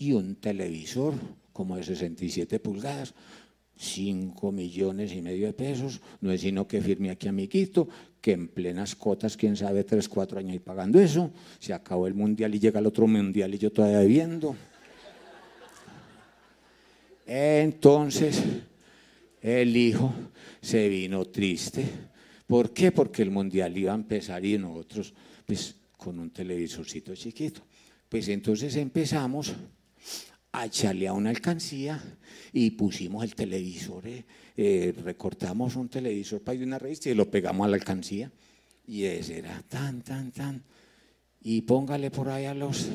y 0.00 0.12
un 0.12 0.36
televisor 0.36 1.14
como 1.52 1.76
de 1.76 1.84
67 1.84 2.58
pulgadas, 2.58 3.12
5 3.76 4.50
millones 4.50 5.12
y 5.12 5.20
medio 5.20 5.46
de 5.46 5.52
pesos, 5.52 6.00
no 6.22 6.32
es 6.32 6.40
sino 6.40 6.66
que 6.66 6.80
firme 6.80 7.10
aquí 7.10 7.28
amiguito, 7.28 7.86
que 8.18 8.32
en 8.32 8.48
plenas 8.48 8.96
cotas, 8.96 9.36
quién 9.36 9.56
sabe, 9.56 9.84
3, 9.84 10.08
4 10.08 10.38
años 10.38 10.56
y 10.56 10.58
pagando 10.58 10.98
eso, 10.98 11.30
se 11.58 11.74
acabó 11.74 12.06
el 12.06 12.14
mundial 12.14 12.54
y 12.54 12.58
llega 12.58 12.80
el 12.80 12.86
otro 12.86 13.06
mundial 13.06 13.54
y 13.54 13.58
yo 13.58 13.70
todavía 13.70 14.00
viendo. 14.00 14.56
Entonces, 17.26 18.42
el 19.42 19.76
hijo 19.76 20.14
se 20.62 20.88
vino 20.88 21.26
triste. 21.26 21.84
¿Por 22.46 22.72
qué? 22.72 22.90
Porque 22.90 23.20
el 23.20 23.30
mundial 23.30 23.76
iba 23.76 23.92
a 23.92 23.96
empezar 23.96 24.44
y 24.46 24.56
nosotros, 24.56 25.12
pues, 25.44 25.76
con 25.98 26.18
un 26.18 26.30
televisorcito 26.30 27.14
chiquito. 27.14 27.60
Pues 28.08 28.28
entonces 28.28 28.74
empezamos 28.76 29.54
a 30.52 30.66
echarle 30.66 31.06
a 31.06 31.12
una 31.12 31.30
alcancía 31.30 32.02
y 32.52 32.70
pusimos 32.70 33.24
el 33.24 33.34
televisor, 33.34 34.06
eh, 34.06 34.24
eh, 34.56 34.94
recortamos 35.04 35.76
un 35.76 35.88
televisor 35.88 36.42
para 36.42 36.56
ir 36.56 36.66
una 36.66 36.78
revista 36.78 37.08
y 37.08 37.14
lo 37.14 37.30
pegamos 37.30 37.66
a 37.66 37.70
la 37.70 37.76
alcancía. 37.76 38.30
Y 38.86 39.04
ese 39.04 39.38
era 39.38 39.62
tan, 39.68 40.02
tan, 40.02 40.32
tan. 40.32 40.64
Y 41.42 41.62
póngale 41.62 42.10
por 42.10 42.28
ahí 42.28 42.46
a 42.46 42.54
los, 42.54 42.88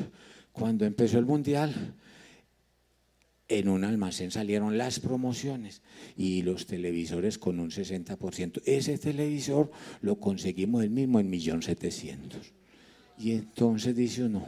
cuando 0.52 0.84
empezó 0.84 1.18
el 1.18 1.24
mundial, 1.24 1.94
en 3.48 3.68
un 3.68 3.84
almacén 3.84 4.30
salieron 4.30 4.76
las 4.76 5.00
promociones 5.00 5.82
y 6.16 6.42
los 6.42 6.66
televisores 6.66 7.38
con 7.38 7.60
un 7.60 7.70
60%. 7.70 8.60
Ese 8.64 8.98
televisor 8.98 9.70
lo 10.00 10.18
conseguimos 10.18 10.82
el 10.82 10.90
mismo 10.90 11.20
en 11.20 11.30
1.700.000. 11.30 12.52
Y 13.18 13.32
entonces 13.32 13.96
dice 13.96 14.24
uno, 14.24 14.44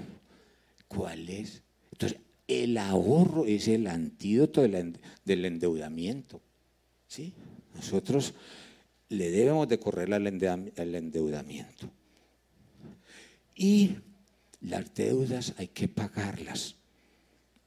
¿cuál 0.88 1.28
es? 1.28 1.62
El 2.48 2.78
ahorro 2.78 3.44
es 3.44 3.68
el 3.68 3.86
antídoto 3.86 4.62
del 4.62 5.44
endeudamiento. 5.44 6.40
¿sí? 7.06 7.34
Nosotros 7.74 8.34
le 9.10 9.30
debemos 9.30 9.68
de 9.68 9.78
correr 9.78 10.12
al 10.12 10.26
endeudamiento. 10.26 11.90
Y 13.54 13.96
las 14.62 14.94
deudas 14.94 15.54
hay 15.58 15.68
que 15.68 15.88
pagarlas. 15.88 16.76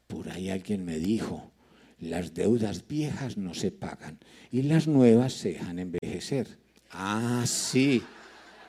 Por 0.07 0.29
ahí 0.29 0.49
alguien 0.49 0.83
me 0.83 0.99
dijo, 0.99 1.51
las 1.99 2.33
deudas 2.33 2.87
viejas 2.87 3.37
no 3.37 3.53
se 3.53 3.71
pagan 3.71 4.19
y 4.51 4.63
las 4.63 4.87
nuevas 4.87 5.33
se 5.33 5.53
dejan 5.53 5.79
envejecer. 5.79 6.57
Ah, 6.89 7.43
sí, 7.45 8.01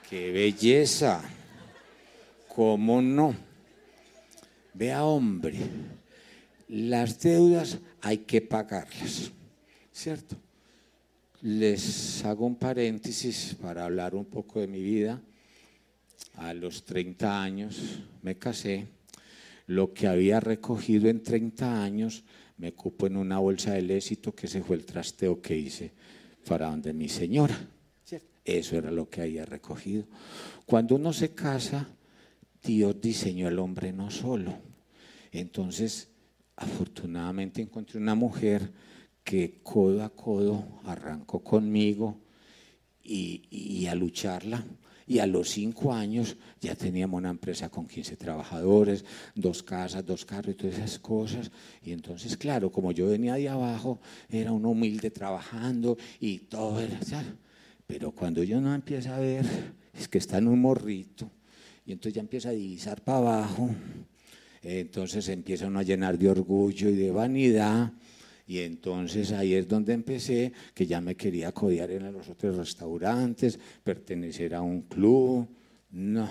qué 0.09 0.31
belleza. 0.31 1.23
¿Cómo 2.49 3.01
no? 3.01 3.35
Vea, 4.75 5.05
hombre, 5.05 5.59
las 6.73 7.21
deudas 7.21 7.81
hay 8.01 8.19
que 8.19 8.41
pagarlas, 8.41 9.31
¿cierto? 9.93 10.37
Les 11.43 12.25
hago 12.25 12.47
un 12.47 12.57
paréntesis 12.57 13.55
para 13.61 13.85
hablar 13.85 14.15
un 14.15 14.25
poco 14.25 14.59
de 14.59 14.67
mi 14.69 14.81
vida. 14.81 15.21
A 16.37 16.55
los 16.55 16.85
30 16.87 17.43
años 17.43 18.01
me 18.23 18.39
casé. 18.39 18.87
Lo 19.67 19.93
que 19.93 20.07
había 20.07 20.41
recogido 20.41 21.11
en 21.11 21.23
30 21.23 21.85
años 21.85 22.25
me 22.57 22.73
cupo 22.73 23.07
en 23.07 23.19
una 23.19 23.39
bolsa 23.39 23.75
del 23.75 23.91
éxito 23.91 24.35
que 24.35 24.47
ese 24.47 24.63
fue 24.63 24.77
el 24.77 24.87
trasteo 24.87 25.43
que 25.43 25.55
hice 25.55 25.93
para 26.47 26.71
donde 26.71 26.95
mi 26.95 27.11
señora. 27.11 27.69
Eso 28.47 28.79
era 28.79 28.91
lo 28.91 29.11
que 29.11 29.21
había 29.21 29.45
recogido. 29.45 30.07
Cuando 30.65 30.95
uno 30.95 31.13
se 31.13 31.35
casa, 31.35 31.87
Dios 32.63 32.99
diseñó 32.99 33.47
al 33.47 33.59
hombre 33.59 33.93
no 33.93 34.11
solo. 34.11 34.55
Entonces, 35.33 36.12
afortunadamente 36.57 37.63
encontré 37.63 37.99
una 37.99 38.15
mujer 38.15 38.73
que 39.25 39.61
codo 39.63 40.03
a 40.03 40.11
codo 40.11 40.65
arrancó 40.85 41.43
conmigo 41.43 42.19
y, 43.03 43.87
a 43.87 43.95
lucharla. 43.95 44.65
Y 45.05 45.19
a 45.19 45.27
los 45.27 45.51
cinco 45.51 45.93
años 45.93 46.37
ya 46.61 46.75
teníamos 46.77 47.19
una 47.19 47.31
empresa 47.31 47.69
con 47.69 47.87
15 47.87 48.17
trabajadores, 48.17 49.05
dos 49.35 49.63
casas, 49.63 50.07
dos 50.07 50.25
carros 50.25 50.55
y 50.55 50.57
todas 50.57 50.77
esas 50.77 50.99
cosas. 51.01 51.51
Y 51.83 51.93
entonces, 51.93 52.37
claro, 52.37 52.71
como 52.71 52.93
yo 52.93 53.09
venía 53.09 53.35
de 53.35 53.49
abajo, 53.49 54.01
era 54.29 54.53
un 54.53 54.65
humilde 54.65 55.11
trabajando 55.11 55.99
y 56.21 56.39
todo 56.39 56.81
era... 56.81 56.99
Pero 57.87 58.13
cuando 58.13 58.43
yo 58.43 58.61
no 58.61 58.73
empieza 58.75 59.17
a 59.17 59.19
ver, 59.19 59.45
es 59.93 60.09
que 60.09 60.19
está 60.19 60.39
en 60.39 60.49
un 60.49 60.61
morrito, 60.61 61.31
y 61.85 61.93
entonces 61.93 62.15
ya 62.15 62.21
empieza 62.21 62.51
a 62.51 62.53
divisar 62.53 63.03
para 63.03 63.19
abajo, 63.19 63.71
entonces 64.63 65.29
empiezan 65.29 65.77
a 65.77 65.83
llenar 65.83 66.19
de 66.19 66.29
orgullo 66.29 66.89
y 66.89 66.97
de 66.97 67.11
vanidad. 67.11 67.93
Y 68.47 68.59
entonces 68.61 69.33
ahí 69.33 69.55
es 69.55 69.69
donde 69.69 69.93
empecé, 69.93 70.53
que 70.75 70.87
ya 70.87 71.01
me 71.01 71.15
quería 71.15 71.53
codiar 71.53 71.91
en 71.91 72.13
los 72.13 72.29
otros 72.29 72.57
restaurantes, 72.57 73.59
pertenecer 73.83 74.55
a 74.55 74.63
un 74.63 74.83
club. 74.83 75.49
No, 75.91 76.29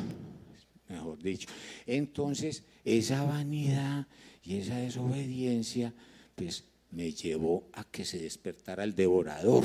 mejor 0.90 1.22
dicho. 1.22 1.48
Entonces, 1.86 2.64
esa 2.84 3.24
vanidad 3.24 4.08
y 4.44 4.58
esa 4.58 4.78
desobediencia, 4.78 5.94
pues 6.36 6.66
me 6.92 7.12
llevó 7.12 7.70
a 7.74 7.84
que 7.86 8.06
se 8.06 8.20
despertara 8.20 8.84
el 8.84 8.96
devorador. 8.96 9.64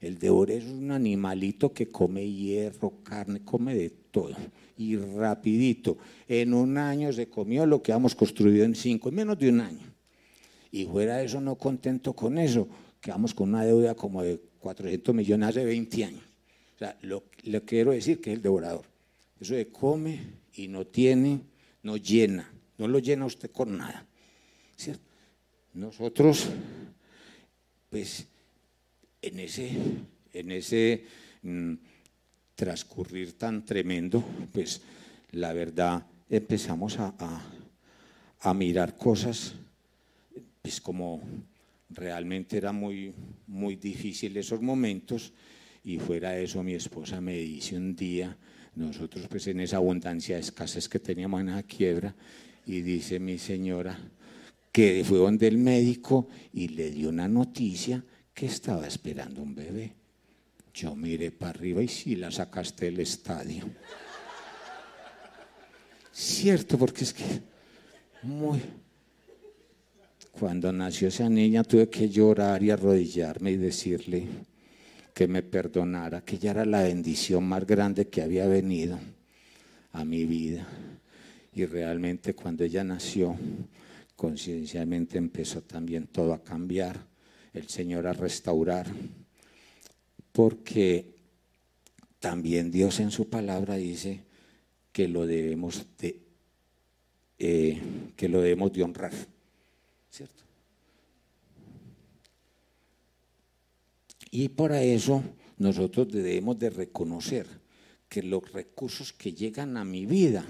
El 0.00 0.18
devorador 0.18 0.62
es 0.62 0.64
un 0.70 0.90
animalito 0.90 1.72
que 1.72 1.88
come 1.88 2.26
hierro, 2.26 2.94
carne, 3.02 3.40
come 3.44 3.74
de 3.74 3.90
todo 3.90 4.34
y 4.80 4.96
rapidito. 4.96 5.98
En 6.26 6.54
un 6.54 6.78
año 6.78 7.12
se 7.12 7.28
comió 7.28 7.66
lo 7.66 7.82
que 7.82 7.92
hemos 7.92 8.14
construido 8.14 8.64
en 8.64 8.74
cinco, 8.74 9.10
en 9.10 9.14
menos 9.16 9.38
de 9.38 9.50
un 9.50 9.60
año. 9.60 9.92
Y 10.72 10.86
fuera 10.86 11.18
de 11.18 11.26
eso, 11.26 11.40
no 11.40 11.56
contento 11.56 12.14
con 12.14 12.38
eso, 12.38 12.66
quedamos 13.00 13.34
con 13.34 13.50
una 13.50 13.64
deuda 13.64 13.94
como 13.94 14.22
de 14.22 14.40
400 14.60 15.14
millones 15.14 15.50
hace 15.50 15.64
20 15.64 16.04
años. 16.04 16.22
O 16.76 16.78
sea, 16.78 16.96
lo, 17.02 17.24
quiero 17.66 17.90
decir 17.90 18.22
que 18.22 18.30
es 18.30 18.36
el 18.36 18.42
devorador. 18.42 18.86
Eso 19.38 19.54
de 19.54 19.68
come 19.68 20.18
y 20.54 20.68
no 20.68 20.86
tiene, 20.86 21.40
no 21.82 21.98
llena, 21.98 22.50
no 22.78 22.88
lo 22.88 23.00
llena 23.00 23.26
usted 23.26 23.50
con 23.50 23.76
nada. 23.76 24.06
¿cierto? 24.76 25.02
Nosotros, 25.74 26.48
pues, 27.90 28.26
en 29.22 29.40
ese, 29.40 29.70
en 30.32 30.50
ese 30.50 31.04
mm, 31.42 31.74
transcurrir 32.54 33.38
tan 33.38 33.64
tremendo, 33.64 34.24
pues 34.52 34.82
la 35.32 35.52
verdad 35.52 36.06
empezamos 36.28 36.98
a, 36.98 37.14
a 38.40 38.54
mirar 38.54 38.96
cosas, 38.96 39.54
pues 40.62 40.80
como 40.80 41.22
realmente 41.90 42.56
era 42.56 42.72
muy, 42.72 43.12
muy 43.46 43.76
difícil 43.76 44.36
esos 44.36 44.60
momentos 44.60 45.32
y 45.84 45.98
fuera 45.98 46.32
de 46.32 46.44
eso 46.44 46.62
mi 46.62 46.74
esposa 46.74 47.20
me 47.20 47.36
dice 47.36 47.76
un 47.76 47.96
día, 47.96 48.36
nosotros 48.76 49.26
pues 49.28 49.46
en 49.46 49.60
esa 49.60 49.76
abundancia 49.76 50.36
de 50.36 50.42
escasez 50.42 50.88
que 50.88 50.98
teníamos 50.98 51.40
en 51.40 51.48
esa 51.48 51.62
quiebra, 51.62 52.14
y 52.66 52.82
dice 52.82 53.18
mi 53.18 53.38
señora 53.38 53.98
que 54.70 55.02
fue 55.04 55.18
donde 55.18 55.48
el 55.48 55.58
médico 55.58 56.28
y 56.52 56.68
le 56.68 56.90
dio 56.90 57.08
una 57.08 57.26
noticia 57.26 58.04
que 58.40 58.46
estaba 58.46 58.86
esperando 58.86 59.42
un 59.42 59.54
bebé. 59.54 59.92
Yo 60.72 60.96
miré 60.96 61.30
para 61.30 61.50
arriba 61.50 61.82
y 61.82 61.88
sí 61.88 62.16
la 62.16 62.30
sacaste 62.30 62.86
del 62.86 63.00
estadio. 63.00 63.68
Cierto, 66.10 66.78
porque 66.78 67.04
es 67.04 67.12
que 67.12 67.42
muy... 68.22 68.62
Cuando 70.32 70.72
nació 70.72 71.08
esa 71.08 71.28
niña 71.28 71.64
tuve 71.64 71.90
que 71.90 72.08
llorar 72.08 72.62
y 72.62 72.70
arrodillarme 72.70 73.50
y 73.50 73.56
decirle, 73.58 74.26
que 75.12 75.28
me 75.28 75.42
perdonara, 75.42 76.22
que 76.22 76.38
ya 76.38 76.52
era 76.52 76.64
la 76.64 76.84
bendición 76.84 77.44
más 77.44 77.66
grande 77.66 78.08
que 78.08 78.22
había 78.22 78.46
venido 78.46 78.98
a 79.92 80.02
mi 80.02 80.24
vida. 80.24 80.66
Y 81.52 81.66
realmente 81.66 82.32
cuando 82.32 82.64
ella 82.64 82.84
nació, 82.84 83.36
conciencialmente 84.16 85.18
empezó 85.18 85.60
también 85.60 86.06
todo 86.06 86.32
a 86.32 86.42
cambiar, 86.42 87.10
el 87.54 87.68
Señor 87.68 88.06
a 88.06 88.12
restaurar, 88.12 88.86
porque 90.32 91.14
también 92.18 92.70
Dios 92.70 93.00
en 93.00 93.10
su 93.10 93.28
palabra 93.28 93.76
dice 93.76 94.22
que 94.92 95.08
lo 95.08 95.26
debemos 95.26 95.86
de, 95.98 96.20
eh, 97.38 97.80
que 98.16 98.28
lo 98.28 98.40
debemos 98.40 98.72
de 98.72 98.82
honrar, 98.82 99.12
¿cierto? 100.10 100.44
Y 104.30 104.48
para 104.50 104.82
eso 104.82 105.22
nosotros 105.58 106.12
debemos 106.12 106.58
de 106.58 106.70
reconocer 106.70 107.46
que 108.08 108.22
los 108.22 108.52
recursos 108.52 109.12
que 109.12 109.32
llegan 109.32 109.76
a 109.76 109.84
mi 109.84 110.06
vida 110.06 110.44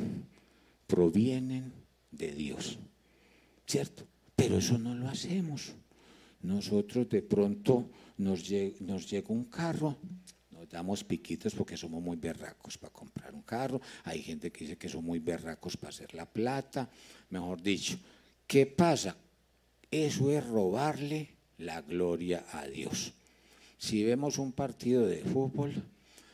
provienen 0.86 1.72
de 2.10 2.32
Dios. 2.32 2.78
¿Cierto? 3.66 4.06
Pero 4.34 4.58
eso 4.58 4.78
no 4.78 4.94
lo 4.94 5.08
hacemos. 5.08 5.74
Nosotros 6.42 7.08
de 7.08 7.22
pronto 7.22 7.90
nos, 8.18 8.48
llega, 8.48 9.28
un 9.28 9.44
carro, 9.44 9.96
nos 10.50 10.68
damos 10.68 11.04
piquitos 11.04 11.54
porque 11.54 11.76
somos 11.76 12.02
muy 12.02 12.16
berracos 12.16 12.78
para 12.78 12.92
comprar 12.92 13.34
un 13.34 13.42
carro. 13.42 13.80
Hay 14.04 14.22
gente 14.22 14.50
que 14.50 14.64
dice 14.64 14.78
que 14.78 14.88
son 14.88 15.04
muy 15.04 15.18
berracos 15.18 15.76
para 15.76 15.90
hacer 15.90 16.14
la 16.14 16.26
plata. 16.26 16.88
Mejor 17.28 17.60
dicho, 17.60 17.98
¿qué 18.46 18.66
pasa? 18.66 19.16
Eso 19.90 20.30
es 20.30 20.46
robarle 20.46 21.30
la 21.58 21.82
gloria 21.82 22.44
a 22.52 22.66
Dios. 22.66 23.12
Si 23.76 24.04
vemos 24.04 24.38
un 24.38 24.52
partido 24.52 25.06
de 25.06 25.22
fútbol, 25.24 25.82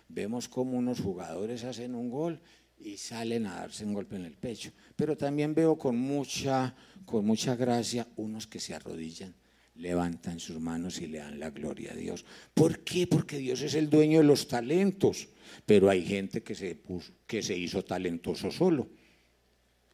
vemos 0.08 0.48
como 0.48 0.76
unos 0.78 1.00
jugadores 1.00 1.64
hacen 1.64 1.94
un 1.94 2.10
gol 2.10 2.40
y 2.78 2.96
salen 2.96 3.46
a 3.46 3.56
darse 3.56 3.84
un 3.84 3.94
golpe 3.94 4.16
en 4.16 4.24
el 4.24 4.36
pecho. 4.36 4.70
Pero 4.94 5.16
también 5.16 5.54
veo 5.54 5.76
con 5.78 5.96
mucha, 5.96 6.74
con 7.04 7.24
mucha 7.24 7.56
gracia 7.56 8.06
unos 8.16 8.46
que 8.46 8.60
se 8.60 8.74
arrodillan, 8.74 9.34
levantan 9.78 10.40
sus 10.40 10.58
manos 10.60 11.00
y 11.00 11.06
le 11.06 11.18
dan 11.18 11.38
la 11.38 11.50
gloria 11.50 11.92
a 11.92 11.96
Dios. 11.96 12.24
¿Por 12.54 12.80
qué? 12.80 13.06
Porque 13.06 13.38
Dios 13.38 13.62
es 13.62 13.74
el 13.74 13.90
dueño 13.90 14.18
de 14.18 14.24
los 14.24 14.48
talentos. 14.48 15.28
Pero 15.64 15.90
hay 15.90 16.04
gente 16.04 16.42
que 16.42 16.54
se, 16.54 16.80
que 17.26 17.42
se 17.42 17.56
hizo 17.56 17.84
talentoso 17.84 18.50
solo. 18.50 18.88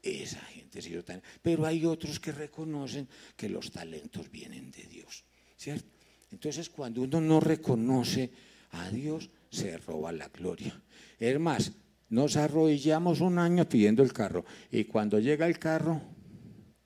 Esa 0.03 0.41
gente 0.41 0.81
se 0.81 0.91
hizo 0.91 1.05
talentoso. 1.05 1.39
Pero 1.43 1.67
hay 1.67 1.85
otros 1.85 2.21
que 2.21 2.33
reconocen 2.33 3.09
que 3.37 3.49
los 3.49 3.71
talentos 3.71 4.31
vienen 4.31 4.71
de 4.71 4.85
Dios. 4.85 5.25
¿Cierto? 5.57 5.89
Entonces 6.31 6.71
cuando 6.71 7.03
uno 7.03 7.21
no 7.21 7.41
reconoce 7.41 8.31
a 8.71 8.89
Dios, 8.91 9.31
se 9.51 9.77
roba 9.79 10.13
la 10.13 10.29
gloria. 10.29 10.81
Es 11.19 11.39
más, 11.39 11.73
nos 12.09 12.37
arrodillamos 12.37 13.21
un 13.21 13.39
año 13.39 13.69
pidiendo 13.69 14.03
el 14.03 14.13
carro 14.13 14.45
y 14.71 14.85
cuando 14.85 15.19
llega 15.19 15.47
el 15.47 15.59
carro, 15.59 16.01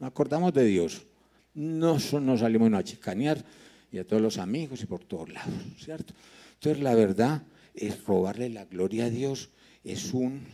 acordamos 0.01 0.53
de 0.53 0.65
Dios. 0.65 1.07
No 1.57 1.99
nos 2.21 2.40
salimos 2.40 2.73
a 2.73 2.85
chicanear 2.85 3.45
y 3.90 3.99
a 3.99 4.07
todos 4.07 4.23
los 4.23 4.38
amigos 4.38 4.83
y 4.83 4.87
por 4.87 5.05
todos 5.05 5.31
lados, 5.31 5.55
¿cierto? 5.79 6.14
Entonces 6.55 6.83
la 6.83 6.95
verdad 6.95 7.42
es 7.75 8.05
robarle 8.05 8.51
la 8.51 8.66
gloria 8.66 9.07
a 9.07 9.11
Dios, 9.11 9.51
es 9.83 10.12
un, 10.12 10.47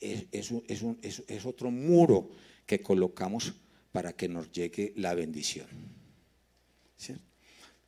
es, 0.00 0.26
es 0.30 1.46
otro 1.46 1.70
muro 1.70 2.30
que 2.64 2.80
colocamos 2.80 3.54
para 3.92 4.12
que 4.12 4.28
nos 4.28 4.52
llegue 4.52 4.92
la 4.96 5.14
bendición. 5.14 5.66
¿Cierto? 6.96 7.27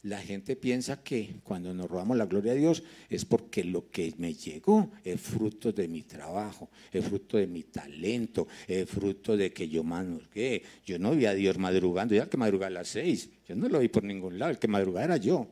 La 0.03 0.19
gente 0.19 0.57
piensa 0.57 1.03
que 1.03 1.41
cuando 1.45 1.75
nos 1.75 1.91
robamos 1.91 2.17
la 2.17 2.25
gloria 2.25 2.53
a 2.53 2.55
Dios 2.55 2.83
es 3.11 3.27
porque 3.27 3.65
lo 3.65 3.91
que 3.91 4.15
me 4.17 4.33
llegó 4.33 4.91
es 5.05 5.21
fruto 5.21 5.73
de 5.73 5.89
mi 5.89 6.03
trabajo, 6.03 6.71
es 6.91 7.05
fruto 7.05 7.37
de 7.37 7.47
mi 7.47 7.65
talento, 7.65 8.49
es 8.67 8.89
fruto 8.89 9.37
de 9.37 9.53
que 9.53 9.69
yo 9.69 9.85
madrugué. 9.85 10.63
Yo 10.87 10.99
no 10.99 11.11
vi 11.11 11.27
a 11.27 11.35
Dios 11.35 11.59
madrugando, 11.59 12.15
ya 12.15 12.31
que 12.31 12.39
madrugaba 12.39 12.69
a 12.69 12.71
las 12.71 12.89
seis, 12.89 13.29
yo 13.47 13.55
no 13.55 13.69
lo 13.69 13.81
vi 13.81 13.89
por 13.89 14.03
ningún 14.03 14.39
lado, 14.39 14.53
el 14.53 14.59
que 14.59 14.69
madrugaba 14.69 15.05
era 15.05 15.17
yo, 15.19 15.47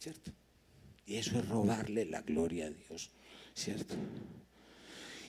¿cierto? 0.00 0.32
Y 1.06 1.14
eso 1.14 1.38
es 1.38 1.48
robarle 1.48 2.04
la 2.04 2.22
gloria 2.22 2.66
a 2.66 2.70
Dios, 2.70 3.10
¿cierto? 3.54 3.94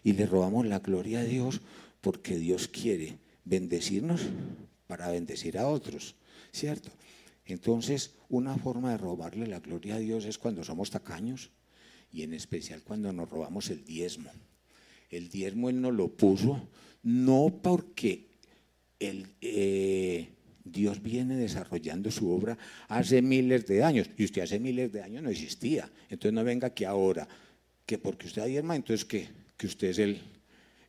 Y 0.04 0.14
le 0.14 0.26
robamos 0.26 0.66
la 0.66 0.80
gloria 0.80 1.20
a 1.20 1.24
Dios 1.24 1.62
porque 2.02 2.38
Dios 2.38 2.68
quiere 2.68 3.18
bendecirnos 3.44 4.22
para 4.88 5.12
bendecir 5.12 5.60
a 5.60 5.68
otros, 5.68 6.16
¿cierto? 6.52 6.90
Entonces, 7.46 8.16
una 8.30 8.58
forma 8.58 8.92
de 8.92 8.98
robarle 8.98 9.48
la 9.48 9.60
gloria 9.60 9.96
a 9.96 10.00
Dios 10.00 10.26
es 10.26 10.38
cuando 10.38 10.64
somos 10.64 10.90
tacaños 10.90 11.52
y 12.12 12.24
en 12.24 12.34
especial 12.34 12.82
cuando 12.84 13.14
nos 13.14 13.30
robamos 13.30 13.70
el 13.70 13.84
diezmo. 13.86 14.32
El 15.10 15.30
diezmo 15.30 15.70
Él 15.70 15.82
nos 15.82 15.94
lo 15.94 16.10
puso 16.10 16.68
no 17.04 17.60
porque 17.62 18.28
eh, 19.00 20.30
Dios 20.64 21.04
viene 21.04 21.36
desarrollando 21.36 22.10
su 22.10 22.32
obra 22.32 22.58
hace 22.88 23.22
miles 23.22 23.68
de 23.68 23.84
años 23.84 24.10
y 24.18 24.26
usted 24.26 24.42
hace 24.42 24.60
miles 24.60 24.92
de 24.92 25.04
años 25.04 25.22
no 25.22 25.30
existía. 25.30 25.92
Entonces 26.10 26.34
no 26.34 26.44
venga 26.44 26.72
que 26.72 26.88
ahora, 26.88 27.28
que 27.86 28.00
porque 28.00 28.26
usted 28.26 28.46
diezma, 28.46 28.76
entonces 28.76 29.06
que, 29.06 29.28
que 29.56 29.68
usted 29.68 29.90
es 29.90 30.00
el, 30.00 30.20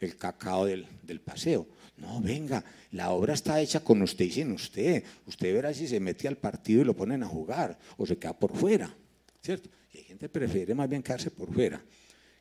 el 0.00 0.16
cacao 0.16 0.66
del, 0.66 0.86
del 1.02 1.20
paseo. 1.20 1.66
No, 1.98 2.20
venga, 2.20 2.62
la 2.92 3.10
obra 3.10 3.34
está 3.34 3.60
hecha 3.60 3.80
con 3.80 4.02
usted 4.02 4.26
y 4.26 4.30
sin 4.30 4.52
usted. 4.52 5.02
Usted 5.26 5.54
verá 5.54 5.72
si 5.72 5.88
se 5.88 5.98
mete 5.98 6.28
al 6.28 6.36
partido 6.36 6.82
y 6.82 6.84
lo 6.84 6.94
ponen 6.94 7.22
a 7.22 7.26
jugar 7.26 7.78
o 7.96 8.06
se 8.06 8.18
queda 8.18 8.38
por 8.38 8.54
fuera, 8.54 8.94
¿cierto? 9.42 9.70
Y 9.92 9.98
hay 9.98 10.04
gente 10.04 10.26
que 10.26 10.30
prefiere 10.30 10.74
más 10.74 10.88
bien 10.88 11.02
quedarse 11.02 11.30
por 11.30 11.52
fuera. 11.52 11.82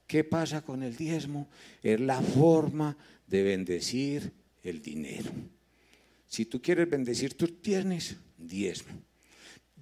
¿Qué 0.05 0.23
pasa 0.23 0.61
con 0.61 0.83
el 0.83 0.95
diezmo? 0.95 1.47
Es 1.81 1.99
la 1.99 2.21
forma 2.21 2.97
de 3.27 3.43
bendecir 3.43 4.33
el 4.61 4.81
dinero. 4.81 5.31
Si 6.27 6.45
tú 6.45 6.61
quieres 6.61 6.89
bendecir 6.89 7.35
tus 7.35 7.61
bienes, 7.61 8.17
diezmo. 8.37 8.93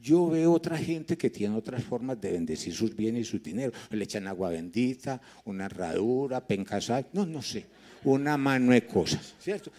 Yo 0.03 0.27
veo 0.27 0.51
otra 0.51 0.77
gente 0.77 1.17
que 1.17 1.29
tiene 1.29 1.55
otras 1.55 1.81
formas 1.81 2.19
de 2.19 2.33
bendecir 2.33 2.75
sus 2.75 2.93
bienes 2.93 3.21
y 3.21 3.31
su 3.31 3.39
dinero. 3.39 3.71
Le 3.89 4.03
echan 4.03 4.27
agua 4.27 4.49
bendita, 4.49 5.21
una 5.45 5.65
herradura, 5.65 6.45
pencasal, 6.45 7.07
no, 7.13 7.25
no 7.25 7.41
sé 7.41 7.65
una 8.03 8.37
mano 8.37 8.71
de 8.71 8.85
cosas, 8.85 9.35
¿cierto? 9.39 9.71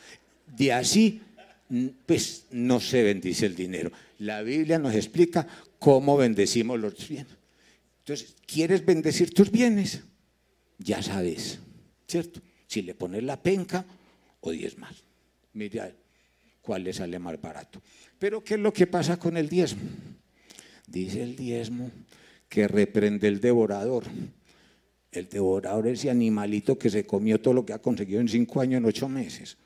De 0.46 0.72
así, 0.72 1.20
pues 2.06 2.46
no 2.50 2.80
se 2.80 3.02
bendice 3.02 3.46
el 3.46 3.54
dinero. 3.54 3.90
La 4.18 4.42
Biblia 4.42 4.78
nos 4.78 4.94
explica 4.94 5.46
cómo 5.78 6.16
bendecimos 6.16 6.78
los 6.78 7.08
bienes. 7.08 7.34
Entonces, 8.00 8.34
¿quieres 8.46 8.84
bendecir 8.84 9.32
tus 9.32 9.50
bienes? 9.50 10.00
Ya 10.78 11.02
sabes, 11.02 11.58
¿cierto? 12.06 12.40
Si 12.66 12.82
le 12.82 12.94
pones 12.94 13.22
la 13.22 13.40
penca 13.40 13.84
o 14.40 14.50
diez 14.50 14.76
más. 14.78 14.94
Mira 15.54 15.90
cuál 16.60 16.84
le 16.84 16.92
sale 16.92 17.18
más 17.18 17.40
barato. 17.40 17.80
Pero 18.18 18.42
¿qué 18.42 18.54
es 18.54 18.60
lo 18.60 18.72
que 18.72 18.86
pasa 18.86 19.18
con 19.18 19.36
el 19.36 19.48
diezmo? 19.48 19.82
Dice 20.86 21.22
el 21.22 21.36
diezmo 21.36 21.90
que 22.48 22.68
reprende 22.68 23.28
el 23.28 23.40
devorador. 23.40 24.04
El 25.10 25.28
devorador 25.28 25.88
es 25.88 26.00
ese 26.00 26.10
animalito 26.10 26.76
que 26.76 26.90
se 26.90 27.06
comió 27.06 27.40
todo 27.40 27.54
lo 27.54 27.64
que 27.64 27.72
ha 27.72 27.80
conseguido 27.80 28.20
en 28.20 28.28
cinco 28.28 28.60
años, 28.60 28.78
en 28.78 28.84
ocho 28.84 29.08
meses. 29.08 29.56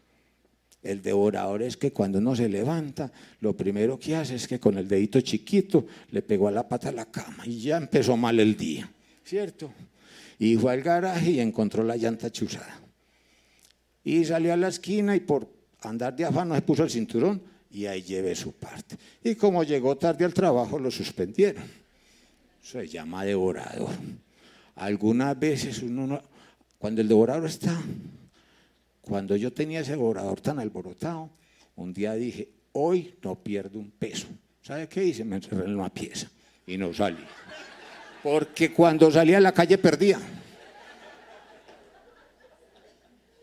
El 0.83 1.03
devorador 1.03 1.63
es 1.63 1.77
que 1.77 1.93
cuando 1.93 2.19
uno 2.19 2.37
se 2.37 2.49
levanta, 2.49 3.11
lo 3.41 3.57
primero 3.57 3.99
que 3.99 4.15
hace 4.15 4.37
es 4.37 4.47
que 4.47 4.61
con 4.61 4.79
el 4.79 4.87
dedito 4.87 5.21
chiquito 5.21 5.87
le 6.13 6.23
pegó 6.23 6.49
a 6.49 6.53
la 6.53 6.69
pata 6.69 6.91
a 6.91 6.93
la 6.93 7.07
cama 7.07 7.45
y 7.47 7.61
ya 7.61 7.79
empezó 7.79 8.17
mal 8.17 8.39
el 8.39 8.57
día, 8.57 8.91
¿cierto? 9.25 9.73
Y 10.39 10.57
fue 10.57 10.73
al 10.73 10.83
garaje 10.83 11.33
y 11.33 11.41
encontró 11.41 11.83
la 11.83 11.97
llanta 11.97 12.31
chuzada. 12.31 12.81
Y 14.05 14.25
salió 14.25 14.53
a 14.53 14.57
la 14.57 14.69
esquina 14.69 15.17
y 15.17 15.21
por 15.21 15.51
andar 15.81 16.15
de 16.15 16.25
afán 16.25 16.49
no 16.49 16.55
se 16.55 16.63
puso 16.63 16.85
el 16.85 16.91
cinturón 16.91 17.43
y 17.71 17.87
ahí 17.87 18.03
llevé 18.03 18.35
su 18.35 18.53
parte. 18.53 18.97
Y 19.23 19.35
como 19.35 19.63
llegó 19.63 19.97
tarde 19.97 20.25
al 20.25 20.35
trabajo, 20.35 20.79
lo 20.79 20.91
suspendieron. 20.91 21.65
Se 22.63 22.87
llama 22.87 23.25
devorador. 23.25 23.91
Algunas 24.77 25.39
veces 25.39 25.83
uno 25.83 26.23
cuando 26.79 27.01
el 27.01 27.09
devorador 27.09 27.47
está, 27.47 27.77
cuando 29.01 29.35
yo 29.37 29.53
tenía 29.53 29.81
ese 29.81 29.93
devorador 29.93 30.41
tan 30.41 30.61
alborotado, 30.61 31.31
un 31.77 31.93
día 31.93 32.15
dije, 32.15 32.49
hoy 32.73 33.17
no 33.23 33.35
pierdo 33.37 33.79
un 33.79 33.91
peso. 33.91 34.29
¿Sabe 34.63 34.89
qué 34.89 35.05
hice? 35.05 35.25
Me 35.25 35.37
encerré 35.37 35.65
en 35.65 35.75
una 35.75 35.93
pieza 35.93 36.29
y 36.67 36.77
no 36.77 36.93
salí. 36.95 37.25
Porque 38.23 38.73
cuando 38.73 39.11
salía 39.11 39.39
a 39.39 39.41
la 39.41 39.53
calle 39.53 39.79
perdía. 39.79 40.21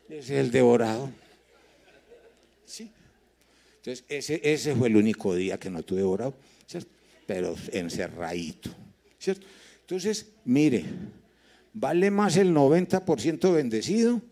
Es 0.08 0.30
el 0.30 0.52
devorador. 0.52 1.10
Entonces, 3.86 4.06
ese, 4.10 4.42
ese 4.44 4.76
fue 4.76 4.88
el 4.88 4.98
único 4.98 5.36
día 5.36 5.60
que 5.60 5.70
no 5.70 5.84
tuve 5.84 6.00
devorador, 6.00 6.34
¿cierto? 6.66 6.90
Pero 7.28 7.56
encerradito, 7.72 8.72
¿cierto? 9.20 9.46
Entonces, 9.82 10.32
mire, 10.44 10.84
vale 11.72 12.10
más 12.10 12.36
el 12.38 12.52
90% 12.52 13.54
bendecido 13.54 14.24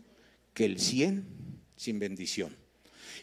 que 0.55 0.65
el 0.65 0.79
100 0.79 1.23
sin 1.75 1.99
bendición. 1.99 2.55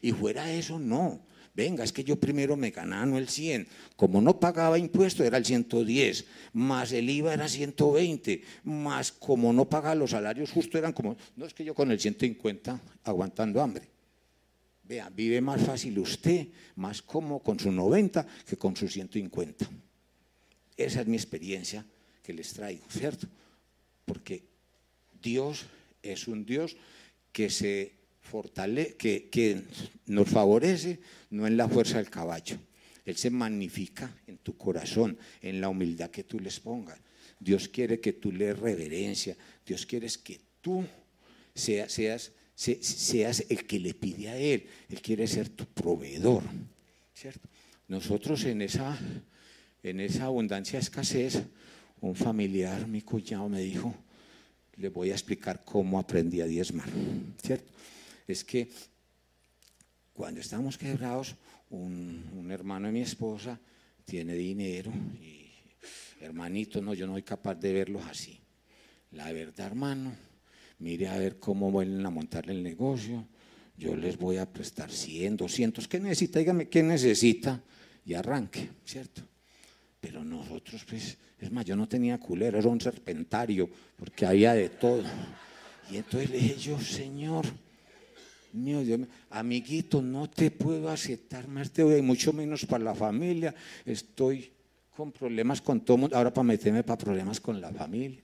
Y 0.02 0.12
fuera 0.12 0.52
eso, 0.52 0.78
no. 0.78 1.26
Venga, 1.52 1.82
es 1.82 1.92
que 1.92 2.04
yo 2.04 2.14
primero 2.14 2.56
me 2.56 2.70
ganaba 2.70 3.06
no 3.06 3.18
el 3.18 3.28
100. 3.28 3.66
Como 3.96 4.20
no 4.20 4.38
pagaba 4.38 4.78
impuesto 4.78 5.24
era 5.24 5.36
el 5.36 5.44
110, 5.44 6.26
más 6.52 6.92
el 6.92 7.10
IVA 7.10 7.34
era 7.34 7.48
120, 7.48 8.42
más 8.62 9.10
como 9.10 9.52
no 9.52 9.68
pagaba 9.68 9.96
los 9.96 10.12
salarios 10.12 10.52
justo 10.52 10.78
eran 10.78 10.92
como, 10.92 11.16
no 11.34 11.44
es 11.44 11.54
que 11.54 11.64
yo 11.64 11.74
con 11.74 11.90
el 11.90 11.98
150 11.98 12.80
aguantando 13.02 13.60
hambre. 13.60 13.99
Vea, 14.90 15.08
vive 15.08 15.40
más 15.40 15.62
fácil 15.62 16.00
usted, 16.00 16.48
más 16.74 17.00
como 17.00 17.40
con 17.40 17.60
su 17.60 17.70
90 17.70 18.26
que 18.44 18.56
con 18.56 18.74
su 18.74 18.88
150. 18.88 19.70
Esa 20.76 21.00
es 21.02 21.06
mi 21.06 21.16
experiencia 21.16 21.86
que 22.24 22.32
les 22.32 22.52
traigo, 22.52 22.84
¿cierto? 22.90 23.28
Porque 24.04 24.42
Dios 25.22 25.66
es 26.02 26.26
un 26.26 26.44
Dios 26.44 26.76
que 27.30 27.50
se 27.50 27.92
fortalece, 28.20 28.96
que, 28.96 29.62
nos 30.06 30.28
favorece 30.28 30.98
no 31.30 31.46
en 31.46 31.56
la 31.56 31.68
fuerza 31.68 31.98
del 31.98 32.10
caballo. 32.10 32.56
Él 33.04 33.16
se 33.16 33.30
magnifica 33.30 34.12
en 34.26 34.38
tu 34.38 34.56
corazón, 34.56 35.16
en 35.40 35.60
la 35.60 35.68
humildad 35.68 36.10
que 36.10 36.24
tú 36.24 36.40
les 36.40 36.58
pongas. 36.58 36.98
Dios 37.38 37.68
quiere 37.68 38.00
que 38.00 38.14
tú 38.14 38.32
le 38.32 38.54
reverencia. 38.54 39.36
Dios 39.64 39.86
quiere 39.86 40.08
que 40.24 40.40
tú 40.60 40.84
seas, 41.54 41.92
seas, 41.92 42.32
seas 42.60 43.44
el 43.48 43.66
que 43.66 43.78
le 43.78 43.94
pide 43.94 44.28
a 44.28 44.36
Él. 44.36 44.66
Él 44.88 45.00
quiere 45.00 45.26
ser 45.26 45.48
tu 45.48 45.66
proveedor. 45.66 46.42
¿cierto? 47.14 47.48
Nosotros 47.88 48.44
en 48.44 48.62
esa, 48.62 48.98
en 49.82 50.00
esa 50.00 50.24
abundancia, 50.24 50.78
escasez, 50.78 51.42
un 52.00 52.14
familiar, 52.14 52.86
mi 52.86 53.02
cuñado, 53.02 53.48
me 53.48 53.60
dijo, 53.60 53.94
le 54.76 54.88
voy 54.88 55.10
a 55.10 55.14
explicar 55.14 55.64
cómo 55.64 55.98
aprendí 55.98 56.40
a 56.40 56.46
diezmar. 56.46 56.88
¿Cierto? 57.42 57.70
es 58.30 58.44
que 58.44 58.70
cuando 60.12 60.40
estamos 60.40 60.78
quebrados, 60.78 61.34
un, 61.70 62.48
hermano 62.50 62.86
de 62.86 62.92
mi 62.92 63.00
esposa 63.00 63.58
tiene 64.04 64.34
dinero 64.34 64.92
y 65.20 65.50
hermanito, 66.20 66.80
no, 66.80 66.94
yo 66.94 67.06
no 67.06 67.14
soy 67.14 67.22
capaz 67.22 67.54
de 67.54 67.72
verlos 67.72 68.04
así. 68.06 68.38
La 69.12 69.32
verdad, 69.32 69.66
hermano, 69.66 70.12
mire 70.80 71.08
a 71.08 71.16
ver 71.16 71.38
cómo 71.38 71.70
vuelven 71.70 72.04
a 72.04 72.10
montar 72.10 72.50
el 72.50 72.62
negocio. 72.62 73.26
Yo 73.76 73.96
les 73.96 74.18
voy 74.18 74.36
a 74.36 74.50
prestar 74.50 74.90
100, 74.90 75.36
200. 75.38 75.88
¿Qué 75.88 76.00
necesita? 76.00 76.38
Dígame, 76.38 76.68
¿qué 76.68 76.82
necesita? 76.82 77.62
Y 78.04 78.14
arranque, 78.14 78.70
¿cierto? 78.84 79.22
Pero 80.00 80.24
nosotros, 80.24 80.84
pues, 80.88 81.16
es 81.38 81.50
más, 81.50 81.64
yo 81.64 81.76
no 81.76 81.88
tenía 81.88 82.18
culero, 82.18 82.58
era 82.58 82.68
un 82.68 82.80
serpentario, 82.80 83.70
porque 83.96 84.26
había 84.26 84.52
de 84.54 84.68
todo. 84.68 85.04
Y 85.90 85.96
entonces 85.96 86.30
le 86.30 86.38
dije 86.38 86.56
yo, 86.56 86.80
Señor, 86.80 87.46
Mío 88.52 88.80
Dios, 88.82 89.00
amiguito, 89.30 90.02
no 90.02 90.28
te 90.28 90.50
puedo 90.50 90.88
aceptar 90.88 91.46
más 91.46 91.70
te 91.70 91.84
voy, 91.84 92.02
mucho 92.02 92.32
menos 92.32 92.66
para 92.66 92.82
la 92.82 92.94
familia. 92.94 93.54
Estoy 93.84 94.50
con 94.96 95.12
problemas 95.12 95.60
con 95.60 95.80
todo 95.84 95.96
mundo, 95.96 96.16
ahora 96.16 96.32
para 96.34 96.44
meterme 96.44 96.82
para 96.82 96.98
problemas 96.98 97.40
con 97.40 97.60
la 97.60 97.70
familia. 97.70 98.20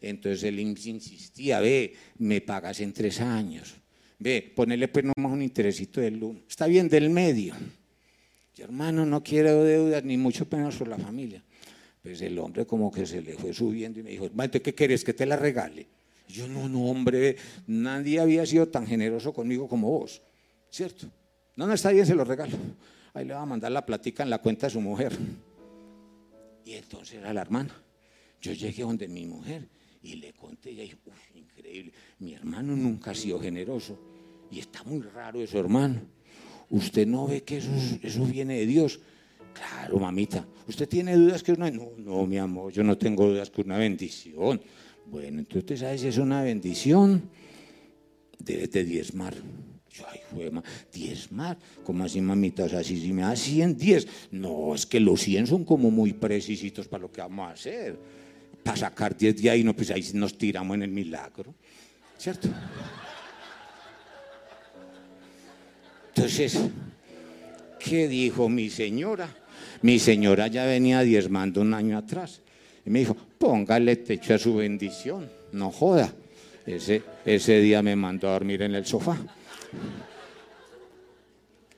Entonces 0.00 0.44
él 0.44 0.58
insistía, 0.60 1.60
ve, 1.60 1.94
me 2.18 2.40
pagas 2.40 2.80
en 2.80 2.92
tres 2.92 3.20
años. 3.20 3.74
Ve, 4.18 4.52
ponele 4.54 4.88
pues 4.88 5.04
nomás 5.04 5.32
un 5.32 5.42
interesito 5.42 6.00
del 6.00 6.22
uno. 6.22 6.40
Está 6.48 6.66
bien, 6.66 6.88
del 6.88 7.10
medio. 7.10 7.54
Yo, 8.54 8.64
hermano, 8.64 9.04
no 9.04 9.22
quiero 9.22 9.64
deudas, 9.64 10.04
ni 10.04 10.16
mucho 10.16 10.46
menos 10.50 10.76
por 10.76 10.88
la 10.88 10.98
familia. 10.98 11.42
Pues 12.02 12.20
el 12.22 12.38
hombre 12.38 12.66
como 12.66 12.90
que 12.90 13.06
se 13.06 13.20
le 13.20 13.34
fue 13.34 13.52
subiendo 13.52 14.00
y 14.00 14.02
me 14.02 14.10
dijo, 14.10 14.26
hermano, 14.26 14.50
¿qué 14.50 14.74
quieres? 14.74 15.04
¿Que 15.04 15.12
te 15.12 15.26
la 15.26 15.36
regale? 15.36 15.86
Yo 16.28 16.48
no, 16.48 16.68
no, 16.68 16.86
hombre, 16.86 17.36
nadie 17.66 18.20
había 18.20 18.46
sido 18.46 18.68
tan 18.68 18.86
generoso 18.86 19.32
conmigo 19.32 19.68
como 19.68 19.90
vos, 19.90 20.22
¿cierto? 20.70 21.08
No, 21.56 21.66
no 21.66 21.74
está 21.74 21.90
bien, 21.90 22.06
se 22.06 22.14
lo 22.14 22.24
regalo. 22.24 22.56
Ahí 23.12 23.24
le 23.24 23.34
va 23.34 23.42
a 23.42 23.46
mandar 23.46 23.72
la 23.72 23.84
platica 23.84 24.22
en 24.22 24.30
la 24.30 24.38
cuenta 24.38 24.66
de 24.66 24.72
su 24.72 24.80
mujer. 24.80 25.12
Y 26.64 26.74
entonces 26.74 27.18
era 27.18 27.34
la 27.34 27.40
hermana. 27.40 27.74
Yo 28.40 28.52
llegué 28.52 28.82
donde 28.82 29.08
mi 29.08 29.26
mujer 29.26 29.68
y 30.02 30.14
le 30.16 30.32
conté, 30.32 30.72
y 30.72 30.76
dijo, 30.76 30.98
uy, 31.06 31.40
increíble, 31.40 31.92
mi 32.18 32.34
hermano 32.34 32.74
nunca 32.74 33.10
ha 33.10 33.14
sido 33.14 33.38
generoso. 33.38 33.98
Y 34.50 34.58
está 34.58 34.82
muy 34.84 35.00
raro 35.02 35.40
eso, 35.40 35.58
hermano. 35.58 36.00
Usted 36.70 37.06
no 37.06 37.26
ve 37.26 37.42
que 37.42 37.58
eso, 37.58 37.70
eso 38.02 38.24
viene 38.24 38.58
de 38.58 38.66
Dios. 38.66 39.00
Claro, 39.52 39.98
mamita. 39.98 40.46
¿Usted 40.68 40.88
tiene 40.88 41.16
dudas 41.16 41.42
que 41.42 41.52
es 41.52 41.58
una.? 41.58 41.70
No, 41.70 41.90
no, 41.98 42.26
mi 42.26 42.38
amor, 42.38 42.72
yo 42.72 42.82
no 42.82 42.96
tengo 42.96 43.26
dudas 43.26 43.50
que 43.50 43.60
es 43.60 43.66
una 43.66 43.78
bendición. 43.78 44.60
Bueno, 45.06 45.40
entonces 45.40 45.62
usted 45.62 45.76
sabe 45.76 45.98
si 45.98 46.06
es 46.06 46.18
una 46.18 46.42
bendición, 46.42 47.28
debe 48.38 48.68
de 48.68 48.84
diezmar. 48.84 49.34
Yo, 49.92 50.04
ay, 50.08 50.20
fue, 50.30 50.52
diezmar, 50.92 51.58
¿cómo 51.82 52.04
así, 52.04 52.20
mamita? 52.20 52.64
O 52.64 52.68
sea, 52.68 52.84
si, 52.84 53.12
me 53.12 53.22
da 53.22 53.34
100, 53.34 53.76
10. 53.76 54.08
No, 54.30 54.74
es 54.74 54.86
que 54.86 55.00
los 55.00 55.20
100 55.20 55.48
son 55.48 55.64
como 55.64 55.90
muy 55.90 56.12
precisitos 56.12 56.86
para 56.86 57.02
lo 57.02 57.10
que 57.10 57.20
vamos 57.20 57.48
a 57.48 57.52
hacer. 57.52 57.98
Para 58.62 58.76
sacar 58.76 59.16
10 59.16 59.42
de 59.42 59.50
ahí, 59.50 59.64
no, 59.64 59.74
pues 59.74 59.90
ahí 59.90 60.04
nos 60.14 60.36
tiramos 60.36 60.74
en 60.74 60.82
el 60.82 60.90
milagro. 60.90 61.54
¿Cierto? 62.18 62.48
Entonces, 66.14 66.60
¿qué 67.78 68.08
dijo 68.08 68.48
mi 68.48 68.68
señora? 68.68 69.28
Mi 69.82 69.98
señora 69.98 70.48
ya 70.48 70.66
venía 70.66 71.00
diezmando 71.00 71.60
un 71.62 71.72
año 71.72 71.96
atrás. 71.96 72.42
Y 72.84 72.90
me 72.90 72.98
dijo, 73.00 73.16
póngale 73.38 73.96
techo 73.96 74.34
a 74.34 74.38
su 74.38 74.56
bendición, 74.56 75.30
no 75.52 75.70
joda. 75.70 76.12
Ese, 76.66 77.02
ese 77.24 77.60
día 77.60 77.82
me 77.82 77.96
mandó 77.96 78.28
a 78.28 78.32
dormir 78.32 78.62
en 78.62 78.74
el 78.74 78.84
sofá. 78.84 79.16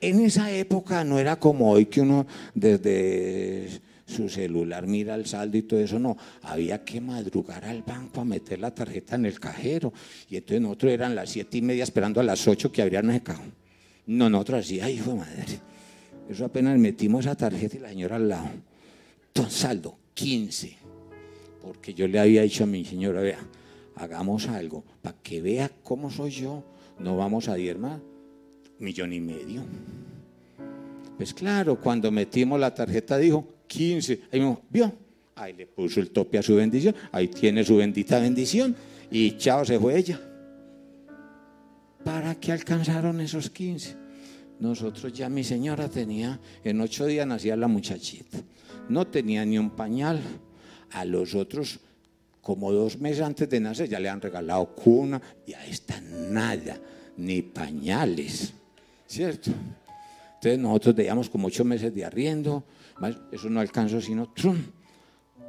En 0.01 0.19
esa 0.19 0.51
época 0.51 1.05
no 1.05 1.17
era 1.17 1.37
como 1.37 1.71
hoy 1.71 1.85
que 1.85 2.01
uno 2.01 2.27
desde 2.53 3.79
su 4.05 4.29
celular 4.29 4.85
mira 4.85 5.15
el 5.15 5.25
saldo 5.25 5.57
y 5.57 5.63
todo 5.63 5.79
eso, 5.79 5.99
no. 5.99 6.17
Había 6.43 6.83
que 6.83 7.01
madrugar 7.01 7.65
al 7.65 7.83
banco 7.83 8.21
a 8.21 8.25
meter 8.25 8.59
la 8.59 8.73
tarjeta 8.73 9.15
en 9.15 9.25
el 9.25 9.39
cajero. 9.39 9.93
Y 10.29 10.37
entonces 10.37 10.61
nosotros 10.61 10.91
eran 10.91 11.15
las 11.15 11.29
siete 11.29 11.57
y 11.57 11.61
media 11.61 11.83
esperando 11.83 12.19
a 12.19 12.23
las 12.23 12.47
ocho 12.47 12.71
que 12.71 12.81
abrieran 12.81 13.11
el 13.11 13.23
cajón. 13.23 13.53
No, 14.05 14.29
nosotros 14.29 14.65
así, 14.65 14.79
ay, 14.79 14.95
hijo 14.95 15.11
de 15.11 15.17
madre. 15.17 15.59
Eso 16.29 16.45
apenas 16.45 16.77
metimos 16.77 17.25
esa 17.25 17.35
tarjeta 17.35 17.77
y 17.77 17.79
la 17.79 17.89
señora 17.89 18.17
al 18.17 18.29
lado. 18.29 18.49
Ton 19.31 19.49
saldo, 19.49 19.97
15 20.13 20.83
porque 21.63 21.93
yo 21.93 22.07
le 22.09 22.19
había 22.19 22.41
dicho 22.41 22.65
a 22.65 22.67
mi 22.67 22.83
señora, 22.83 23.21
vea, 23.21 23.39
hagamos 23.95 24.49
algo, 24.49 24.83
para 25.01 25.15
que 25.23 25.41
vea 25.41 25.71
cómo 25.81 26.11
soy 26.11 26.31
yo, 26.31 26.61
no 26.99 27.15
vamos 27.15 27.47
a 27.47 27.55
más 27.77 28.01
millón 28.79 29.13
y 29.13 29.21
medio. 29.21 29.63
Pues 31.15 31.33
claro, 31.33 31.79
cuando 31.79 32.11
metimos 32.11 32.59
la 32.59 32.73
tarjeta 32.75 33.17
dijo 33.17 33.47
15, 33.73 34.21
ahí 34.31 34.39
me 34.39 34.55
vio, 34.69 34.93
ahí 35.35 35.53
le 35.53 35.65
puso 35.65 35.99
el 35.99 36.11
tope 36.11 36.37
a 36.37 36.43
su 36.43 36.55
bendición, 36.55 36.93
ahí 37.11 37.27
tiene 37.27 37.63
su 37.63 37.77
bendita 37.77 38.19
bendición 38.19 38.75
y 39.09 39.35
chao, 39.37 39.65
se 39.65 39.79
fue 39.79 39.97
ella. 39.97 40.21
¿Para 42.03 42.35
qué 42.35 42.51
alcanzaron 42.51 43.19
esos 43.19 43.49
15? 43.49 43.95
Nosotros 44.59 45.11
ya 45.11 45.27
mi 45.27 45.43
señora 45.43 45.89
tenía, 45.89 46.39
en 46.63 46.81
ocho 46.81 47.07
días 47.07 47.25
nacía 47.25 47.55
la 47.55 47.67
muchachita, 47.67 48.37
no 48.89 49.07
tenía 49.07 49.43
ni 49.43 49.57
un 49.57 49.71
pañal, 49.71 50.21
a 50.91 51.03
los 51.05 51.33
otros, 51.33 51.79
como 52.39 52.71
dos 52.71 52.99
meses 52.99 53.21
antes 53.21 53.49
de 53.49 53.59
nacer, 53.59 53.89
ya 53.89 53.99
le 53.99 54.09
han 54.09 54.21
regalado 54.21 54.67
cuna, 54.75 55.19
y 55.47 55.53
ahí 55.53 55.71
está 55.71 55.99
nada, 56.01 56.77
ni 57.17 57.41
pañales, 57.41 58.53
¿cierto? 59.07 59.49
Entonces 60.35 60.59
nosotros 60.59 60.95
teníamos 60.95 61.29
como 61.29 61.47
ocho 61.47 61.65
meses 61.65 61.95
de 61.95 62.05
arriendo, 62.05 62.63
eso 63.31 63.49
no 63.49 63.59
alcanzó 63.59 64.01
sino 64.01 64.31
trum. 64.31 64.57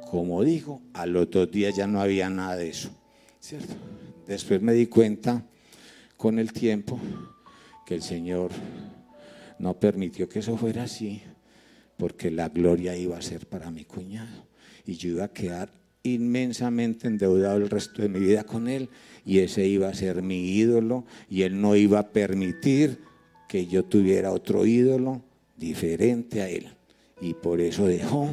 Como 0.09 0.43
dijo, 0.43 0.81
a 0.93 1.05
los 1.05 1.29
dos 1.29 1.51
días 1.51 1.75
ya 1.75 1.87
no 1.87 1.99
había 1.99 2.29
nada 2.29 2.55
de 2.55 2.69
eso, 2.69 2.89
¿cierto? 3.39 3.73
Después 4.27 4.61
me 4.61 4.73
di 4.73 4.87
cuenta 4.87 5.43
con 6.17 6.39
el 6.39 6.53
tiempo 6.53 6.99
que 7.85 7.95
el 7.95 8.01
Señor 8.01 8.51
no 9.59 9.79
permitió 9.79 10.27
que 10.29 10.39
eso 10.39 10.57
fuera 10.57 10.83
así, 10.83 11.21
porque 11.97 12.31
la 12.31 12.49
gloria 12.49 12.95
iba 12.95 13.17
a 13.17 13.21
ser 13.21 13.47
para 13.47 13.71
mi 13.71 13.85
cuñado 13.85 14.47
y 14.85 14.95
yo 14.95 15.09
iba 15.09 15.25
a 15.25 15.33
quedar 15.33 15.71
inmensamente 16.03 17.07
endeudado 17.07 17.57
el 17.57 17.69
resto 17.69 18.01
de 18.01 18.09
mi 18.09 18.19
vida 18.19 18.43
con 18.43 18.67
él 18.67 18.89
y 19.25 19.39
ese 19.39 19.65
iba 19.67 19.87
a 19.87 19.93
ser 19.93 20.21
mi 20.21 20.51
ídolo 20.51 21.05
y 21.29 21.41
él 21.43 21.59
no 21.59 21.75
iba 21.75 21.99
a 21.99 22.09
permitir 22.09 22.99
que 23.47 23.65
yo 23.65 23.83
tuviera 23.85 24.31
otro 24.31 24.65
ídolo 24.65 25.23
diferente 25.57 26.41
a 26.41 26.49
él. 26.49 26.67
Y 27.21 27.33
por 27.33 27.61
eso 27.61 27.85
dejó 27.85 28.29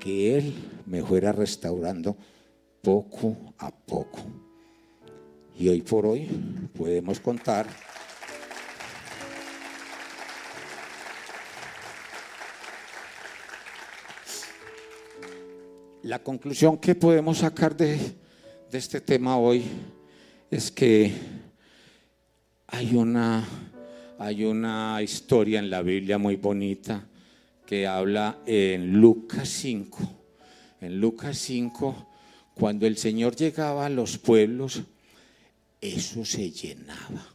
que 0.00 0.36
él 0.36 0.54
me 0.86 1.02
fuera 1.02 1.32
restaurando 1.32 2.16
poco 2.82 3.36
a 3.58 3.70
poco. 3.70 4.18
Y 5.58 5.68
hoy 5.68 5.82
por 5.82 6.06
hoy 6.06 6.26
podemos 6.76 7.20
contar 7.20 7.66
la 16.02 16.18
conclusión 16.18 16.78
que 16.78 16.94
podemos 16.94 17.38
sacar 17.38 17.76
de, 17.76 17.98
este 18.72 19.00
tema 19.00 19.36
hoy 19.36 19.64
es 20.50 20.70
que 20.70 21.12
hay 22.66 22.94
una, 22.94 23.46
hay 24.18 24.44
una 24.44 25.00
historia 25.02 25.58
en 25.58 25.70
la 25.70 25.82
Biblia 25.82 26.18
muy 26.18 26.36
bonita 26.36 27.06
habla 27.86 28.38
en 28.46 29.00
Lucas 29.00 29.48
5. 29.48 29.98
En 30.82 31.00
Lucas 31.00 31.38
5, 31.38 32.08
cuando 32.54 32.86
el 32.86 32.96
Señor 32.96 33.34
llegaba 33.34 33.86
a 33.86 33.90
los 33.90 34.18
pueblos, 34.18 34.82
eso 35.80 36.24
se 36.24 36.50
llenaba. 36.50 37.34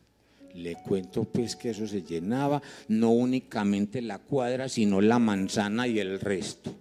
Le 0.53 0.75
cuento 0.75 1.23
pues 1.25 1.55
que 1.55 1.71
eso 1.71 1.87
se 1.87 2.03
llenaba, 2.03 2.61
no 2.87 3.11
únicamente 3.11 4.01
la 4.01 4.19
cuadra, 4.19 4.69
sino 4.69 5.01
la 5.01 5.19
manzana 5.19 5.87
y 5.87 5.99
el 5.99 6.19
resto. 6.19 6.73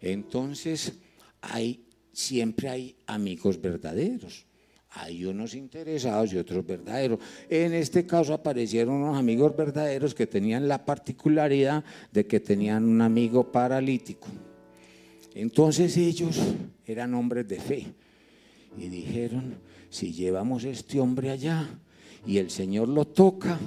Entonces, 0.00 0.92
hay, 1.40 1.84
siempre 2.12 2.68
hay 2.68 2.96
amigos 3.06 3.60
verdaderos. 3.60 4.46
Hay 4.94 5.24
unos 5.24 5.54
interesados 5.54 6.32
y 6.32 6.38
otros 6.38 6.66
verdaderos. 6.66 7.18
En 7.48 7.72
este 7.72 8.04
caso 8.04 8.34
aparecieron 8.34 8.96
unos 8.96 9.16
amigos 9.16 9.56
verdaderos 9.56 10.14
que 10.14 10.26
tenían 10.26 10.68
la 10.68 10.84
particularidad 10.84 11.82
de 12.12 12.26
que 12.26 12.40
tenían 12.40 12.84
un 12.84 13.00
amigo 13.00 13.50
paralítico. 13.50 14.28
Entonces 15.34 15.96
ellos 15.96 16.38
eran 16.84 17.14
hombres 17.14 17.48
de 17.48 17.58
fe 17.58 17.86
y 18.76 18.88
dijeron, 18.88 19.54
si 19.88 20.12
llevamos 20.12 20.64
este 20.64 21.00
hombre 21.00 21.30
allá 21.30 21.66
y 22.26 22.36
el 22.36 22.50
Señor 22.50 22.88
lo 22.88 23.06
toca, 23.06 23.58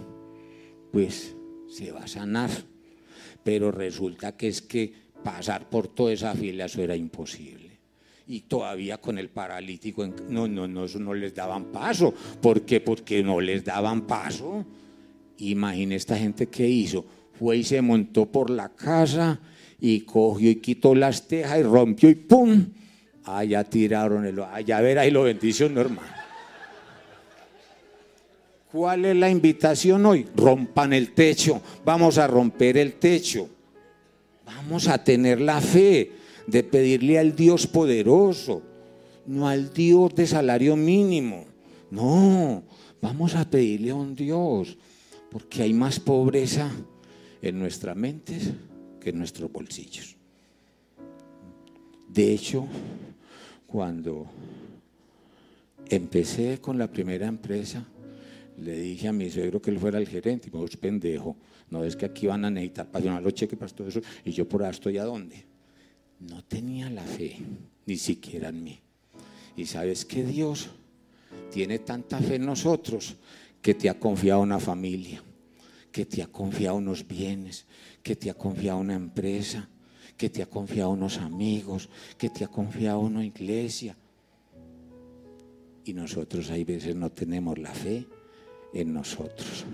pues 0.91 1.35
se 1.67 1.91
va 1.91 2.03
a 2.03 2.07
sanar. 2.07 2.51
Pero 3.43 3.71
resulta 3.71 4.37
que 4.37 4.47
es 4.47 4.61
que 4.61 4.93
pasar 5.23 5.69
por 5.69 5.87
toda 5.87 6.13
esa 6.13 6.35
fila 6.35 6.65
eso 6.65 6.83
era 6.83 6.95
imposible 6.95 7.64
y 8.27 8.41
todavía 8.41 8.97
con 8.97 9.17
el 9.17 9.29
paralítico, 9.29 10.05
no, 10.29 10.47
no, 10.47 10.67
no, 10.67 10.85
no 10.87 11.13
les 11.13 11.33
daban 11.33 11.65
paso. 11.65 12.13
¿Por 12.41 12.61
qué? 12.61 12.81
Porque 12.81 13.21
no 13.23 13.39
les 13.39 13.63
daban 13.63 14.01
paso. 14.01 14.65
Imagina 15.37 15.95
esta 15.95 16.17
gente 16.17 16.47
que 16.47 16.67
hizo. 16.67 17.05
Fue 17.37 17.57
y 17.57 17.63
se 17.63 17.81
montó 17.81 18.25
por 18.25 18.49
la 18.49 18.69
casa 18.69 19.39
y 19.79 20.01
cogió 20.01 20.49
y 20.49 20.55
quitó 20.55 20.95
las 20.95 21.27
tejas 21.27 21.59
y 21.59 21.63
rompió 21.63 22.09
y 22.09 22.15
¡pum! 22.15 22.65
Allá 23.25 23.63
tiraron 23.63 24.25
el... 24.25 24.39
Allá 24.39 24.81
ver 24.81 24.97
ahí 24.99 25.11
lo 25.11 25.23
bendición 25.23 25.73
normal. 25.73 26.05
¿Cuál 28.71 29.05
es 29.05 29.15
la 29.15 29.29
invitación 29.29 30.05
hoy? 30.05 30.25
Rompan 30.35 30.93
el 30.93 31.13
techo. 31.13 31.61
Vamos 31.83 32.17
a 32.17 32.27
romper 32.27 32.77
el 32.77 32.93
techo. 32.93 33.49
Vamos 34.45 34.87
a 34.87 35.03
tener 35.03 35.41
la 35.41 35.61
fe 35.61 36.11
de 36.47 36.63
pedirle 36.63 37.19
al 37.19 37.35
Dios 37.35 37.67
poderoso, 37.67 38.61
no 39.25 39.47
al 39.47 39.73
Dios 39.73 40.13
de 40.15 40.27
salario 40.27 40.75
mínimo. 40.75 41.45
No, 41.91 42.63
vamos 43.01 43.35
a 43.35 43.49
pedirle 43.49 43.91
a 43.91 43.95
un 43.95 44.15
Dios, 44.15 44.77
porque 45.31 45.63
hay 45.63 45.73
más 45.73 45.99
pobreza 45.99 46.71
en 47.41 47.59
nuestras 47.59 47.95
mentes 47.95 48.51
que 48.99 49.09
en 49.09 49.17
nuestros 49.17 49.51
bolsillos. 49.51 50.15
De 52.07 52.33
hecho, 52.33 52.67
cuando 53.67 54.27
empecé 55.87 56.59
con 56.59 56.77
la 56.77 56.87
primera 56.87 57.27
empresa, 57.27 57.85
le 58.57 58.79
dije 58.79 59.09
a 59.09 59.13
mi 59.13 59.29
suegro 59.29 59.61
que 59.61 59.69
él 59.69 59.79
fuera 59.79 59.97
el 59.97 60.07
gerente 60.07 60.47
y 60.47 60.55
me 60.55 60.63
dijo, 60.63 60.79
pendejo, 60.79 61.35
no 61.69 61.83
es 61.83 61.95
que 61.95 62.05
aquí 62.05 62.27
van 62.27 62.45
a 62.45 62.49
necesitar 62.49 62.89
para 62.89 63.19
los 63.19 63.33
cheques 63.33 63.59
para 63.59 63.71
todo 63.71 63.89
eso 63.89 63.99
y 64.23 64.31
yo 64.31 64.47
por 64.47 64.63
ahí 64.63 64.71
estoy 64.71 64.97
a 64.97 65.03
dónde 65.03 65.54
no 66.19 66.43
tenía 66.43 66.89
la 66.89 67.03
fe, 67.03 67.37
ni 67.85 67.97
siquiera 67.97 68.49
en 68.49 68.63
mí. 68.63 68.79
Y 69.57 69.65
sabes 69.65 70.05
que 70.05 70.23
Dios 70.23 70.69
tiene 71.51 71.79
tanta 71.79 72.19
fe 72.19 72.35
en 72.35 72.45
nosotros 72.45 73.15
que 73.61 73.73
te 73.73 73.89
ha 73.89 73.99
confiado 73.99 74.41
una 74.41 74.59
familia, 74.59 75.23
que 75.91 76.05
te 76.05 76.21
ha 76.21 76.27
confiado 76.27 76.77
unos 76.77 77.07
bienes, 77.07 77.65
que 78.03 78.15
te 78.15 78.29
ha 78.29 78.33
confiado 78.33 78.79
una 78.79 78.95
empresa, 78.95 79.67
que 80.17 80.29
te 80.29 80.41
ha 80.41 80.45
confiado 80.45 80.91
unos 80.91 81.17
amigos, 81.17 81.89
que 82.17 82.29
te 82.29 82.43
ha 82.43 82.47
confiado 82.47 82.99
una 82.99 83.25
iglesia. 83.25 83.95
Y 85.83 85.93
nosotros 85.93 86.49
hay 86.49 86.63
veces 86.63 86.95
no 86.95 87.11
tenemos 87.11 87.57
la 87.57 87.73
fe 87.73 88.05
en 88.73 88.93
nosotros. 88.93 89.65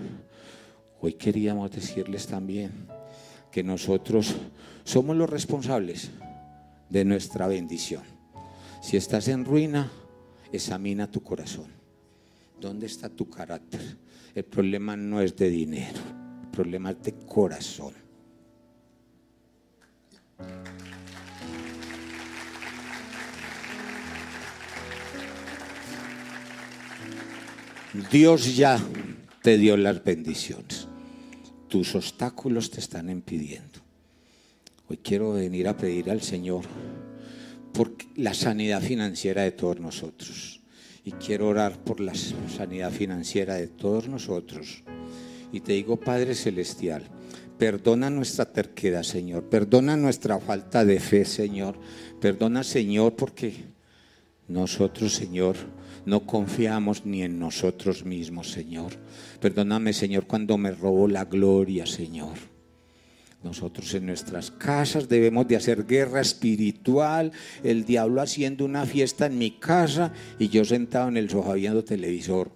Hoy 1.00 1.14
queríamos 1.14 1.70
decirles 1.70 2.26
también 2.26 2.70
que 3.50 3.62
nosotros 3.62 4.34
somos 4.84 5.16
los 5.16 5.28
responsables 5.28 6.10
de 6.92 7.06
nuestra 7.06 7.46
bendición. 7.46 8.02
Si 8.82 8.98
estás 8.98 9.26
en 9.28 9.46
ruina, 9.46 9.90
examina 10.52 11.10
tu 11.10 11.22
corazón. 11.22 11.72
¿Dónde 12.60 12.86
está 12.86 13.08
tu 13.08 13.30
carácter? 13.30 13.80
El 14.34 14.44
problema 14.44 14.94
no 14.94 15.22
es 15.22 15.34
de 15.34 15.48
dinero, 15.48 15.98
el 16.42 16.48
problema 16.50 16.90
es 16.90 17.02
de 17.02 17.14
corazón. 17.26 17.94
Dios 28.10 28.54
ya 28.54 28.78
te 29.42 29.56
dio 29.56 29.78
las 29.78 30.04
bendiciones. 30.04 30.88
Tus 31.68 31.94
obstáculos 31.94 32.70
te 32.70 32.80
están 32.80 33.08
impidiendo. 33.08 33.80
Hoy 34.88 34.98
quiero 34.98 35.32
venir 35.32 35.68
a 35.68 35.76
pedir 35.76 36.10
al 36.10 36.22
Señor 36.22 36.64
por 37.72 37.92
la 38.16 38.34
sanidad 38.34 38.82
financiera 38.82 39.42
de 39.42 39.52
todos 39.52 39.80
nosotros. 39.80 40.60
Y 41.04 41.12
quiero 41.12 41.48
orar 41.48 41.82
por 41.82 42.00
la 42.00 42.14
sanidad 42.14 42.90
financiera 42.90 43.54
de 43.54 43.68
todos 43.68 44.08
nosotros. 44.08 44.84
Y 45.52 45.60
te 45.60 45.72
digo, 45.72 45.98
Padre 45.98 46.34
Celestial, 46.34 47.04
perdona 47.58 48.10
nuestra 48.10 48.52
terquedad, 48.52 49.02
Señor. 49.02 49.44
Perdona 49.48 49.96
nuestra 49.96 50.38
falta 50.38 50.84
de 50.84 51.00
fe, 51.00 51.24
Señor. 51.24 51.78
Perdona, 52.20 52.62
Señor, 52.62 53.16
porque 53.16 53.54
nosotros, 54.48 55.14
Señor, 55.14 55.56
no 56.04 56.26
confiamos 56.26 57.06
ni 57.06 57.22
en 57.22 57.38
nosotros 57.38 58.04
mismos, 58.04 58.50
Señor. 58.50 58.92
Perdóname, 59.40 59.92
Señor, 59.92 60.26
cuando 60.26 60.58
me 60.58 60.70
robo 60.72 61.08
la 61.08 61.24
gloria, 61.24 61.86
Señor. 61.86 62.51
Nosotros 63.42 63.92
en 63.94 64.06
nuestras 64.06 64.52
casas 64.52 65.08
debemos 65.08 65.48
de 65.48 65.56
hacer 65.56 65.84
guerra 65.84 66.20
espiritual, 66.20 67.32
el 67.64 67.84
diablo 67.84 68.20
haciendo 68.20 68.64
una 68.64 68.86
fiesta 68.86 69.26
en 69.26 69.36
mi 69.36 69.50
casa 69.50 70.12
y 70.38 70.48
yo 70.48 70.64
sentado 70.64 71.08
en 71.08 71.16
el 71.16 71.28
sofá 71.28 71.54
viendo 71.54 71.82
televisor. 71.82 72.50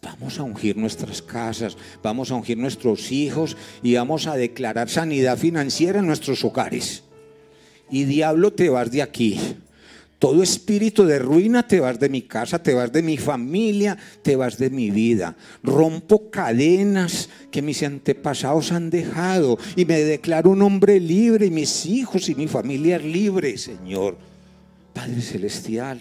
Vamos 0.00 0.38
a 0.38 0.42
ungir 0.42 0.76
nuestras 0.76 1.22
casas, 1.22 1.76
vamos 2.02 2.30
a 2.30 2.34
ungir 2.34 2.58
nuestros 2.58 3.10
hijos 3.12 3.56
y 3.82 3.94
vamos 3.94 4.26
a 4.26 4.36
declarar 4.36 4.88
sanidad 4.88 5.38
financiera 5.38 5.98
en 5.98 6.06
nuestros 6.06 6.44
hogares. 6.44 7.04
Y 7.90 8.04
diablo 8.04 8.52
te 8.52 8.70
vas 8.70 8.90
de 8.90 9.02
aquí. 9.02 9.38
Todo 10.24 10.42
espíritu 10.42 11.04
de 11.04 11.18
ruina 11.18 11.68
te 11.68 11.80
vas 11.80 12.00
de 12.00 12.08
mi 12.08 12.22
casa, 12.22 12.62
te 12.62 12.72
vas 12.72 12.90
de 12.90 13.02
mi 13.02 13.18
familia, 13.18 13.98
te 14.22 14.36
vas 14.36 14.56
de 14.56 14.70
mi 14.70 14.90
vida. 14.90 15.36
Rompo 15.62 16.30
cadenas 16.30 17.28
que 17.50 17.60
mis 17.60 17.82
antepasados 17.82 18.72
han 18.72 18.88
dejado 18.88 19.58
y 19.76 19.84
me 19.84 20.00
declaro 20.00 20.48
un 20.48 20.62
hombre 20.62 20.98
libre 20.98 21.44
y 21.44 21.50
mis 21.50 21.84
hijos 21.84 22.30
y 22.30 22.34
mi 22.34 22.48
familia 22.48 22.98
libre, 22.98 23.58
Señor. 23.58 24.16
Padre 24.94 25.20
Celestial, 25.20 26.00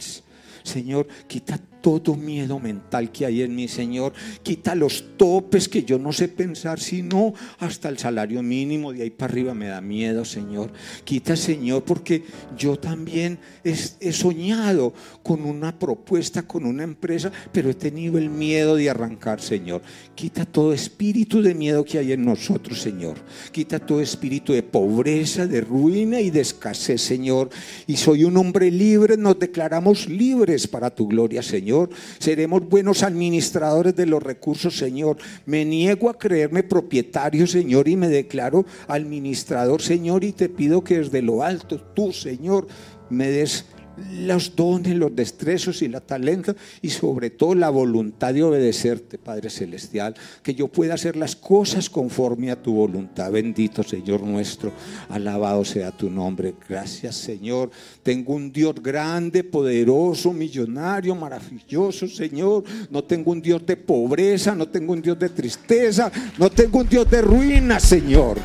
Señor, 0.64 1.06
quita 1.28 1.60
todo 1.84 2.16
miedo 2.16 2.60
mental 2.60 3.12
que 3.12 3.26
hay 3.26 3.42
en 3.42 3.54
mí, 3.54 3.68
Señor. 3.68 4.14
Quita 4.42 4.74
los 4.74 5.18
topes 5.18 5.68
que 5.68 5.84
yo 5.84 6.00
no 6.00 6.14
sé 6.14 6.30
pensar, 6.30 6.80
sino 6.80 7.34
hasta 7.60 7.90
el 7.90 7.98
salario 7.98 8.42
mínimo. 8.42 8.94
De 8.94 9.04
ahí 9.04 9.10
para 9.10 9.34
arriba 9.34 9.54
me 9.54 9.68
da 9.68 9.82
miedo, 9.82 10.24
Señor. 10.24 10.72
Quita, 11.04 11.36
Señor, 11.36 11.84
porque 11.84 12.24
yo 12.58 12.80
también 12.80 13.38
he 13.66 14.14
soñado 14.14 14.94
con 15.24 15.44
una 15.44 15.78
propuesta, 15.78 16.44
con 16.44 16.66
una 16.66 16.84
empresa, 16.84 17.34
pero 17.52 17.70
he 17.70 17.74
tenido 17.74 18.18
el 18.18 18.30
miedo 18.30 18.78
de 18.78 18.90
arrancar, 18.90 19.42
Señor. 19.42 19.82
Quita 20.16 20.46
todo 20.46 20.72
espíritu 20.72 21.42
de 21.42 21.54
miedo 21.54 21.84
que 21.84 22.00
hay 22.00 22.14
en 22.14 22.24
nosotros, 22.24 22.82
Señor. 22.82 23.18
Quita 23.52 23.80
todo 23.80 24.00
espíritu 24.00 24.54
de 24.54 24.64
pobreza, 24.64 25.48
de 25.48 25.60
ruina 25.60 26.22
y 26.22 26.30
de 26.30 26.40
escasez, 26.40 27.02
Señor. 27.02 27.50
Y 27.88 27.98
soy 27.98 28.24
un 28.24 28.38
hombre 28.38 28.72
libre, 28.72 29.18
nos 29.18 29.38
declaramos 29.38 30.08
libres 30.08 30.66
para 30.66 30.90
tu 30.90 31.10
gloria, 31.10 31.44
Señor. 31.44 31.73
Seremos 32.20 32.68
buenos 32.68 33.04
administradores 33.04 33.96
de 33.96 34.06
los 34.06 34.22
recursos, 34.22 34.78
Señor. 34.78 35.18
Me 35.46 35.66
niego 35.66 36.10
a 36.10 36.18
creerme 36.18 36.64
propietario, 36.64 37.48
Señor, 37.48 37.88
y 37.88 37.96
me 37.96 38.08
declaro 38.08 38.66
administrador, 38.88 39.82
Señor, 39.82 40.24
y 40.24 40.32
te 40.32 40.50
pido 40.50 40.84
que 40.84 41.00
desde 41.00 41.22
lo 41.22 41.44
alto, 41.44 41.82
tú, 41.94 42.12
Señor, 42.12 42.68
me 43.10 43.30
des 43.30 43.66
los 44.12 44.56
dones, 44.56 44.96
los 44.96 45.16
destrezos 45.16 45.82
y 45.82 45.88
la 45.88 46.02
talento 46.02 46.56
y 46.82 46.90
sobre 46.90 47.30
todo 47.30 47.56
la 47.56 47.70
voluntad 47.70 48.34
de 48.34 48.44
obedecerte, 48.44 49.18
Padre 49.18 49.50
Celestial, 49.50 50.16
que 50.42 50.56
yo 50.56 50.68
pueda 50.68 50.96
hacer 50.96 51.16
las 51.16 51.36
cosas 51.36 51.90
conforme 51.90 52.52
a 52.52 52.62
tu 52.62 52.74
voluntad. 52.74 53.32
Bendito 53.32 53.84
Señor 53.84 54.22
nuestro, 54.22 54.72
alabado 55.10 55.64
sea 55.64 55.92
tu 55.92 56.10
nombre. 56.10 56.56
Gracias 56.68 57.16
Señor. 57.16 57.70
Tengo 58.02 58.34
un 58.34 58.52
Dios 58.52 58.76
grande, 58.82 59.44
poderoso, 59.44 60.34
millonario, 60.34 61.16
maravilloso, 61.16 62.08
Señor. 62.08 62.64
No 62.90 63.04
tengo 63.04 63.32
un 63.32 63.42
Dios 63.42 63.66
de 63.66 63.78
pobreza, 63.78 64.56
no 64.56 64.68
tengo 64.68 64.94
un 64.94 65.02
Dios 65.02 65.20
de 65.20 65.30
tristeza, 65.30 66.12
no 66.38 66.50
tengo 66.50 66.80
un 66.80 66.90
Dios 66.90 67.10
de 67.10 67.22
ruina, 67.22 67.80
Señor. 67.80 68.38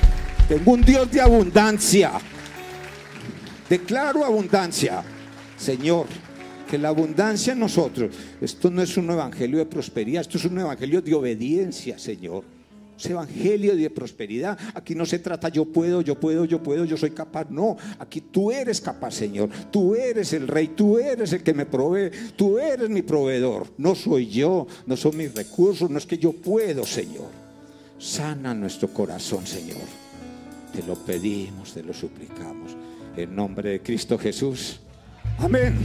Tengo 0.48 0.72
un 0.72 0.82
Dios 0.82 1.10
de 1.10 1.20
abundancia. 1.20 2.12
Declaro 3.68 4.24
abundancia. 4.24 5.04
Señor, 5.58 6.06
que 6.70 6.78
la 6.78 6.88
abundancia 6.88 7.52
en 7.52 7.60
nosotros, 7.60 8.14
esto 8.40 8.70
no 8.70 8.82
es 8.82 8.96
un 8.96 9.10
evangelio 9.10 9.58
de 9.58 9.66
prosperidad, 9.66 10.22
esto 10.22 10.38
es 10.38 10.44
un 10.44 10.58
evangelio 10.58 11.02
de 11.02 11.14
obediencia, 11.14 11.98
Señor. 11.98 12.44
Es 12.98 13.06
evangelio 13.06 13.76
de 13.76 13.90
prosperidad. 13.90 14.58
Aquí 14.74 14.94
no 14.94 15.06
se 15.06 15.20
trata 15.20 15.48
yo 15.48 15.64
puedo, 15.64 16.00
yo 16.00 16.18
puedo, 16.18 16.44
yo 16.44 16.60
puedo, 16.60 16.84
yo 16.84 16.96
soy 16.96 17.10
capaz. 17.10 17.48
No, 17.48 17.76
aquí 17.98 18.20
tú 18.20 18.50
eres 18.50 18.80
capaz, 18.80 19.12
Señor. 19.12 19.48
Tú 19.70 19.94
eres 19.94 20.32
el 20.32 20.48
rey, 20.48 20.68
tú 20.68 20.98
eres 20.98 21.32
el 21.32 21.44
que 21.44 21.54
me 21.54 21.64
provee, 21.64 22.10
tú 22.34 22.58
eres 22.58 22.90
mi 22.90 23.02
proveedor. 23.02 23.68
No 23.78 23.94
soy 23.94 24.26
yo, 24.28 24.66
no 24.86 24.96
son 24.96 25.16
mis 25.16 25.32
recursos, 25.32 25.88
no 25.88 25.98
es 25.98 26.06
que 26.06 26.18
yo 26.18 26.32
puedo, 26.32 26.84
Señor. 26.84 27.30
Sana 27.98 28.52
nuestro 28.52 28.88
corazón, 28.88 29.46
Señor. 29.46 29.86
Te 30.72 30.82
lo 30.82 30.96
pedimos, 30.96 31.72
te 31.72 31.84
lo 31.84 31.94
suplicamos. 31.94 32.76
En 33.16 33.34
nombre 33.34 33.70
de 33.70 33.80
Cristo 33.80 34.18
Jesús. 34.18 34.80
Amen. 35.40 35.84